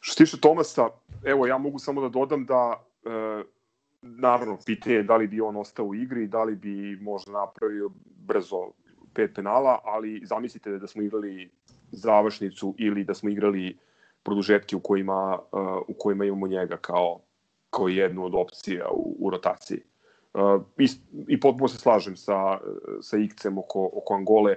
Što 0.00 0.12
se 0.12 0.24
tiče 0.24 0.40
Tomasa, 0.40 0.88
evo 1.24 1.46
ja 1.46 1.58
mogu 1.58 1.78
samo 1.78 2.00
da 2.00 2.08
dodam 2.08 2.44
da 2.44 2.82
e, 3.04 3.42
naravno 4.04 4.58
pitanje 4.66 4.96
je 4.96 5.02
da 5.02 5.16
li 5.16 5.26
bi 5.26 5.40
on 5.40 5.56
ostao 5.56 5.86
u 5.86 5.94
igri, 5.94 6.26
da 6.26 6.44
li 6.44 6.56
bi 6.56 6.98
možda 7.00 7.32
napravio 7.32 7.90
brzo 8.16 8.70
pet 9.14 9.34
penala, 9.34 9.78
ali 9.84 10.20
zamislite 10.24 10.78
da 10.78 10.86
smo 10.86 11.02
igrali 11.02 11.50
završnicu 11.92 12.74
ili 12.78 13.04
da 13.04 13.14
smo 13.14 13.30
igrali 13.30 13.78
produžetke 14.22 14.76
u 14.76 14.80
kojima, 14.80 15.38
uh, 15.52 15.58
u 15.88 15.94
kojima 15.98 16.24
imamo 16.24 16.46
njega 16.46 16.76
kao, 16.76 17.20
kao 17.70 17.88
jednu 17.88 18.24
od 18.24 18.34
opcija 18.34 18.88
u, 18.90 19.16
u 19.18 19.30
rotaciji. 19.30 19.80
Uh, 20.34 20.62
i, 20.78 20.88
I 21.28 21.40
potpuno 21.40 21.68
se 21.68 21.78
slažem 21.78 22.16
sa, 22.16 22.58
sa 23.00 23.16
Ikcem 23.16 23.58
oko, 23.58 23.90
oko 23.92 24.14
Angole. 24.14 24.56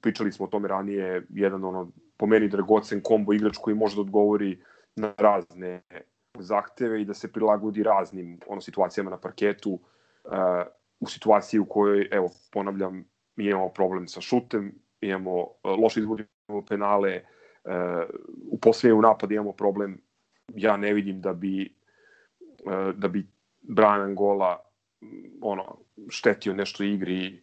Pričali 0.00 0.32
smo 0.32 0.46
o 0.46 0.48
tome 0.48 0.68
ranije, 0.68 1.26
jedan 1.30 1.64
ono, 1.64 1.90
po 2.16 2.26
meni 2.26 2.48
dragocen 2.48 3.00
kombo 3.02 3.32
igrač 3.32 3.56
koji 3.56 3.76
može 3.76 3.96
da 3.96 4.00
odgovori 4.00 4.58
na 4.96 5.12
razne 5.18 5.82
zahteve 6.42 7.00
i 7.02 7.04
da 7.04 7.14
se 7.14 7.32
prilagodi 7.32 7.82
raznim 7.82 8.40
ono, 8.46 8.60
situacijama 8.60 9.10
na 9.10 9.18
parketu 9.18 9.72
uh, 9.72 9.80
u 11.00 11.06
situaciji 11.06 11.60
u 11.60 11.64
kojoj, 11.64 12.08
evo, 12.12 12.30
ponavljam, 12.52 13.04
mi 13.36 13.46
imamo 13.46 13.68
problem 13.68 14.08
sa 14.08 14.20
šutem, 14.20 14.74
imamo 15.00 15.40
uh, 15.40 15.48
loše 15.82 16.00
izvodimo 16.00 16.64
penale, 16.68 17.20
uh, 17.64 17.72
u 18.50 18.58
poslednjem 18.60 19.00
napadu 19.00 19.34
imamo 19.34 19.52
problem, 19.52 20.00
ja 20.54 20.76
ne 20.76 20.92
vidim 20.92 21.20
da 21.20 21.32
bi 21.32 21.74
uh, 22.64 22.94
da 22.94 23.08
bi 23.08 23.26
Brian 23.60 24.00
Angola 24.00 24.60
ono, 25.42 25.78
štetio 26.08 26.54
nešto 26.54 26.84
igri 26.84 27.42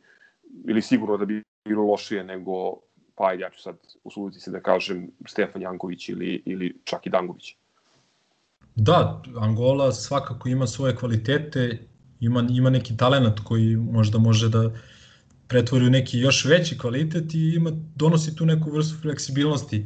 ili 0.68 0.82
sigurno 0.82 1.18
da 1.18 1.26
bi 1.26 1.44
bilo 1.66 1.84
lošije 1.84 2.24
nego 2.24 2.80
pa 3.16 3.34
ja 3.34 3.50
ću 3.50 3.62
sad 3.62 3.78
usuditi 4.04 4.40
se 4.40 4.52
da 4.52 4.60
kažem 4.60 5.12
Stefan 5.28 5.62
Janković 5.62 6.10
ili, 6.10 6.44
ili 6.46 6.82
čak 6.84 7.08
i 7.08 7.10
Dangović. 7.10 7.58
Da, 8.76 9.22
Angola 9.38 9.92
svakako 9.92 10.50
ima 10.50 10.68
svoje 10.68 10.96
kvalitete, 10.96 11.80
ima, 12.20 12.48
ima 12.50 12.70
neki 12.70 12.98
talent 12.98 13.40
koji 13.40 13.76
možda 13.76 14.18
može 14.18 14.50
da 14.50 14.72
pretvori 15.48 15.88
u 15.88 15.90
neki 15.90 16.20
još 16.20 16.46
veći 16.46 16.78
kvalitet 16.78 17.34
i 17.34 17.54
ima, 17.56 17.72
donosi 17.96 18.36
tu 18.36 18.46
neku 18.46 18.72
vrstu 18.72 18.98
fleksibilnosti. 19.02 19.86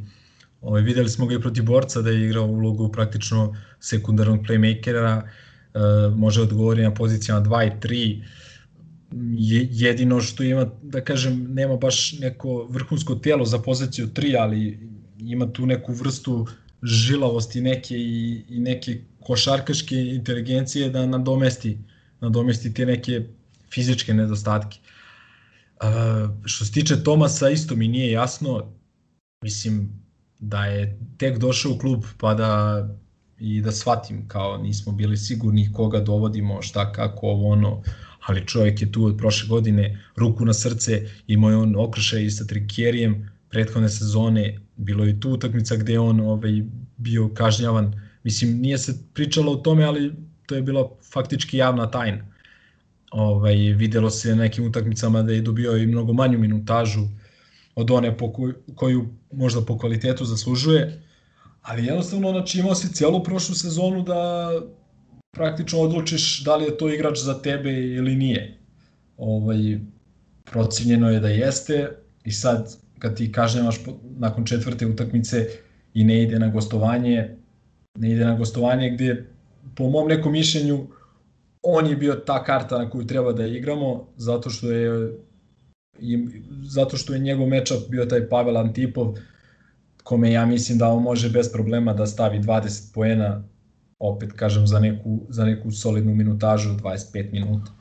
Ovaj, 0.62 0.82
videli 0.82 1.10
smo 1.10 1.26
ga 1.26 1.36
i 1.36 1.42
protiv 1.42 1.64
borca 1.64 2.02
da 2.02 2.10
je 2.10 2.26
igrao 2.26 2.46
ulogu 2.46 2.92
praktično 2.92 3.56
sekundarnog 3.80 4.40
playmakera, 4.40 5.22
e, 5.22 5.80
može 6.16 6.42
odgovori 6.42 6.84
na 6.84 6.94
pozicijama 6.94 7.42
2 7.46 7.68
i 7.68 7.72
3, 7.80 8.24
je, 9.38 9.68
jedino 9.72 10.22
što 10.22 10.44
ima, 10.44 10.66
da 10.84 11.04
kažem, 11.04 11.54
nema 11.54 11.78
baš 11.78 12.20
neko 12.20 12.68
vrhunsko 12.70 13.16
telo 13.16 13.46
za 13.46 13.60
poziciju 13.60 14.08
3, 14.08 14.36
ali 14.40 14.80
ima 15.20 15.52
tu 15.54 15.66
neku 15.66 15.94
vrstu 15.94 16.48
žilavosti 16.84 17.62
neke 17.62 17.96
i, 17.98 18.44
i 18.50 18.60
neke 18.60 19.02
košarkaške 19.20 19.96
inteligencije 19.96 20.90
da 20.90 21.06
nadomesti, 21.06 21.78
nadomesti 22.22 22.74
te 22.74 22.86
neke 22.86 23.22
fizičke 23.74 24.14
nedostatke. 24.14 24.80
Uh, 25.82 26.30
što 26.46 26.66
se 26.66 26.72
tiče 26.72 27.04
Tomasa, 27.04 27.50
isto 27.50 27.76
mi 27.76 27.88
nije 27.88 28.12
jasno, 28.12 28.74
mislim 29.44 29.90
da 30.40 30.66
je 30.66 31.00
tek 31.18 31.38
došao 31.38 31.72
u 31.72 31.78
klub 31.78 32.04
pa 32.18 32.34
da 32.34 32.84
i 33.40 33.62
da 33.62 33.72
shvatim 33.72 34.28
kao 34.28 34.58
nismo 34.58 34.92
bili 34.92 35.18
sigurni 35.18 35.74
koga 35.74 36.00
dovodimo, 36.00 36.62
šta, 36.62 36.92
kako, 36.92 37.28
ovo, 37.28 37.50
ono, 37.50 37.82
ali 38.26 38.48
čovjek 38.48 38.82
je 38.82 38.92
tu 38.92 39.06
od 39.06 39.18
prošle 39.18 39.48
godine, 39.50 40.04
ruku 40.16 40.46
na 40.46 40.54
srce, 40.54 41.10
imao 41.28 41.50
je 41.50 41.58
on 41.58 41.76
okršaj 41.78 42.30
sa 42.30 42.46
trikjerijem, 42.46 43.32
prethodne 43.50 43.90
sezone, 43.90 44.60
bilo 44.76 45.06
je 45.06 45.20
tu 45.20 45.30
utakmica 45.30 45.76
gde 45.76 46.00
on 46.00 46.20
ovaj, 46.20 46.64
bio 46.98 47.30
kažnjavan, 47.34 47.94
mislim 48.24 48.58
nije 48.58 48.78
se 48.78 48.98
pričalo 49.14 49.52
o 49.52 49.56
tome, 49.56 49.84
ali 49.84 50.14
to 50.46 50.56
je 50.56 50.62
bila 50.62 50.90
faktički 51.14 51.58
javna 51.58 51.92
tajna. 51.92 52.26
Ovaj, 53.12 53.56
videlo 53.56 54.10
se 54.10 54.30
na 54.30 54.36
nekim 54.36 54.66
utakmicama 54.66 55.22
da 55.24 55.34
je 55.34 55.42
dobio 55.42 55.78
i 55.78 55.88
mnogo 55.88 56.14
manju 56.14 56.40
minutažu 56.40 57.08
od 57.76 57.92
one 57.92 58.18
po 58.18 58.34
koju, 58.34 58.54
koju 58.76 59.08
možda 59.32 59.62
po 59.62 59.78
kvalitetu 59.78 60.26
zaslužuje, 60.26 61.02
ali 61.62 61.86
jednostavno 61.86 62.32
znači, 62.32 62.60
imao 62.60 62.76
si 62.76 62.94
cijelu 62.94 63.24
prošlu 63.24 63.56
sezonu 63.56 64.04
da 64.04 64.52
praktično 65.32 65.80
odlučiš 65.80 66.44
da 66.44 66.56
li 66.56 66.66
je 66.66 66.78
to 66.78 66.90
igrač 66.94 67.18
za 67.20 67.42
tebe 67.42 67.72
ili 67.72 68.16
nije. 68.16 68.58
Ovaj, 69.18 69.80
procenjeno 70.44 71.10
je 71.10 71.20
da 71.20 71.30
jeste 71.30 71.90
i 72.24 72.32
sad 72.32 72.78
kad 73.00 73.16
ti 73.16 73.32
kažnjavaš 73.32 73.80
nakon 74.18 74.46
četvrte 74.46 74.88
utakmice 74.88 75.48
i 75.94 76.04
ne 76.04 76.24
ide 76.24 76.40
na 76.40 76.48
gostovanje, 76.48 77.36
ne 77.98 78.12
ide 78.12 78.26
na 78.26 78.36
gostovanje 78.36 78.90
gdje 78.90 79.30
po 79.76 79.90
mom 79.90 80.08
nekom 80.08 80.32
mišljenju 80.32 80.88
on 81.64 81.88
je 81.88 81.96
bio 81.96 82.16
ta 82.16 82.44
karta 82.44 82.78
na 82.78 82.90
koju 82.90 83.08
treba 83.08 83.34
da 83.34 83.46
igramo, 83.46 84.08
zato 84.18 84.50
što 84.50 84.72
je 84.72 85.18
zato 86.64 86.98
što 86.98 87.14
je 87.14 87.20
njegov 87.20 87.48
mečap 87.48 87.78
bio 87.90 88.06
taj 88.06 88.30
Pavel 88.30 88.58
Antipov, 88.58 89.16
kome 90.04 90.32
ja 90.32 90.46
mislim 90.46 90.78
da 90.78 90.90
on 90.90 91.04
može 91.04 91.30
bez 91.30 91.52
problema 91.52 91.94
da 91.94 92.06
stavi 92.06 92.40
20 92.40 92.94
poena, 92.94 93.44
opet 94.00 94.32
kažem, 94.32 94.68
za 94.68 94.80
neku, 94.80 95.20
za 95.30 95.46
neku 95.46 95.72
solidnu 95.72 96.16
minutažu, 96.16 96.70
25 96.70 97.32
minuta. 97.32 97.72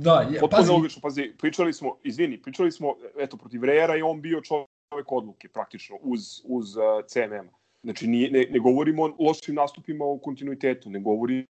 Da, 0.00 0.20
je, 0.32 0.40
Potpuno 0.40 0.60
pazi. 0.60 0.72
logično, 0.72 1.00
pazi, 1.02 1.32
pričali 1.38 1.72
smo, 1.72 1.96
izvini, 2.04 2.42
pričali 2.42 2.72
smo, 2.72 2.94
eto, 3.18 3.36
protiv 3.36 3.64
Rejera 3.64 3.96
i 3.96 4.02
on 4.02 4.20
bio 4.22 4.40
čovek 4.40 5.12
odluke, 5.12 5.48
praktično, 5.48 5.96
uz, 6.00 6.20
uz 6.44 6.76
uh, 6.76 6.82
CMM. 7.06 7.48
Znači, 7.82 8.06
nije, 8.06 8.30
ne, 8.30 8.46
ne 8.50 8.58
govorimo 8.58 9.02
o 9.02 9.14
lošim 9.18 9.54
nastupima 9.54 10.04
u 10.04 10.18
kontinuitetu, 10.18 10.90
ne 10.90 11.00
govorimo 11.00 11.46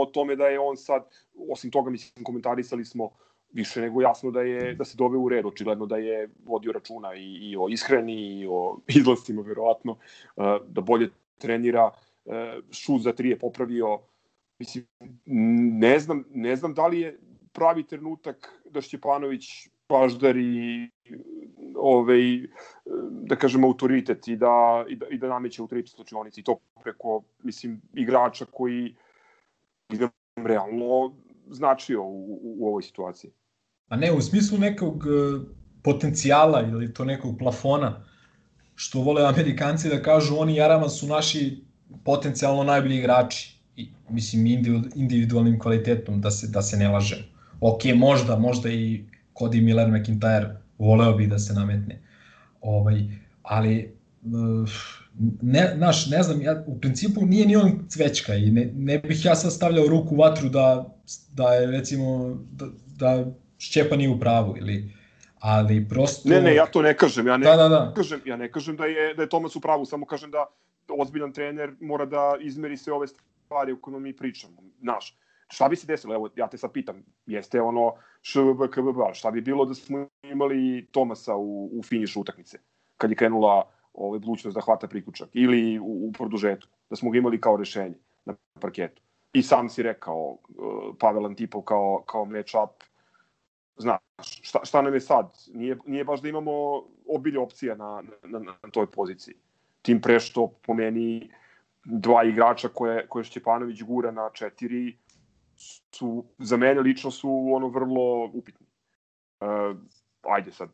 o 0.00 0.06
tome 0.06 0.36
da 0.36 0.46
je 0.46 0.58
on 0.58 0.76
sad, 0.76 1.04
osim 1.48 1.70
toga, 1.70 1.90
mislim, 1.90 2.24
komentarisali 2.24 2.84
smo 2.84 3.10
više 3.52 3.80
nego 3.80 4.02
jasno 4.02 4.30
da 4.30 4.40
je 4.40 4.74
da 4.74 4.84
se 4.84 4.96
dove 4.96 5.18
u 5.18 5.28
red, 5.28 5.46
očigledno 5.46 5.86
da 5.86 5.96
je 5.96 6.28
vodio 6.44 6.72
računa 6.72 7.14
i, 7.14 7.50
i 7.50 7.56
o 7.56 7.68
ishrani 7.68 8.40
i 8.40 8.46
o 8.50 8.78
izlastima 9.00 9.42
verovatno, 9.42 9.92
uh, 9.92 10.44
da 10.68 10.80
bolje 10.80 11.10
trenira, 11.38 11.90
uh, 12.24 12.34
šut 12.70 13.02
za 13.02 13.12
tri 13.12 13.30
je 13.30 13.38
popravio. 13.38 13.98
Mislim, 14.58 14.86
ne 15.80 15.98
znam, 15.98 16.24
ne 16.30 16.56
znam 16.56 16.74
da 16.74 16.86
li 16.86 17.00
je 17.00 17.18
pravi 17.52 17.86
trenutak 17.86 18.48
da 18.70 18.80
Šćepanović 18.80 19.68
baždari 19.88 20.88
ovaj, 21.76 22.22
da 23.10 23.36
kažem, 23.36 23.64
autoritet 23.64 24.28
i 24.28 24.36
da, 24.36 24.84
i 24.88 24.96
da, 24.96 25.06
i 25.10 25.18
da 25.18 25.28
nameće 25.28 25.62
u 25.62 25.68
treći 25.68 25.92
slučionici 25.92 26.40
i 26.40 26.44
to 26.44 26.58
preko, 26.82 27.22
mislim, 27.42 27.80
igrača 27.94 28.44
koji 28.44 28.94
nam 29.88 30.46
realno 30.46 31.14
značio 31.50 32.02
u, 32.02 32.24
u, 32.24 32.56
u 32.58 32.68
ovoj 32.68 32.82
situaciji. 32.82 33.30
A 33.88 33.96
ne, 33.96 34.12
u 34.12 34.20
smislu 34.20 34.58
nekog 34.58 35.04
e, 35.06 35.10
potencijala 35.82 36.62
ili 36.62 36.94
to 36.94 37.04
nekog 37.04 37.38
plafona, 37.38 38.04
što 38.74 39.00
vole 39.00 39.26
Amerikanci 39.26 39.88
da 39.88 40.02
kažu 40.02 40.36
oni 40.38 40.56
Jarama 40.56 40.88
su 40.88 41.06
naši 41.06 41.64
potencijalno 42.04 42.64
najbolji 42.64 42.98
igrači. 42.98 43.62
I, 43.76 43.88
mislim, 44.10 44.46
individualnim 44.94 45.58
kvalitetom, 45.60 46.20
da 46.20 46.30
se, 46.30 46.48
da 46.48 46.62
se 46.62 46.76
ne 46.76 46.88
lažemo. 46.88 47.31
Ok, 47.64 47.84
možda, 47.94 48.36
možda 48.36 48.70
i 48.70 49.04
Cody 49.34 49.64
Miller 49.64 49.88
McIntyre 49.88 50.56
voleo 50.78 51.12
bi 51.12 51.26
da 51.26 51.38
se 51.38 51.54
nametne. 51.54 52.02
Ovaj, 52.60 53.02
ali 53.42 53.76
e, 53.78 53.88
ne, 55.42 55.74
naš, 55.76 56.06
ne 56.10 56.22
znam, 56.22 56.42
ja, 56.42 56.64
u 56.66 56.80
principu 56.80 57.26
nije 57.26 57.46
ni 57.46 57.56
on 57.56 57.84
cvećka 57.88 58.34
i 58.34 58.50
ne, 58.50 58.70
ne 58.74 58.98
bih 58.98 59.24
ja 59.24 59.34
sad 59.34 59.52
stavljao 59.52 59.86
ruku 59.86 60.14
u 60.14 60.18
vatru 60.18 60.48
da, 60.48 60.94
da 61.32 61.54
je 61.54 61.66
recimo 61.66 62.36
da, 62.52 62.66
da 62.98 63.24
Šćepa 63.58 63.96
nije 63.96 64.10
u 64.10 64.20
pravu 64.20 64.56
ili 64.58 64.92
ali 65.38 65.88
prosto 65.88 66.28
Ne, 66.28 66.40
ne, 66.40 66.54
ja 66.54 66.66
to 66.66 66.82
ne 66.82 66.96
kažem. 66.96 67.26
Ja 67.26 67.36
ne 67.36 67.46
da, 67.46 67.56
da, 67.56 67.68
da. 67.68 67.92
kažem, 67.96 68.20
ja 68.24 68.36
ne 68.36 68.50
kažem 68.52 68.76
da 68.76 68.84
je 68.84 69.14
da 69.14 69.22
je 69.22 69.28
Tomas 69.28 69.56
u 69.56 69.60
pravu, 69.60 69.84
samo 69.84 70.06
kažem 70.06 70.30
da 70.30 70.46
ozbiljan 70.88 71.32
trener 71.32 71.74
mora 71.80 72.06
da 72.06 72.36
izmeri 72.40 72.76
sve 72.76 72.92
ove 72.92 73.06
stvari 73.08 73.72
o 73.72 73.76
kojima 73.80 73.98
mi 73.98 74.16
pričamo. 74.16 74.54
Naš, 74.80 75.16
šta 75.52 75.68
bi 75.68 75.76
se 75.76 75.86
desilo? 75.86 76.14
Evo, 76.14 76.28
ja 76.36 76.48
te 76.48 76.58
sad 76.58 76.72
pitam, 76.72 77.02
jeste 77.26 77.60
ono 77.60 77.94
ŠVB, 78.22 78.70
KBB, 78.70 79.12
šta 79.12 79.30
bi 79.30 79.40
bilo 79.40 79.64
da 79.64 79.74
smo 79.74 80.06
imali 80.22 80.86
Tomasa 80.90 81.36
u, 81.36 81.70
u 81.78 81.82
finišu 81.82 82.20
utakmice, 82.20 82.58
kad 82.96 83.10
je 83.10 83.16
krenula 83.16 83.68
ovaj, 83.94 84.18
budućnost 84.18 84.54
da 84.54 84.60
hvata 84.60 84.88
priključak, 84.88 85.28
ili 85.32 85.78
u, 85.78 86.08
u 86.08 86.12
produžetu, 86.12 86.68
da 86.90 86.96
smo 86.96 87.10
ga 87.10 87.18
imali 87.18 87.40
kao 87.40 87.56
rešenje 87.56 87.98
na 88.24 88.34
parketu. 88.60 89.02
I 89.32 89.42
sam 89.42 89.68
si 89.68 89.82
rekao, 89.82 90.22
uh, 90.24 90.38
Pavel 90.98 91.26
Antipov 91.26 91.62
kao, 91.62 92.02
kao 92.06 92.24
match-up, 92.24 92.68
znaš, 93.76 94.00
šta, 94.42 94.64
šta 94.64 94.82
nam 94.82 94.94
je 94.94 95.00
sad? 95.00 95.32
Nije, 95.54 95.76
nije 95.86 96.04
baš 96.04 96.20
da 96.20 96.28
imamo 96.28 96.82
obilje 97.08 97.38
opcija 97.38 97.74
na, 97.74 98.02
na, 98.22 98.38
na 98.38 98.70
toj 98.70 98.86
poziciji. 98.86 99.34
Tim 99.82 100.00
pre 100.00 100.20
što 100.20 100.52
po 100.66 100.74
meni 100.74 101.30
dva 101.84 102.24
igrača 102.24 102.68
koje, 102.68 103.06
koje 103.08 103.24
Šćepanović 103.24 103.82
gura 103.82 104.10
na 104.10 104.30
četiri 104.32 104.96
su, 105.94 106.24
za 106.38 106.56
mene 106.56 106.80
lično 106.80 107.10
su 107.10 107.30
ono 107.54 107.68
vrlo 107.68 108.30
upitni. 108.34 108.66
Uh, 109.40 109.76
ajde 110.22 110.52
sad, 110.52 110.68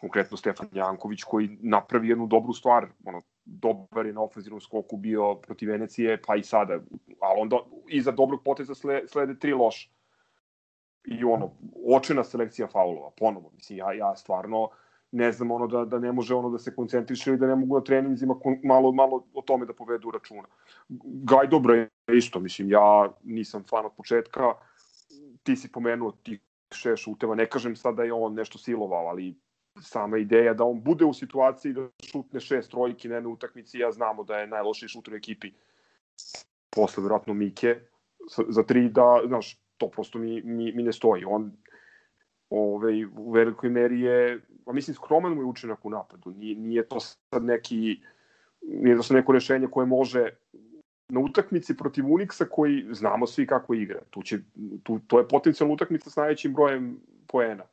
konkretno 0.00 0.36
Stefan 0.36 0.68
Janković 0.72 1.22
koji 1.22 1.58
napravi 1.62 2.08
jednu 2.08 2.26
dobru 2.26 2.52
stvar, 2.52 2.86
ono, 3.04 3.22
dobar 3.44 4.06
je 4.06 4.12
na 4.12 4.22
ofenzivnom 4.22 4.60
skoku 4.60 4.96
bio 4.96 5.34
protiv 5.34 5.68
Venecije, 5.68 6.22
pa 6.26 6.36
i 6.36 6.42
sada, 6.42 6.80
ali 7.20 7.40
onda 7.40 7.56
iza 7.88 8.10
dobrog 8.10 8.42
poteza 8.44 8.74
slede, 9.06 9.38
tri 9.38 9.52
loša 9.52 9.88
i 11.04 11.24
ono, 11.24 11.52
očena 11.86 12.24
selekcija 12.24 12.68
faulova, 12.68 13.10
ponovo, 13.16 13.50
mislim, 13.54 13.78
ja, 13.78 13.92
ja 13.92 14.16
stvarno 14.16 14.68
ne 15.12 15.32
znam 15.32 15.50
ono 15.50 15.66
da, 15.66 15.84
da 15.84 15.98
ne 15.98 16.12
može 16.12 16.34
ono 16.34 16.50
da 16.50 16.58
se 16.58 16.74
koncentriše 16.74 17.30
ili 17.30 17.38
da 17.38 17.46
ne 17.46 17.56
mogu 17.56 17.74
na 17.74 17.84
treninzima 17.84 18.34
malo, 18.64 18.92
malo 18.92 19.24
o 19.34 19.42
tome 19.42 19.66
da 19.66 19.72
povedu 19.72 20.10
računa. 20.10 20.48
Gaj 21.24 21.46
dobro 21.46 21.74
je 21.74 21.88
isto, 22.12 22.40
mislim, 22.40 22.70
ja 22.70 23.12
nisam 23.22 23.64
fan 23.70 23.86
od 23.86 23.92
početka, 23.96 24.54
ti 25.42 25.56
si 25.56 25.72
pomenuo 25.72 26.12
tih 26.22 26.40
šest 26.74 27.02
šuteva, 27.02 27.34
ne 27.34 27.46
kažem 27.46 27.76
sad 27.76 27.94
da 27.94 28.02
je 28.02 28.12
on 28.12 28.34
nešto 28.34 28.58
silovao, 28.58 29.06
ali 29.06 29.34
sama 29.80 30.18
ideja 30.18 30.54
da 30.54 30.64
on 30.64 30.82
bude 30.82 31.04
u 31.04 31.14
situaciji 31.14 31.72
da 31.72 31.88
šutne 32.04 32.40
šest 32.40 32.70
trojki 32.70 33.08
na 33.08 33.14
jednoj 33.14 33.32
utakmici, 33.32 33.78
ja 33.78 33.92
znamo 33.92 34.24
da 34.24 34.38
je 34.38 34.46
najlošiji 34.46 34.88
šuter 34.88 35.14
u 35.14 35.16
ekipi 35.16 35.52
posle 36.70 37.02
verovatno 37.02 37.34
Mike, 37.34 37.80
za 38.48 38.62
tri 38.62 38.88
da, 38.88 39.22
znaš, 39.26 39.58
to 39.76 39.88
prosto 39.88 40.18
mi, 40.18 40.42
mi, 40.42 40.72
mi 40.72 40.82
ne 40.82 40.92
stoji. 40.92 41.24
On 41.24 41.52
ovaj, 42.50 43.04
u 43.04 43.30
velikoj 43.32 43.70
meri 43.70 44.00
je, 44.00 44.40
a 44.66 44.72
mislim, 44.72 44.94
skroman 44.94 45.34
mu 45.34 45.42
je 45.42 45.46
učinak 45.46 45.84
u 45.84 45.90
napadu. 45.90 46.30
Nije, 46.30 46.56
nije 46.56 46.88
to 46.88 47.00
sad 47.00 47.44
neki, 47.44 48.00
nije 48.62 48.96
to 48.96 49.02
sad 49.02 49.16
neko 49.16 49.32
rešenje 49.32 49.68
koje 49.70 49.86
može 49.86 50.28
na 51.08 51.20
utakmici 51.20 51.76
protiv 51.76 52.04
Unixa 52.04 52.44
koji 52.50 52.86
znamo 52.92 53.26
svi 53.26 53.46
kako 53.46 53.74
igra. 53.74 54.00
Tu 54.10 54.22
će, 54.22 54.38
tu, 54.82 55.00
to 55.06 55.18
je 55.18 55.28
potencijalna 55.28 55.74
utakmica 55.74 56.10
s 56.10 56.16
najvećim 56.16 56.54
brojem 56.54 57.00
poena. 57.26 57.64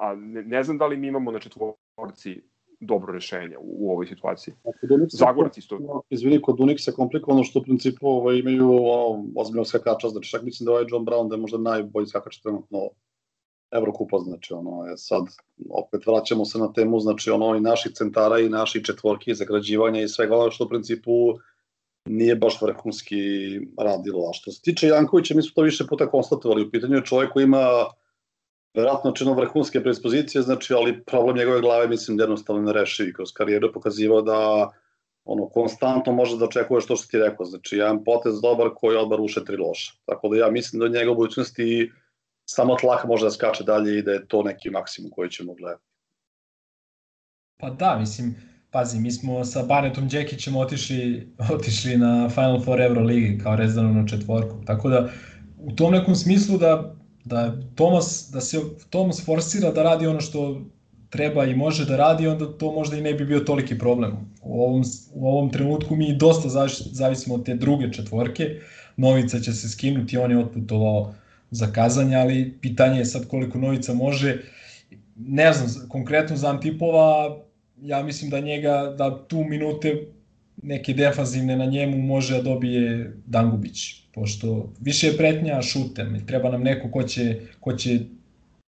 A 0.00 0.14
ne, 0.14 0.42
ne 0.42 0.62
znam 0.62 0.78
da 0.78 0.86
li 0.86 0.96
mi 0.96 1.06
imamo 1.06 1.32
na 1.32 1.38
četvorci 1.38 2.42
dobro 2.80 3.12
rešenje 3.12 3.58
u, 3.58 3.86
u 3.86 3.92
ovoj 3.92 4.06
situaciji. 4.06 4.54
Zagorac 5.08 5.58
isto. 5.58 6.02
Izvini, 6.10 6.42
kod 6.42 6.56
je 6.60 6.92
komplikovano 6.96 7.44
što 7.44 7.58
u 7.58 7.62
principu 7.62 8.08
ovaj, 8.08 8.38
imaju 8.38 8.70
ono, 8.70 9.24
ozbiljno 9.36 9.64
skakača, 9.64 10.08
znači 10.08 10.30
čak 10.30 10.42
mislim 10.42 10.64
da 10.64 10.72
ovaj 10.72 10.84
John 10.88 11.04
Brown 11.04 11.28
da 11.28 11.34
je 11.34 11.40
možda 11.40 11.58
najbolji 11.58 12.06
skakač 12.06 12.36
trenutno 12.36 12.78
Evrokupa, 13.70 14.18
znači 14.18 14.54
ono 14.54 14.86
je 14.86 14.96
sad, 14.96 15.22
opet 15.70 16.06
vraćamo 16.06 16.44
se 16.44 16.58
na 16.58 16.72
temu, 16.72 17.00
znači 17.00 17.30
ono 17.30 17.56
i 17.56 17.60
naših 17.60 17.92
centara 17.92 18.38
i 18.38 18.48
naših 18.48 18.82
četvorki, 18.82 19.34
zagrađivanja 19.34 20.00
i 20.00 20.08
svega 20.08 20.36
ono 20.36 20.50
što 20.50 20.64
u 20.64 20.68
principu 20.68 21.12
nije 22.06 22.36
baš 22.36 22.62
vrhunski 22.62 23.16
radilo. 23.78 24.28
A 24.30 24.32
što 24.32 24.52
se 24.52 24.62
tiče 24.62 24.86
Jankovića, 24.86 25.34
mi 25.34 25.42
smo 25.42 25.52
to 25.54 25.62
više 25.62 25.86
puta 25.86 26.10
konstatovali, 26.10 26.62
u 26.62 26.70
pitanju 26.70 26.96
je 26.96 27.04
čovjek 27.04 27.32
koji 27.32 27.44
ima 27.44 27.66
verovatno 28.74 29.12
čino 29.12 29.34
vrhunske 29.34 29.82
predispozicije, 29.82 30.42
znači, 30.42 30.74
ali 30.74 31.04
problem 31.04 31.36
njegove 31.36 31.60
glave 31.60 31.88
mislim 31.88 32.16
da 32.16 32.22
jednostavno 32.22 32.62
ne 32.62 32.72
reši 32.72 33.12
kroz 33.16 33.32
karijeru 33.32 33.72
pokazivao 33.72 34.22
da 34.22 34.70
ono, 35.24 35.48
konstantno 35.48 36.12
može 36.12 36.38
da 36.38 36.44
očekuje 36.44 36.80
što 36.80 36.96
što 36.96 37.10
ti 37.10 37.18
rekao, 37.18 37.46
znači 37.46 37.76
jedan 37.76 38.04
potez 38.04 38.40
dobar 38.40 38.70
koji 38.76 38.96
odbar 38.96 39.20
uše 39.20 39.44
tri 39.44 39.56
loša. 39.56 39.92
Tako 40.06 40.28
da 40.28 40.36
ja 40.36 40.50
mislim 40.50 40.80
da 40.80 40.88
njega 40.88 41.10
u 41.10 41.14
budućnosti 41.14 41.90
samo 42.50 42.76
tlak 42.76 43.04
može 43.04 43.24
da 43.24 43.30
skače 43.30 43.64
dalje 43.64 43.98
i 43.98 44.02
da 44.02 44.12
je 44.12 44.26
to 44.26 44.42
neki 44.42 44.70
maksimum 44.70 45.10
koji 45.10 45.30
ćemo 45.30 45.54
gledati. 45.54 45.84
Pa 47.60 47.70
da, 47.70 47.98
mislim, 47.98 48.34
pazi, 48.70 49.00
mi 49.00 49.10
smo 49.10 49.44
sa 49.44 49.62
Banetom 49.62 50.08
Đekićem 50.08 50.56
otišli, 50.56 51.28
otišli 51.54 51.96
na 51.96 52.28
Final 52.28 52.64
Four 52.64 52.80
Euro 52.80 53.00
Ligi 53.00 53.38
kao 53.42 53.56
rezervno 53.56 54.08
četvorku, 54.08 54.62
tako 54.66 54.88
da 54.88 55.10
u 55.58 55.72
tom 55.72 55.92
nekom 55.92 56.14
smislu 56.14 56.58
da 56.58 56.98
da 57.28 57.60
Tomas, 57.74 58.30
da 58.32 58.40
se 58.40 58.60
Tomas 58.90 59.24
forsira 59.24 59.70
da 59.70 59.82
radi 59.82 60.06
ono 60.06 60.20
što 60.20 60.60
treba 61.10 61.44
i 61.44 61.54
može 61.54 61.84
da 61.84 61.96
radi, 61.96 62.26
onda 62.26 62.58
to 62.58 62.72
možda 62.72 62.96
i 62.96 63.00
ne 63.00 63.14
bi 63.14 63.24
bio 63.24 63.40
toliki 63.40 63.78
problem. 63.78 64.12
U 64.42 64.62
ovom, 64.62 64.82
u 65.14 65.28
ovom 65.28 65.50
trenutku 65.50 65.96
mi 65.96 66.16
dosta 66.16 66.48
zavisimo 66.92 67.34
od 67.34 67.44
te 67.44 67.54
druge 67.54 67.92
četvorke. 67.92 68.60
Novica 68.96 69.40
će 69.40 69.52
se 69.52 69.68
skinuti, 69.68 70.18
on 70.18 70.30
je 70.30 70.38
otputovao 70.38 71.04
za 71.04 71.27
kazanje, 71.72 72.16
ali 72.16 72.58
pitanje 72.60 72.98
je 72.98 73.04
sad 73.04 73.28
koliko 73.28 73.58
Novica 73.58 73.94
može. 73.94 74.42
Ne 75.16 75.52
znam, 75.52 75.88
konkretno 75.88 76.36
za 76.36 76.50
Antipova, 76.50 77.38
ja 77.82 78.02
mislim 78.02 78.30
da 78.30 78.40
njega, 78.40 78.94
da 78.98 79.26
tu 79.28 79.44
minute 79.44 80.06
neke 80.62 80.92
defanzivne 80.92 81.56
na 81.56 81.64
njemu 81.64 81.98
može 81.98 82.36
da 82.36 82.42
dobije 82.42 83.12
Dangubić 83.26 84.08
pošto 84.18 84.72
više 84.80 85.06
je 85.06 85.16
pretnja 85.16 85.62
šutem 85.62 86.26
treba 86.26 86.50
nam 86.50 86.62
neko 86.62 86.90
ko 86.90 87.02
će, 87.02 87.40
ko 87.60 87.72
će 87.72 87.98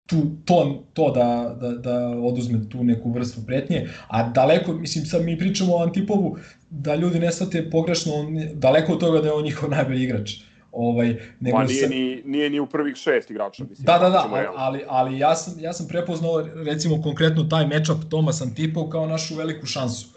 tu, 0.07 0.17
to, 0.45 0.85
to 0.93 1.11
da, 1.11 1.57
da, 1.61 1.71
da 1.71 2.09
oduzme 2.09 2.69
tu 2.69 2.85
neku 2.85 3.11
vrstu 3.13 3.41
pretnje, 3.47 3.89
a 4.09 4.29
daleko, 4.31 4.73
mislim 4.73 5.07
sad 5.07 5.25
mi 5.25 5.39
pričamo 5.39 5.77
o 5.77 5.83
Antipovu, 5.83 6.37
da 6.71 6.95
ljudi 6.95 7.19
ne 7.19 7.33
shvate 7.33 7.71
pogrešno, 7.71 8.15
on, 8.15 8.39
daleko 8.55 8.93
od 8.93 9.01
toga 9.01 9.21
da 9.21 9.29
je 9.29 9.33
on 9.33 9.45
njihov 9.45 9.71
najbolji 9.71 10.05
igrač. 10.05 10.37
Ovaj, 10.79 11.17
nego 11.41 11.59
Ma 11.59 11.65
nije, 11.65 11.81
sam... 11.81 11.91
ni, 11.91 12.23
nije 12.25 12.51
ni 12.51 12.61
u 12.61 12.67
prvih 12.67 12.97
šest 12.97 13.31
igrača. 13.31 13.65
Mislim, 13.65 13.87
da, 13.87 13.99
da, 13.99 14.11
da, 14.11 14.29
ali, 14.31 14.47
ali, 14.57 14.85
ali 14.89 15.19
ja, 15.19 15.35
sam, 15.35 15.55
ja 15.61 15.73
sam 15.73 15.89
prepoznao 15.89 16.49
recimo 16.55 17.03
konkretno 17.03 17.45
taj 17.45 17.67
matchup 17.67 18.05
Tomas 18.11 18.43
Antipov 18.43 18.89
kao 18.89 19.07
našu 19.07 19.35
veliku 19.35 19.67
šansu. 19.67 20.09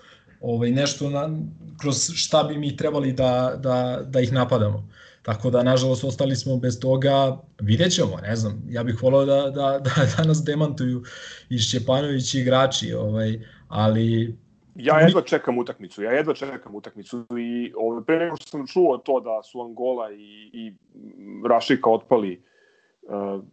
Ovaj, 0.41 0.71
nešto 0.71 1.09
na, 1.09 1.29
kroz 1.81 2.11
šta 2.15 2.43
bi 2.43 2.57
mi 2.57 2.77
trebali 2.77 3.13
da, 3.13 3.55
da, 3.59 4.01
da 4.05 4.19
ih 4.19 4.33
napadamo. 4.33 4.89
Tako 5.21 5.49
da, 5.49 5.63
nažalost, 5.63 6.03
ostali 6.03 6.35
smo 6.35 6.57
bez 6.57 6.79
toga, 6.79 7.37
vidjet 7.59 7.91
ćemo, 7.93 8.17
ne 8.17 8.35
znam, 8.35 8.63
ja 8.69 8.83
bih 8.83 9.03
volao 9.03 9.25
da, 9.25 9.41
da, 9.41 9.79
da, 9.79 9.91
da 10.17 10.23
nas 10.23 10.43
demantuju 10.43 11.03
i 11.49 11.59
Šćepanović 11.59 12.33
i 12.33 12.39
igrači, 12.39 12.93
ovaj, 12.93 13.39
ali 13.67 14.37
Ja 14.81 14.99
jedva 14.99 15.21
čekam 15.21 15.57
utakmicu, 15.57 16.03
ja 16.03 16.11
jedva 16.11 16.33
čekam 16.33 16.75
utakmicu 16.75 17.25
i 17.39 17.73
ovaj, 17.75 18.03
pre 18.05 18.19
nego 18.19 18.35
što 18.35 18.45
sam 18.45 18.67
čuo 18.67 18.97
to 18.97 19.19
da 19.19 19.43
su 19.43 19.61
Angola 19.61 20.11
i, 20.11 20.49
i 20.53 20.73
Rašika 21.47 21.89
otpali 21.89 22.43
uh, 23.01 23.43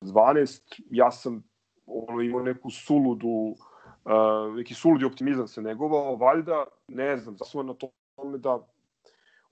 12, 0.00 0.80
ja 0.90 1.10
sam 1.10 1.44
ono, 1.86 2.22
imao 2.22 2.42
neku 2.42 2.70
suludu, 2.70 3.28
uh, 3.28 4.56
neki 4.56 4.74
suludi 4.74 5.04
optimizam 5.04 5.48
se 5.48 5.62
negovao, 5.62 6.16
valjda, 6.16 6.64
ne 6.88 7.16
znam, 7.16 7.36
zasnovan 7.36 7.66
na 7.66 7.74
tome 7.74 8.38
da 8.38 8.58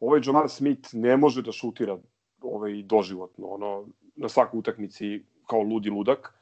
ovaj 0.00 0.20
Jamal 0.24 0.48
Smith 0.48 0.88
ne 0.92 1.16
može 1.16 1.42
da 1.42 1.52
šutira 1.52 1.98
ovaj, 2.42 2.82
doživotno, 2.82 3.46
ono, 3.46 3.86
na 4.16 4.28
svakoj 4.28 4.58
utakmici 4.58 5.24
kao 5.46 5.62
ludi 5.62 5.90
ludak. 5.90 6.34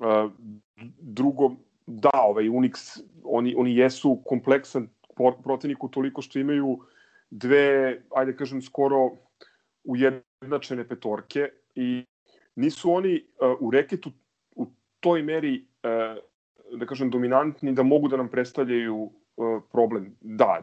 Uh, 0.00 0.32
drugo, 1.00 1.50
da, 1.88 2.10
ovaj 2.14 2.48
Unix, 2.48 3.00
oni, 3.24 3.54
oni 3.56 3.76
jesu 3.76 4.22
kompleksan 4.24 4.88
protivnik 5.44 5.78
toliko 5.90 6.22
što 6.22 6.38
imaju 6.38 6.78
dve, 7.30 8.00
ajde 8.16 8.36
kažem, 8.36 8.62
skoro 8.62 9.10
ujednačene 9.84 10.88
petorke 10.88 11.48
i 11.74 12.04
nisu 12.56 12.92
oni 12.92 13.24
uh, 13.40 13.56
u 13.60 13.70
reketu 13.70 14.10
u 14.56 14.66
toj 15.00 15.22
meri, 15.22 15.66
uh, 15.82 16.78
da 16.78 16.86
kažem, 16.86 17.10
dominantni 17.10 17.72
da 17.72 17.82
mogu 17.82 18.08
da 18.08 18.16
nam 18.16 18.28
predstavljaju 18.28 18.96
uh, 18.96 19.62
problem. 19.72 20.16
Da, 20.20 20.62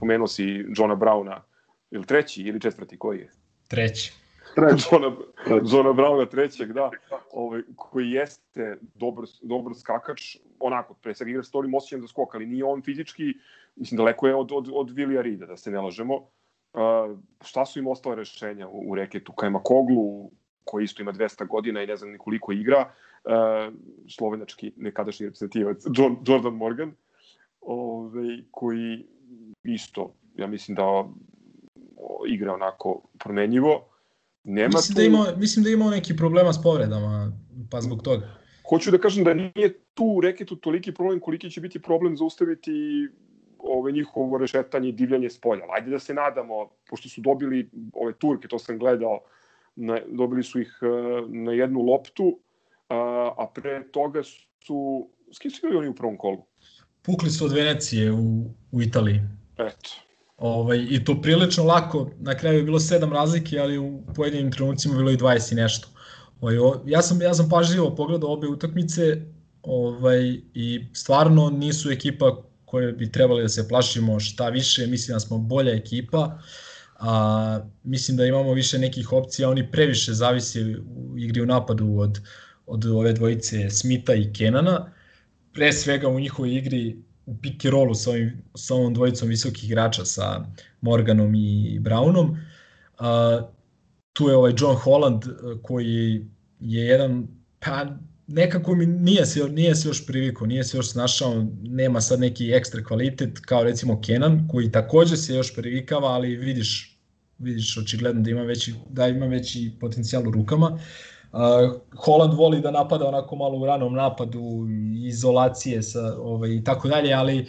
pomenuo 0.00 0.26
si 0.26 0.44
Johna 0.76 0.96
Browna, 0.96 1.40
ili 1.90 2.06
treći 2.06 2.42
ili 2.42 2.60
četvrti, 2.60 2.98
koji 2.98 3.18
je? 3.18 3.30
Treći. 3.68 4.22
Zona, 4.90 5.16
Zona 5.62 5.92
Brauna 5.92 6.26
trećeg, 6.26 6.72
da, 6.72 6.90
ovaj, 7.32 7.62
koji 7.76 8.10
jeste 8.10 8.76
dobar, 8.94 9.24
dobar 9.42 9.74
skakač, 9.74 10.36
onako, 10.60 10.94
pre 10.94 11.14
svega 11.14 11.30
igra 11.30 11.42
s 11.42 11.50
tolim 11.50 11.74
osjećajem 11.74 12.02
za 12.02 12.08
skok, 12.08 12.34
ali 12.34 12.46
nije 12.46 12.64
on 12.64 12.82
fizički, 12.82 13.34
mislim, 13.76 13.96
daleko 13.96 14.28
je 14.28 14.34
od, 14.34 14.52
od, 14.52 14.68
od 14.72 14.90
Vilija 14.90 15.22
Rida, 15.22 15.46
da 15.46 15.56
se 15.56 15.70
ne 15.70 15.80
lažemo. 15.80 16.16
Uh, 16.16 17.18
šta 17.44 17.66
su 17.66 17.78
im 17.78 17.86
ostale 17.86 18.16
rešenja 18.16 18.68
u, 18.68 18.90
u 18.90 18.94
reketu? 18.94 19.32
Kajma 19.32 19.62
Koglu, 19.62 20.30
koji 20.64 20.84
isto 20.84 21.02
ima 21.02 21.12
200 21.12 21.46
godina 21.48 21.82
i 21.82 21.86
ne 21.86 21.96
znam 21.96 22.12
nikoliko 22.12 22.52
igra, 22.52 22.92
uh, 23.24 23.74
slovenački 24.08 24.72
nekadašnji 24.76 25.26
reprezentativac 25.26 25.84
Jordan 26.26 26.54
Morgan, 26.54 26.92
ovaj, 27.60 28.42
koji 28.50 29.06
isto, 29.64 30.14
ja 30.36 30.46
mislim 30.46 30.74
da 30.74 31.04
igra 32.28 32.54
onako 32.54 33.02
promenjivo. 33.18 33.91
Nema 34.44 34.68
mislim, 34.68 34.94
tu... 34.94 35.00
da 35.00 35.06
ima, 35.06 35.26
mislim 35.36 35.64
da 35.64 35.70
ima 35.70 35.90
neki 35.90 36.16
problema 36.16 36.52
s 36.52 36.62
povredama, 36.62 37.32
pa 37.70 37.80
zbog 37.80 38.02
toga. 38.02 38.28
Hoću 38.68 38.90
da 38.90 38.98
kažem 38.98 39.24
da 39.24 39.34
nije 39.34 39.78
tu 39.94 40.04
u 40.04 40.20
reketu 40.20 40.56
toliki 40.56 40.94
problem 40.94 41.20
koliki 41.20 41.50
će 41.50 41.60
biti 41.60 41.82
problem 41.82 42.16
zaustaviti 42.16 42.72
ove 43.58 43.92
njihovo 43.92 44.38
rešetanje 44.38 44.88
i 44.88 44.92
divljanje 44.92 45.30
s 45.30 45.40
polja. 45.40 45.64
Ajde 45.70 45.90
da 45.90 45.98
se 45.98 46.14
nadamo, 46.14 46.68
pošto 46.90 47.08
su 47.08 47.20
dobili 47.20 47.70
ove 47.94 48.12
Turke, 48.12 48.48
to 48.48 48.58
sam 48.58 48.78
gledao, 48.78 49.20
na, 49.76 50.00
dobili 50.08 50.42
su 50.42 50.60
ih 50.60 50.78
uh, 50.82 51.30
na 51.30 51.52
jednu 51.52 51.80
loptu, 51.80 52.24
uh, 52.24 52.36
a 53.38 53.46
pre 53.54 53.82
toga 53.92 54.22
su, 54.22 55.08
s 55.32 55.38
kim 55.38 55.50
su 55.50 55.66
igrali 55.66 55.76
oni 55.76 55.88
u 55.88 55.94
prvom 55.94 56.16
kolu? 56.16 56.44
Pukli 57.02 57.30
su 57.30 57.44
od 57.44 57.52
Venecije 57.52 58.12
u, 58.12 58.44
u 58.72 58.82
Italiji. 58.82 59.20
Eto, 59.58 59.90
Ovaj, 60.36 60.86
I 60.90 61.04
to 61.04 61.20
prilično 61.22 61.64
lako, 61.64 62.10
na 62.20 62.34
kraju 62.34 62.58
je 62.58 62.64
bilo 62.64 62.80
sedam 62.80 63.12
razlike, 63.12 63.58
ali 63.58 63.78
u 63.78 64.02
pojedinim 64.14 64.52
trenucima 64.52 64.96
bilo 64.96 65.10
i 65.10 65.16
20 65.16 65.52
i 65.52 65.54
nešto. 65.54 65.88
Ovaj, 66.40 66.56
ja, 66.86 67.02
sam, 67.02 67.22
ja 67.22 67.34
sam 67.34 67.48
pažljivo 67.48 67.94
pogledao 67.94 68.32
obe 68.32 68.46
utakmice 68.46 69.22
ovaj, 69.62 70.40
i 70.54 70.86
stvarno 70.92 71.50
nisu 71.50 71.90
ekipa 71.90 72.42
koje 72.64 72.92
bi 72.92 73.12
trebali 73.12 73.42
da 73.42 73.48
se 73.48 73.68
plašimo 73.68 74.20
šta 74.20 74.48
više, 74.48 74.86
mislim 74.86 75.14
da 75.14 75.20
smo 75.20 75.38
bolja 75.38 75.74
ekipa, 75.74 76.38
a, 76.98 77.60
mislim 77.84 78.16
da 78.16 78.24
imamo 78.24 78.52
više 78.52 78.78
nekih 78.78 79.12
opcija, 79.12 79.50
oni 79.50 79.70
previše 79.70 80.12
zavisi 80.12 80.76
u 80.96 81.18
igri 81.18 81.40
u 81.40 81.46
napadu 81.46 81.98
od, 81.98 82.20
od 82.66 82.86
ove 82.86 83.12
dvojice 83.12 83.70
Smita 83.70 84.14
i 84.14 84.32
Kenana, 84.32 84.92
pre 85.52 85.72
svega 85.72 86.08
u 86.08 86.20
njihovoj 86.20 86.54
igri 86.54 86.96
u 87.26 87.36
pick 87.36 87.64
and 87.64 87.72
rollu 87.72 87.94
sa, 87.94 88.10
ovim, 88.10 88.42
sa 88.54 88.74
ovom 88.74 88.94
dvojicom 88.94 89.28
visokih 89.28 89.64
igrača, 89.64 90.04
sa 90.04 90.44
Morganom 90.80 91.34
i 91.34 91.80
Brownom. 91.80 92.30
Uh, 92.30 93.48
tu 94.12 94.28
je 94.28 94.36
ovaj 94.36 94.52
John 94.58 94.76
Holland 94.76 95.22
koji 95.62 96.26
je 96.60 96.86
jedan, 96.86 97.26
pa 97.60 97.86
nekako 98.26 98.74
mi 98.74 98.86
nije 98.86 99.26
se, 99.26 99.48
nije 99.48 99.74
se 99.74 99.88
još 99.88 100.06
privikao, 100.06 100.46
nije 100.46 100.64
se 100.64 100.76
još 100.76 100.90
snašao, 100.90 101.46
nema 101.62 102.00
sad 102.00 102.20
neki 102.20 102.52
ekstra 102.52 102.84
kvalitet 102.84 103.38
kao 103.38 103.62
recimo 103.62 104.00
Kenan 104.00 104.48
koji 104.48 104.72
takođe 104.72 105.16
se 105.16 105.34
još 105.34 105.54
privikava, 105.54 106.08
ali 106.08 106.36
vidiš 106.36 106.98
vidiš 107.38 107.78
očigledno 107.78 108.22
da 108.22 108.30
ima 108.30 108.42
veći 108.42 108.74
da 108.90 109.08
ima 109.08 109.26
veći 109.26 109.72
potencijal 109.80 110.28
u 110.28 110.30
rukama. 110.30 110.66
Uh, 110.66 110.80
Uh, 111.32 111.72
Holland 111.96 112.34
voli 112.34 112.60
da 112.60 112.70
napada 112.70 113.08
onako 113.08 113.36
malo 113.36 113.58
u 113.58 113.66
ranom 113.66 113.94
napadu, 113.94 114.66
izolacije 115.04 115.82
sa, 115.82 116.16
ovaj, 116.18 116.50
i 116.50 116.64
tako 116.64 116.88
dalje, 116.88 117.12
ali 117.12 117.46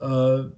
uh, 0.00 0.50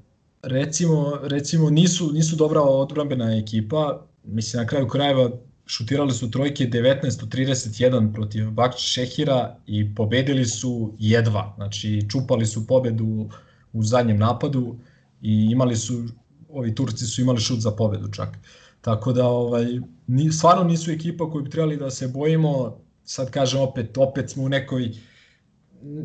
recimo, 0.42 1.18
recimo 1.22 1.70
nisu, 1.70 2.12
nisu 2.12 2.36
dobra 2.36 2.60
odbrambena 2.60 3.36
ekipa, 3.36 4.06
mislim 4.24 4.62
na 4.62 4.66
kraju 4.66 4.88
krajeva 4.88 5.30
šutirali 5.66 6.12
su 6.12 6.30
trojke 6.30 6.64
19 6.64 7.02
31 7.02 8.12
protiv 8.14 8.50
Bakć 8.50 8.78
Šehira 8.78 9.56
i 9.66 9.94
pobedili 9.94 10.44
su 10.46 10.92
jedva, 10.98 11.52
znači 11.56 12.06
čupali 12.10 12.46
su 12.46 12.66
pobedu 12.66 13.28
u 13.72 13.82
zadnjem 13.82 14.18
napadu 14.18 14.76
i 15.22 15.48
imali 15.50 15.76
su, 15.76 16.04
ovi 16.50 16.74
Turci 16.74 17.06
su 17.06 17.20
imali 17.20 17.40
šut 17.40 17.60
za 17.60 17.70
pobedu 17.70 18.08
čak. 18.12 18.28
Uh, 18.28 18.61
Tako 18.82 19.12
da 19.12 19.26
ovaj, 19.26 19.66
ni, 20.06 20.32
stvarno 20.32 20.64
nisu 20.64 20.90
ekipa 20.90 21.30
koju 21.30 21.44
bi 21.44 21.50
trebali 21.50 21.76
da 21.76 21.90
se 21.90 22.08
bojimo. 22.08 22.78
Sad 23.04 23.30
kažem 23.30 23.60
opet, 23.60 23.98
opet 23.98 24.30
smo 24.30 24.44
u 24.44 24.48
nekoj 24.48 24.90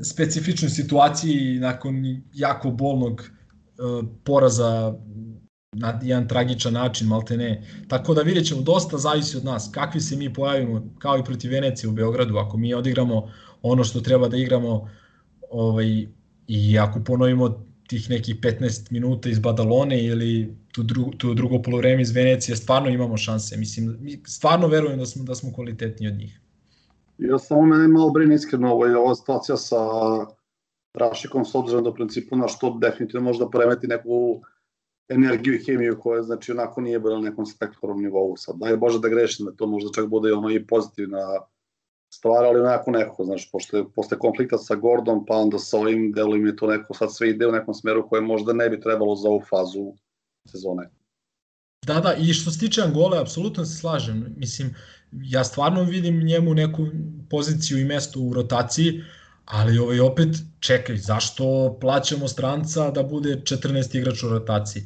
specifičnoj 0.03 0.69
situaciji 0.69 1.59
nakon 1.59 2.21
jako 2.33 2.71
bolnog 2.71 3.21
uh, 3.21 4.05
poraza 4.23 4.93
na 5.71 5.99
jedan 6.03 6.27
tragičan 6.27 6.73
način, 6.73 7.07
malte 7.07 7.37
ne. 7.37 7.63
Tako 7.87 8.13
da 8.13 8.21
vidjet 8.21 8.45
ćemo, 8.45 8.61
dosta 8.61 8.97
zavisi 8.97 9.37
od 9.37 9.45
nas, 9.45 9.69
kakvi 9.73 10.01
se 10.01 10.15
mi 10.15 10.33
pojavimo, 10.33 10.83
kao 10.99 11.17
i 11.17 11.23
protiv 11.23 11.51
Venecije 11.51 11.89
u 11.89 11.93
Beogradu, 11.93 12.37
ako 12.37 12.57
mi 12.57 12.73
odigramo 12.73 13.31
ono 13.61 13.83
što 13.83 14.01
treba 14.01 14.27
da 14.27 14.37
igramo 14.37 14.89
ovaj, 15.49 16.07
i 16.47 16.79
ako 16.79 17.03
ponovimo 17.03 17.65
tih 17.87 18.09
nekih 18.09 18.35
15 18.41 18.91
minuta 18.91 19.29
iz 19.29 19.39
Badalone 19.39 20.03
ili 20.03 20.55
tu, 20.71 20.83
drugo, 20.83 21.11
tu 21.17 21.33
drugo 21.33 21.61
polovreme 21.61 22.01
iz 22.01 22.11
Venecije, 22.11 22.55
stvarno 22.55 22.89
imamo 22.89 23.17
šanse. 23.17 23.57
Mislim, 23.57 23.97
stvarno 24.27 24.67
verujem 24.67 24.99
da 24.99 25.05
smo, 25.05 25.23
da 25.23 25.35
smo 25.35 25.53
kvalitetni 25.53 26.07
od 26.07 26.13
njih. 26.13 26.39
Ja 27.17 27.39
samo 27.39 27.65
mene 27.65 27.87
malo 27.87 28.09
brine 28.09 28.35
iskreno 28.35 28.71
ovo 28.71 28.85
je 28.85 28.97
ova 28.97 29.15
situacija 29.15 29.57
sa 29.57 29.77
Rašikom 30.93 31.45
s 31.45 31.55
obzirom 31.55 31.83
da 31.83 31.89
u 31.89 31.93
principu 31.93 32.35
na 32.35 32.47
što 32.47 32.77
definitivno 32.81 33.23
može 33.23 33.39
da 33.39 33.49
poremeti 33.49 33.87
neku 33.87 34.41
energiju 35.09 35.55
i 35.55 35.63
hemiju 35.65 35.99
koja 35.99 36.23
znači 36.23 36.51
onako 36.51 36.81
nije 36.81 36.99
bila 36.99 37.15
na 37.15 37.29
nekom 37.29 37.45
spektakularnom 37.45 38.03
nivou 38.03 38.37
sad. 38.37 38.55
Daj 38.57 38.77
Bože 38.77 38.99
da 38.99 39.09
grešim 39.09 39.45
da 39.45 39.51
to 39.51 39.67
možda 39.67 39.89
čak 39.95 40.07
bude 40.07 40.33
ono 40.33 40.49
i 40.49 40.65
pozitivna 40.67 41.23
stvar, 42.09 42.45
ali 42.45 42.59
onako 42.59 42.91
neko, 42.91 43.25
znaš, 43.25 43.51
pošto 43.51 43.77
je 43.77 43.85
posle 43.95 44.19
konflikta 44.19 44.57
sa 44.57 44.75
Gordom, 44.75 45.25
pa 45.25 45.35
onda 45.35 45.59
sa 45.59 45.77
ovim 45.77 46.11
delom 46.11 46.45
je 46.45 46.55
to 46.55 46.67
neko, 46.67 46.93
sad 46.93 47.15
sve 47.15 47.29
ide 47.29 47.47
u 47.47 47.51
nekom 47.51 47.73
smeru 47.73 48.09
koje 48.09 48.21
možda 48.21 48.53
ne 48.53 48.69
bi 48.69 48.81
trebalo 48.81 49.15
za 49.15 49.29
ovu 49.29 49.41
fazu 49.49 49.93
sezone. 50.47 50.89
Da, 51.85 51.99
da, 51.99 52.13
i 52.13 52.33
što 52.33 52.51
se 52.51 52.59
tiče 52.59 52.81
Angole, 52.81 53.19
apsolutno 53.19 53.65
se 53.65 53.77
slažem. 53.77 54.33
Mislim, 54.37 54.75
ja 55.11 55.43
stvarno 55.43 55.83
vidim 55.83 56.23
njemu 56.23 56.53
neku 56.53 56.85
poziciju 57.29 57.79
i 57.79 57.85
mesto 57.85 58.19
u 58.19 58.33
rotaciji, 58.33 59.03
ali 59.45 59.77
ovaj 59.77 59.99
opet, 59.99 60.29
čekaj, 60.59 60.97
zašto 60.97 61.77
plaćamo 61.81 62.27
stranca 62.27 62.91
da 62.91 63.03
bude 63.03 63.41
14 63.43 63.97
igrač 63.97 64.23
u 64.23 64.29
rotaciji? 64.29 64.83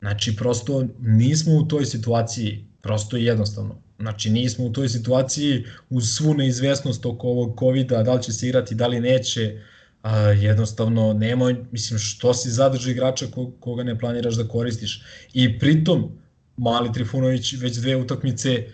Znači, 0.00 0.36
prosto 0.36 0.84
nismo 1.00 1.54
u 1.54 1.68
toj 1.68 1.84
situaciji, 1.84 2.66
prosto 2.82 3.16
i 3.16 3.24
jednostavno. 3.24 3.83
Znači, 3.98 4.30
nismo 4.30 4.64
u 4.64 4.72
toj 4.72 4.88
situaciji 4.88 5.64
uz 5.90 6.04
svu 6.16 6.34
neizvesnost 6.34 7.06
oko 7.06 7.28
ovog 7.28 7.58
covid 7.58 7.86
da 7.86 8.14
li 8.14 8.22
će 8.22 8.32
se 8.32 8.48
igrati, 8.48 8.74
da 8.74 8.86
li 8.86 9.00
neće, 9.00 9.62
a, 10.02 10.18
jednostavno 10.18 11.12
nema, 11.12 11.54
mislim, 11.72 11.98
što 11.98 12.34
si 12.34 12.50
zadrži 12.50 12.90
igrača 12.90 13.26
ko, 13.34 13.50
koga 13.60 13.82
ne 13.82 13.98
planiraš 13.98 14.34
da 14.34 14.48
koristiš. 14.48 15.02
I 15.32 15.58
pritom, 15.58 16.18
Mali 16.56 16.92
Trifunović 16.92 17.54
već 17.62 17.76
dve 17.76 17.96
utakmice 17.96 18.66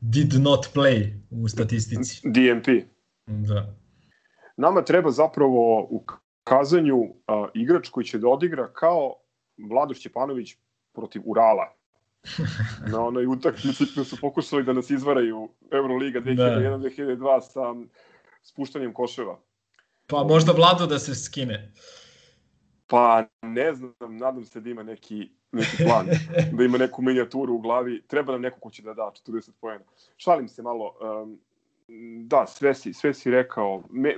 did 0.00 0.34
not 0.40 0.66
play 0.74 1.12
u 1.30 1.48
statistici. 1.48 2.20
DMP. 2.24 2.66
Da. 3.26 3.74
Nama 4.56 4.82
treba 4.82 5.10
zapravo 5.10 5.86
u 5.90 6.04
kazanju 6.44 6.96
uh, 6.96 7.10
igrač 7.54 7.88
koji 7.88 8.04
će 8.04 8.18
da 8.18 8.28
odigra 8.28 8.72
kao 8.72 9.14
Vlado 9.70 9.94
Šćepanović 9.94 10.56
protiv 10.94 11.22
Urala. 11.24 11.77
Na 12.92 13.00
onoj 13.00 13.26
utakmici 13.26 13.84
gde 13.92 14.04
su 14.04 14.16
pokušali 14.20 14.64
da 14.64 14.72
nas 14.72 14.90
izvaraju 14.90 15.48
Euroliga 15.72 16.20
2001-2002 16.20 17.34
da. 17.34 17.40
sa 17.40 17.74
spuštanjem 18.42 18.92
koševa. 18.92 19.38
Pa 20.06 20.24
možda 20.24 20.52
Vlado 20.52 20.86
da 20.86 20.98
se 20.98 21.14
skine. 21.14 21.72
Pa 22.86 23.24
ne 23.42 23.74
znam, 23.74 24.16
nadam 24.16 24.44
se 24.44 24.60
da 24.60 24.70
ima 24.70 24.82
neki, 24.82 25.30
neki 25.52 25.84
plan, 25.84 26.06
da 26.56 26.64
ima 26.64 26.78
neku 26.78 27.02
minijaturu 27.02 27.54
u 27.54 27.60
glavi. 27.60 28.02
Treba 28.06 28.32
nam 28.32 28.40
neko 28.40 28.60
ko 28.60 28.70
će 28.70 28.82
da 28.82 28.94
da 28.94 29.10
40 29.26 29.50
pojena. 29.60 29.84
Šalim 30.16 30.48
se 30.48 30.62
malo. 30.62 30.94
Um, 31.22 31.38
da, 32.26 32.46
sve 32.46 32.74
si, 32.74 32.92
sve 32.92 33.14
si 33.14 33.30
rekao. 33.30 33.82
Me, 33.90 34.16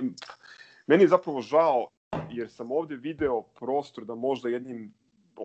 meni 0.87 1.03
je 1.03 1.07
zapravo 1.07 1.41
žao 1.41 1.87
jer 2.29 2.49
sam 2.49 2.71
ovde 2.71 2.95
video 2.95 3.41
prostor 3.41 4.05
da 4.05 4.15
možda 4.15 4.49
jednim 4.49 4.93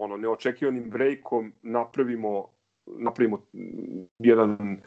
ono 0.01 0.17
neočekivanim 0.17 0.91
breakom 0.91 1.53
napravimo 1.63 2.57
napravimo 2.87 3.43
jedan, 4.19 4.81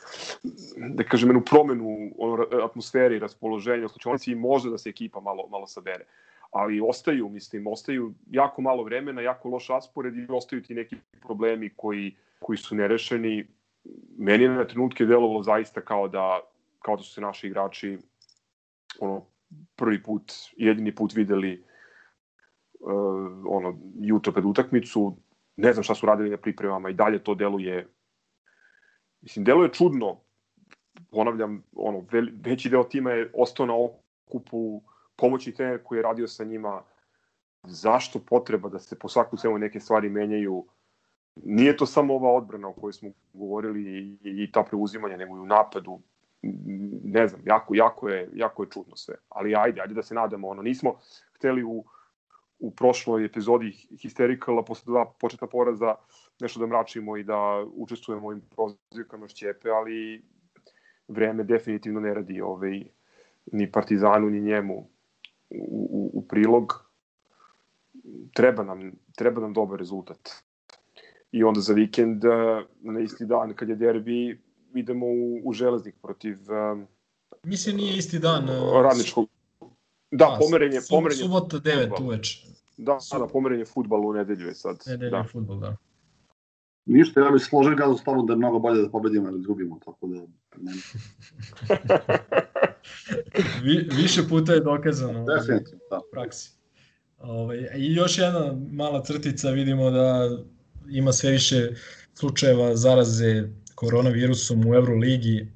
da 0.75 1.03
kažem, 1.03 1.29
jednu 1.29 1.41
promenu 1.49 2.11
ono, 2.17 2.45
atmosfere 2.63 3.15
i 3.15 3.19
raspoloženja 3.19 3.85
u 3.85 3.89
slučajnici 3.89 4.31
i 4.31 4.35
može 4.35 4.69
da 4.69 4.77
se 4.77 4.89
ekipa 4.89 5.19
malo, 5.19 5.47
malo 5.51 5.67
sabere. 5.67 6.05
Ali 6.51 6.81
ostaju, 6.81 7.29
mislim, 7.29 7.67
ostaju 7.67 8.13
jako 8.31 8.61
malo 8.61 8.83
vremena, 8.83 9.21
jako 9.21 9.49
loš 9.49 9.69
aspored 9.69 10.17
i 10.17 10.25
ostaju 10.29 10.63
ti 10.63 10.73
neki 10.73 10.95
problemi 11.21 11.69
koji, 11.75 12.15
koji 12.39 12.57
su 12.57 12.75
nerešeni. 12.75 13.47
Meni 14.17 14.43
je 14.43 14.49
na 14.49 14.67
trenutke 14.67 15.05
delovalo 15.05 15.43
zaista 15.43 15.81
kao 15.81 16.07
da, 16.07 16.41
kao 16.79 16.95
da 16.95 17.03
su 17.03 17.13
se 17.13 17.21
naši 17.21 17.47
igrači 17.47 17.97
ono, 18.99 19.25
prvi 19.75 20.03
put, 20.03 20.33
jedini 20.57 20.95
put 20.95 21.13
videli 21.15 21.63
ono, 23.45 23.79
jutro 24.01 24.33
pred 24.33 24.45
utakmicu, 24.45 25.17
ne 25.55 25.73
znam 25.73 25.83
šta 25.83 25.95
su 25.95 26.05
radili 26.05 26.29
na 26.29 26.37
pripremama 26.37 26.89
i 26.89 26.93
dalje 26.93 27.23
to 27.23 27.35
deluje 27.35 27.87
mislim 29.21 29.45
deluje 29.45 29.73
čudno 29.73 30.19
ponavljam 31.11 31.63
ono 31.75 32.05
veći 32.41 32.69
deo 32.69 32.83
tima 32.83 33.11
je 33.11 33.31
ostao 33.33 33.65
na 33.65 33.73
okupu 33.75 34.81
pomoći 35.15 35.51
trener 35.51 35.83
koji 35.83 35.99
je 35.99 36.03
radio 36.03 36.27
sa 36.27 36.43
njima 36.43 36.83
zašto 37.63 38.19
potreba 38.19 38.69
da 38.69 38.79
se 38.79 38.99
po 38.99 39.09
svaku 39.09 39.37
cenu 39.37 39.57
neke 39.57 39.79
stvari 39.79 40.09
menjaju 40.09 40.65
nije 41.35 41.77
to 41.77 41.85
samo 41.85 42.15
ova 42.15 42.33
odbrana 42.33 42.67
o 42.67 42.73
kojoj 42.73 42.93
smo 42.93 43.09
govorili 43.33 43.81
i, 44.23 44.43
i 44.43 44.51
ta 44.51 44.63
preuzimanja 44.63 45.17
nego 45.17 45.35
i 45.35 45.39
u 45.39 45.45
napadu 45.45 46.01
ne 47.03 47.27
znam, 47.27 47.41
jako, 47.45 47.75
jako, 47.75 48.09
je, 48.09 48.29
jako 48.33 48.63
je 48.63 48.69
čudno 48.69 48.95
sve. 48.95 49.15
Ali 49.29 49.55
ajde, 49.55 49.81
ajde 49.81 49.93
da 49.93 50.03
se 50.03 50.15
nadamo. 50.15 50.47
Ono, 50.47 50.61
nismo 50.61 50.95
hteli 51.35 51.63
u, 51.63 51.83
u 52.59 52.71
prošloj 52.71 53.25
epizodi 53.25 53.71
Hystericala 53.91 54.65
posle 54.67 54.91
dva 54.91 55.05
početna 55.19 55.47
poraza 55.47 55.95
nešto 56.39 56.59
da 56.59 56.67
mračimo 56.67 57.17
i 57.17 57.23
da 57.23 57.65
učestvujemo 57.75 58.25
u 58.25 58.29
ovim 58.29 58.41
prozivkama 58.41 59.27
Šćepe, 59.27 59.69
ali 59.69 60.23
vreme 61.07 61.43
definitivno 61.43 61.99
ne 61.99 62.13
radi 62.13 62.41
ovaj, 62.41 62.83
ni 63.51 63.71
Partizanu, 63.71 64.29
ni 64.29 64.41
njemu 64.41 64.75
u, 65.49 65.89
u, 65.91 66.11
u 66.13 66.27
prilog. 66.27 66.85
Treba 68.33 68.63
nam, 68.63 68.91
treba 69.15 69.41
nam 69.41 69.53
dobar 69.53 69.79
rezultat. 69.79 70.29
I 71.31 71.43
onda 71.43 71.59
za 71.59 71.73
vikend, 71.73 72.23
na 72.79 72.99
isti 72.99 73.25
dan, 73.25 73.53
kad 73.55 73.69
je 73.69 73.75
derbi, 73.75 74.41
idemo 74.75 75.05
u, 75.05 75.41
u 75.43 75.53
železnik 75.53 75.95
protiv... 76.01 76.37
Um, 76.51 76.87
Mislim 77.43 77.77
nije 77.77 77.97
isti 77.97 78.19
dan. 78.19 78.43
Uh, 78.43 78.83
radničkog. 78.83 79.29
Da, 80.11 80.25
da 80.25 80.37
pomerenje, 80.39 80.79
pomerenje. 80.89 81.21
Subota 81.21 81.57
9 81.57 82.01
uveč. 82.01 82.45
Da, 82.77 82.97
da, 83.19 83.27
pomerenje 83.27 83.65
futbala 83.65 84.07
u 84.07 84.13
nedelju 84.13 84.47
je 84.47 84.55
sad. 84.55 84.77
Nedelju 84.87 85.11
da. 85.11 85.25
futbol, 85.31 85.59
da. 85.59 85.75
Ništa, 86.85 87.21
ja 87.21 87.31
bih 87.31 87.41
složio 87.41 87.75
ga 87.75 87.93
stvarno 87.99 88.23
da 88.23 88.33
je 88.33 88.37
mnogo 88.37 88.59
bolje 88.59 88.81
da 88.81 88.89
pobedimo 88.89 89.25
nego 89.25 89.37
da 89.37 89.41
izgubimo, 89.41 89.79
tako 89.85 90.07
da... 90.07 90.21
Ne. 90.57 90.73
Vi, 93.63 93.89
više 93.97 94.21
puta 94.29 94.53
je 94.53 94.59
dokazano 94.59 95.25
Definitivno, 95.25 95.81
da. 95.89 95.97
u 95.97 96.11
praksi. 96.11 96.51
Ovaj, 97.19 97.57
I 97.77 97.93
još 97.93 98.17
jedna 98.17 98.55
mala 98.71 99.03
crtica, 99.03 99.49
vidimo 99.49 99.91
da 99.91 100.29
ima 100.89 101.11
sve 101.11 101.31
više 101.31 101.69
slučajeva 102.13 102.75
zaraze 102.75 103.43
koronavirusom 103.75 104.67
u 104.67 104.75
Euroligi. 104.75 105.47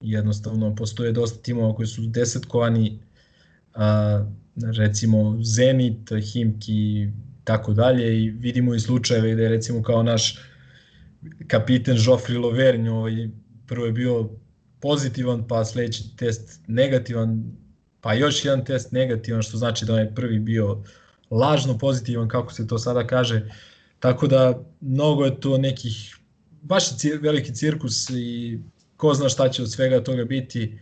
Jednostavno, 0.00 0.74
postoje 0.74 1.12
dosta 1.12 1.42
timova 1.42 1.74
koji 1.74 1.86
su 1.86 2.02
desetkovani, 2.06 2.98
a, 3.76 4.24
recimo 4.76 5.38
Zenit, 5.42 6.10
Himki, 6.32 7.08
tako 7.44 7.72
dalje 7.72 8.24
i 8.24 8.30
vidimo 8.30 8.74
i 8.74 8.80
slučajeve 8.80 9.32
gde 9.32 9.48
recimo 9.48 9.82
kao 9.82 10.02
naš 10.02 10.38
kapiten 11.46 11.96
Joffrey 11.96 12.40
Lovernj 12.40 12.88
ovaj, 12.88 13.28
prvo 13.66 13.86
je 13.86 13.92
bio 13.92 14.30
pozitivan, 14.80 15.48
pa 15.48 15.64
sledeći 15.64 16.16
test 16.16 16.60
negativan, 16.66 17.44
pa 18.00 18.14
još 18.14 18.44
jedan 18.44 18.64
test 18.64 18.92
negativan, 18.92 19.42
što 19.42 19.58
znači 19.58 19.84
da 19.84 20.00
je 20.00 20.14
prvi 20.14 20.38
bio 20.38 20.82
lažno 21.30 21.78
pozitivan, 21.78 22.28
kako 22.28 22.52
se 22.52 22.66
to 22.66 22.78
sada 22.78 23.06
kaže. 23.06 23.50
Tako 23.98 24.26
da 24.26 24.64
mnogo 24.80 25.24
je 25.24 25.40
to 25.40 25.58
nekih, 25.58 26.16
baš 26.62 27.04
je 27.04 27.18
veliki 27.18 27.54
cirkus 27.54 28.10
i 28.10 28.58
ko 28.96 29.14
zna 29.14 29.28
šta 29.28 29.48
će 29.48 29.62
od 29.62 29.72
svega 29.72 30.04
toga 30.04 30.24
biti. 30.24 30.78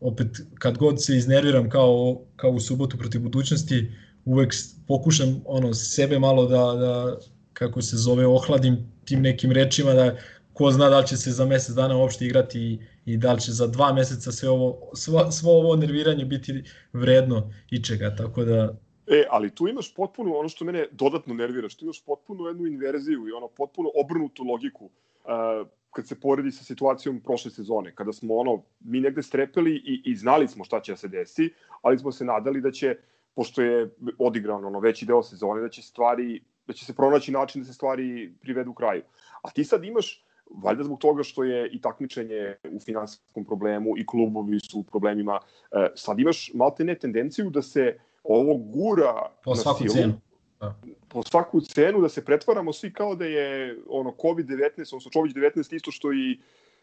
Opet, 0.00 0.28
kad 0.58 0.78
god 0.78 1.04
se 1.04 1.16
iznerviram 1.16 1.70
kao, 1.70 2.20
kao 2.36 2.50
u 2.50 2.60
subotu 2.60 2.98
protiv 2.98 3.20
budućnosti, 3.20 3.92
uvek 4.24 4.54
pokušam 4.88 5.42
ono 5.44 5.74
sebe 5.74 6.18
malo 6.18 6.46
da, 6.46 6.56
da 6.56 7.16
kako 7.52 7.82
se 7.82 7.96
zove, 7.96 8.26
ohladim 8.26 8.76
tim 9.04 9.22
nekim 9.22 9.52
rečima 9.52 9.92
da 9.92 10.16
ko 10.52 10.70
zna 10.70 10.88
da 10.88 10.98
li 10.98 11.06
će 11.06 11.16
se 11.16 11.30
za 11.30 11.44
mesec 11.46 11.74
dana 11.74 11.96
uopšte 11.96 12.24
igrati 12.24 12.60
i, 12.60 12.78
i 13.04 13.16
da 13.16 13.32
li 13.32 13.40
će 13.40 13.52
za 13.52 13.66
dva 13.66 13.92
meseca 13.92 14.32
sve 14.32 14.48
ovo, 14.48 14.90
svo, 14.94 15.30
svo 15.30 15.52
ovo 15.52 15.76
nerviranje 15.76 16.24
biti 16.24 16.62
vredno 16.92 17.52
ičega, 17.70 18.14
tako 18.16 18.44
da... 18.44 18.74
E, 19.06 19.24
ali 19.30 19.50
tu 19.54 19.68
imaš 19.68 19.94
potpuno, 19.94 20.36
ono 20.36 20.48
što 20.48 20.64
mene 20.64 20.86
dodatno 20.92 21.34
nervira, 21.34 21.68
što 21.68 21.84
imaš 21.84 22.04
potpuno 22.04 22.48
jednu 22.48 22.66
inverziju 22.66 23.28
i 23.28 23.32
ono 23.32 23.48
potpuno 23.48 23.90
obrnutu 23.94 24.42
logiku. 24.42 24.84
Uh, 24.84 25.68
kad 25.96 26.08
se 26.08 26.20
poredi 26.20 26.50
sa 26.52 26.64
situacijom 26.64 27.20
prošle 27.20 27.50
sezone, 27.50 27.94
kada 27.94 28.12
smo 28.12 28.36
ono, 28.36 28.62
mi 28.80 29.00
negde 29.00 29.22
strepeli 29.22 29.72
i, 29.76 30.02
i 30.04 30.16
znali 30.16 30.48
smo 30.48 30.64
šta 30.64 30.80
će 30.80 30.92
da 30.92 30.96
se 30.96 31.08
desi, 31.08 31.48
ali 31.82 31.98
smo 31.98 32.12
se 32.12 32.24
nadali 32.24 32.60
da 32.60 32.70
će, 32.70 32.96
pošto 33.34 33.62
je 33.62 33.88
odigrano 34.18 34.66
ono, 34.66 34.80
veći 34.80 35.06
deo 35.06 35.22
sezone, 35.22 35.60
da 35.60 35.68
će 35.68 35.82
stvari 35.82 36.42
da 36.66 36.72
će 36.72 36.84
se 36.84 36.94
pronaći 36.94 37.32
način 37.32 37.62
da 37.62 37.66
se 37.66 37.72
stvari 37.72 38.34
privedu 38.40 38.70
u 38.70 38.74
kraju. 38.74 39.02
A 39.42 39.50
ti 39.50 39.64
sad 39.64 39.84
imaš, 39.84 40.24
valjda 40.62 40.84
zbog 40.84 40.98
toga 40.98 41.22
što 41.22 41.44
je 41.44 41.70
i 41.72 41.80
takmičenje 41.80 42.56
u 42.70 42.80
finansijskom 42.80 43.44
problemu 43.44 43.98
i 43.98 44.06
klubovi 44.06 44.60
su 44.60 44.80
u 44.80 44.82
problemima, 44.82 45.40
e, 45.72 45.88
sad 45.94 46.18
imaš 46.18 46.50
malte 46.54 46.84
ne 46.84 46.98
tendenciju 46.98 47.50
da 47.50 47.62
se 47.62 47.98
ovo 48.24 48.56
gura 48.56 49.14
po 49.44 49.50
na 49.50 49.56
svaku 49.56 49.78
silu, 49.78 49.94
cenu. 49.94 50.20
Da. 50.60 50.74
Po 51.16 51.22
svaku 51.22 51.60
cenu 51.60 52.00
da 52.00 52.08
se 52.08 52.24
pretvaramo 52.24 52.72
svi 52.72 52.92
kao 52.92 53.14
da 53.14 53.24
je 53.24 53.76
ono 53.88 54.10
COVID-19, 54.10 54.80
odnosno 54.92 55.10
Čović-19 55.10 55.74
isto 55.74 55.90
što 55.90 56.12
i 56.12 56.38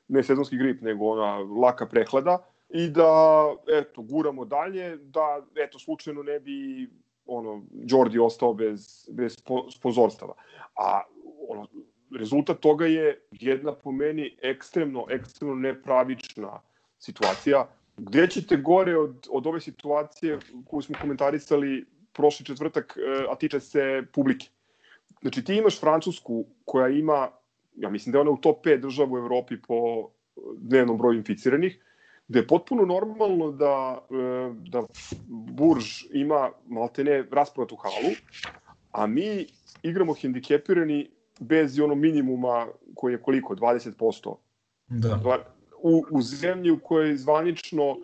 ne 0.08 0.24
sezonski 0.24 0.58
grip, 0.58 0.82
nego 0.82 1.06
ona 1.06 1.38
laka 1.38 1.86
prehlada 1.86 2.40
i 2.70 2.90
da, 2.90 3.12
eto, 3.68 4.02
guramo 4.02 4.46
dalje, 4.46 4.98
da, 4.98 5.46
eto, 5.56 5.80
slučajno 5.80 6.24
ne 6.24 6.40
bi 6.40 6.90
ono, 7.26 7.62
Jordi 7.86 8.20
ostao 8.20 8.54
bez, 8.54 9.10
bez 9.12 9.38
sponzorstava. 9.76 10.34
A 10.76 11.02
ono, 11.48 11.68
rezultat 12.18 12.60
toga 12.60 12.86
je 12.86 13.22
jedna 13.32 13.76
po 13.76 13.92
meni 13.92 14.38
ekstremno, 14.42 15.06
ekstremno 15.10 15.56
nepravična 15.56 16.62
situacija. 17.00 17.68
Gde 17.98 18.28
ćete 18.28 18.58
gore 18.58 18.98
od, 18.98 19.28
od 19.30 19.48
ove 19.48 19.62
situacije 19.62 20.40
koju 20.70 20.82
smo 20.82 20.96
komentarisali 21.02 21.86
prošli 22.14 22.46
četvrtak, 22.46 22.98
e, 22.98 23.26
a 23.30 23.36
tiče 23.36 23.60
se 23.60 24.04
publike? 24.14 24.48
Znači, 25.22 25.44
ti 25.44 25.56
imaš 25.56 25.80
Francusku 25.80 26.46
koja 26.66 26.88
ima, 26.88 27.30
ja 27.76 27.90
mislim 27.90 28.12
da 28.12 28.18
je 28.18 28.22
ona 28.22 28.32
u 28.32 28.38
top 28.38 28.66
5 28.66 28.82
država 28.82 29.14
u 29.14 29.18
Evropi 29.18 29.62
po 29.68 30.10
dnevnom 30.58 30.98
broju 30.98 31.18
inficiranih, 31.18 31.80
gde 32.28 32.40
je 32.40 32.48
potpuno 32.48 32.86
normalno 32.86 33.52
da, 33.52 34.06
e, 34.10 34.54
da 34.70 34.84
Burž 35.28 36.04
ima 36.14 36.52
maltene 36.68 37.24
rasprodatu 37.32 37.76
halu, 37.76 38.14
a 38.92 39.08
mi 39.08 39.46
igramo 39.84 40.14
hendikepirani 40.14 41.10
bez 41.40 41.80
ono 41.80 41.96
minimuma 41.96 42.68
koji 42.96 43.14
je 43.14 43.22
koliko, 43.22 43.56
20%. 43.56 44.36
Da. 44.88 45.20
U, 45.82 46.04
u 46.12 46.22
zemlji 46.22 46.72
u 46.72 46.80
kojoj 46.80 47.16
zvanično 47.18 47.98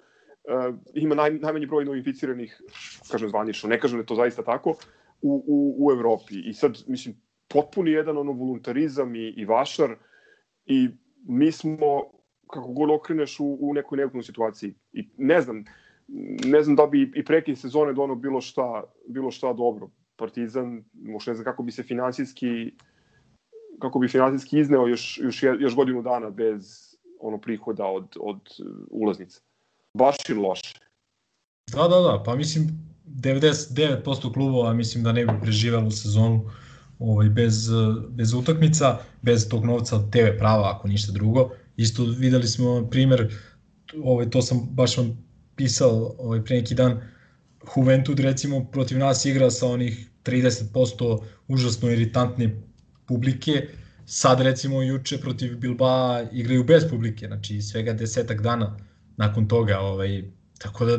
uh, 0.49 0.75
ima 0.93 1.15
naj, 1.15 1.31
najmanji 1.31 1.65
broj 1.65 1.85
novificiranih, 1.85 2.61
kažem 3.11 3.29
zvanično, 3.29 3.69
ne 3.69 3.79
kažem 3.79 3.99
da 3.99 4.05
to 4.05 4.15
zaista 4.15 4.43
tako, 4.43 4.75
u, 5.21 5.43
u, 5.47 5.87
u 5.87 5.91
Evropi. 5.91 6.39
I 6.45 6.53
sad, 6.53 6.77
mislim, 6.87 7.15
potpuni 7.47 7.91
jedan 7.91 8.17
ono 8.17 8.31
voluntarizam 8.31 9.15
i, 9.15 9.33
i 9.37 9.45
vašar 9.45 9.95
i 10.65 10.89
mi 11.27 11.51
smo, 11.51 12.03
kako 12.47 12.73
god 12.73 12.89
okreneš, 12.91 13.39
u, 13.39 13.57
u 13.61 13.73
nekoj 13.73 13.97
neugodnoj 13.97 14.23
situaciji. 14.23 14.73
I 14.93 15.09
ne 15.17 15.41
znam, 15.41 15.63
ne 16.45 16.63
znam 16.63 16.75
da 16.75 16.87
bi 16.87 17.11
i 17.15 17.25
prekid 17.25 17.57
sezone 17.57 17.93
dono 17.93 18.15
bilo 18.15 18.41
šta, 18.41 18.83
bilo 19.07 19.31
šta 19.31 19.53
dobro. 19.53 19.89
Partizan, 20.15 20.83
možda 20.93 21.31
ne 21.31 21.35
znam 21.35 21.45
kako 21.45 21.63
bi 21.63 21.71
se 21.71 21.83
finansijski 21.83 22.71
kako 23.79 23.99
bi 23.99 24.07
finansijski 24.07 24.59
izneo 24.59 24.87
još, 24.87 25.19
još, 25.23 25.43
još 25.59 25.75
godinu 25.75 26.01
dana 26.01 26.29
bez 26.29 26.89
ono 27.19 27.37
prihoda 27.37 27.85
od, 27.85 28.15
od 28.19 28.39
ulaznica. 28.89 29.41
Baš 29.93 30.15
je 30.27 30.35
loše. 30.35 30.79
Da, 31.71 31.87
da, 31.87 31.99
da, 31.99 32.23
pa 32.25 32.35
mislim 32.35 32.89
99% 33.05 34.33
klubova 34.33 34.73
mislim 34.73 35.03
da 35.03 35.11
ne 35.11 35.25
bi 35.25 35.33
preživelo 35.41 35.91
sezonu 35.91 36.49
ovaj, 36.99 37.29
bez, 37.29 37.69
bez 38.09 38.33
utakmica, 38.33 38.99
bez 39.21 39.49
tog 39.49 39.65
novca 39.65 39.99
TV 40.11 40.37
prava, 40.37 40.75
ako 40.75 40.87
ništa 40.87 41.11
drugo. 41.11 41.49
Isto 41.77 42.03
videli 42.03 42.47
smo 42.47 42.87
primer, 42.91 43.37
ovaj, 44.03 44.29
to 44.29 44.41
sam 44.41 44.67
baš 44.71 44.97
vam 44.97 45.25
pisao 45.55 46.15
ovaj, 46.19 46.43
pre 46.43 46.55
neki 46.55 46.75
dan, 46.75 47.01
Juventud 47.75 48.19
recimo 48.19 48.65
protiv 48.71 48.97
nas 48.97 49.25
igra 49.25 49.51
sa 49.51 49.67
onih 49.67 50.09
30% 50.25 51.23
užasno 51.47 51.89
iritantne 51.91 52.61
publike, 53.05 53.67
sad 54.05 54.41
recimo 54.41 54.81
juče 54.81 55.17
protiv 55.17 55.57
Bilbao 55.57 56.27
igraju 56.31 56.63
bez 56.63 56.89
publike, 56.89 57.27
znači 57.27 57.61
svega 57.61 57.93
desetak 57.93 58.41
dana 58.41 58.77
nakon 59.19 59.47
toga, 59.47 59.79
ovaj, 59.79 60.23
tako 60.57 60.85
da 60.85 60.97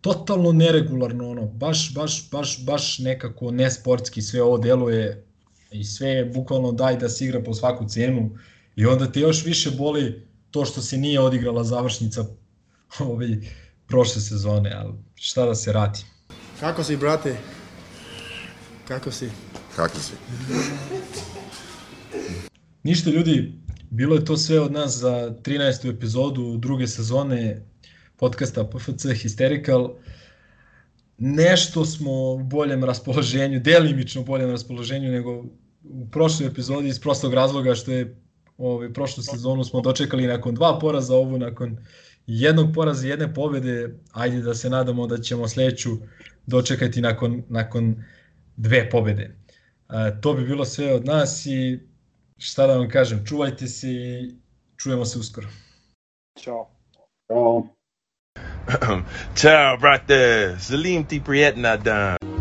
totalno 0.00 0.52
neregularno 0.52 1.30
ono, 1.30 1.46
baš, 1.46 1.94
baš, 1.94 2.30
baš, 2.30 2.64
baš 2.64 2.98
nekako 2.98 3.50
nesportski 3.50 4.22
sve 4.22 4.42
ovo 4.42 4.58
deluje 4.58 5.24
i 5.70 5.84
sve 5.84 6.08
je 6.08 6.24
bukvalno 6.24 6.72
daj 6.72 6.96
da 6.96 7.08
se 7.08 7.24
igra 7.24 7.42
po 7.42 7.54
svaku 7.54 7.88
cenu 7.88 8.30
i 8.76 8.86
onda 8.86 9.12
te 9.12 9.20
još 9.20 9.44
više 9.44 9.70
boli 9.70 10.26
to 10.50 10.64
što 10.64 10.80
se 10.80 10.96
nije 10.96 11.20
odigrala 11.20 11.64
završnica 11.64 12.24
ovaj, 12.98 13.28
prošle 13.86 14.22
sezone, 14.22 14.72
ali 14.72 14.94
šta 15.14 15.46
da 15.46 15.54
se 15.54 15.72
radi. 15.72 16.00
Kako 16.60 16.84
si, 16.84 16.96
brate? 16.96 17.36
Kako 18.88 19.10
si? 19.10 19.30
Kako 19.76 19.98
si? 19.98 20.12
Ništa 22.82 23.10
ljudi, 23.10 23.52
bilo 23.90 24.14
je 24.14 24.24
to 24.24 24.36
sve 24.36 24.60
od 24.60 24.72
nas 24.72 24.98
za 24.98 25.34
13. 25.42 25.96
epizodu 25.96 26.56
druge 26.56 26.86
sezone 26.86 27.62
podcasta 28.16 28.64
PFC 28.64 29.04
Hysterical. 29.04 29.94
Nešto 31.18 31.84
smo 31.84 32.32
u 32.32 32.38
boljem 32.38 32.84
raspoloženju, 32.84 33.60
delimično 33.60 34.22
boljem 34.22 34.50
raspoloženju 34.50 35.12
nego 35.12 35.44
u 35.84 36.06
prošloj 36.10 36.48
epizodi 36.48 36.88
iz 36.88 37.00
prostog 37.00 37.34
razloga 37.34 37.74
što 37.74 37.92
je 37.92 38.16
ovaj, 38.58 38.92
prošlu 38.92 39.22
sezonu 39.22 39.64
smo 39.64 39.80
dočekali 39.80 40.26
nakon 40.26 40.54
dva 40.54 40.78
poraza, 40.78 41.14
ovu 41.14 41.38
nakon 41.38 41.76
jednog 42.26 42.74
poraza 42.74 43.06
i 43.06 43.10
jedne 43.10 43.34
pobede. 43.34 43.94
Ajde 44.12 44.40
da 44.42 44.54
se 44.54 44.70
nadamo 44.70 45.06
da 45.06 45.18
ćemo 45.18 45.48
sledeću 45.48 45.90
dočekati 46.46 47.00
nakon, 47.00 47.42
nakon 47.48 48.04
dve 48.56 48.90
pobede. 48.90 49.22
E, 49.90 50.20
to 50.20 50.34
bi 50.34 50.44
bilo 50.44 50.64
sve 50.64 50.94
od 50.94 51.04
nas 51.04 51.46
i 51.46 51.87
šta 52.38 52.66
da 52.66 52.76
vam 52.76 52.88
kažem, 52.88 53.24
čuvajte 53.26 53.66
se 53.66 53.88
i 53.88 54.34
čujemo 54.76 55.04
se 55.04 55.18
uskoro. 55.18 55.48
Ćao. 56.38 56.70
Ćao. 57.26 57.62
Ciao, 59.40 59.76
brate. 59.76 60.56
Salim 60.60 61.04
ti 61.04 61.22
prijetna 61.24 61.76
dan. 61.76 62.37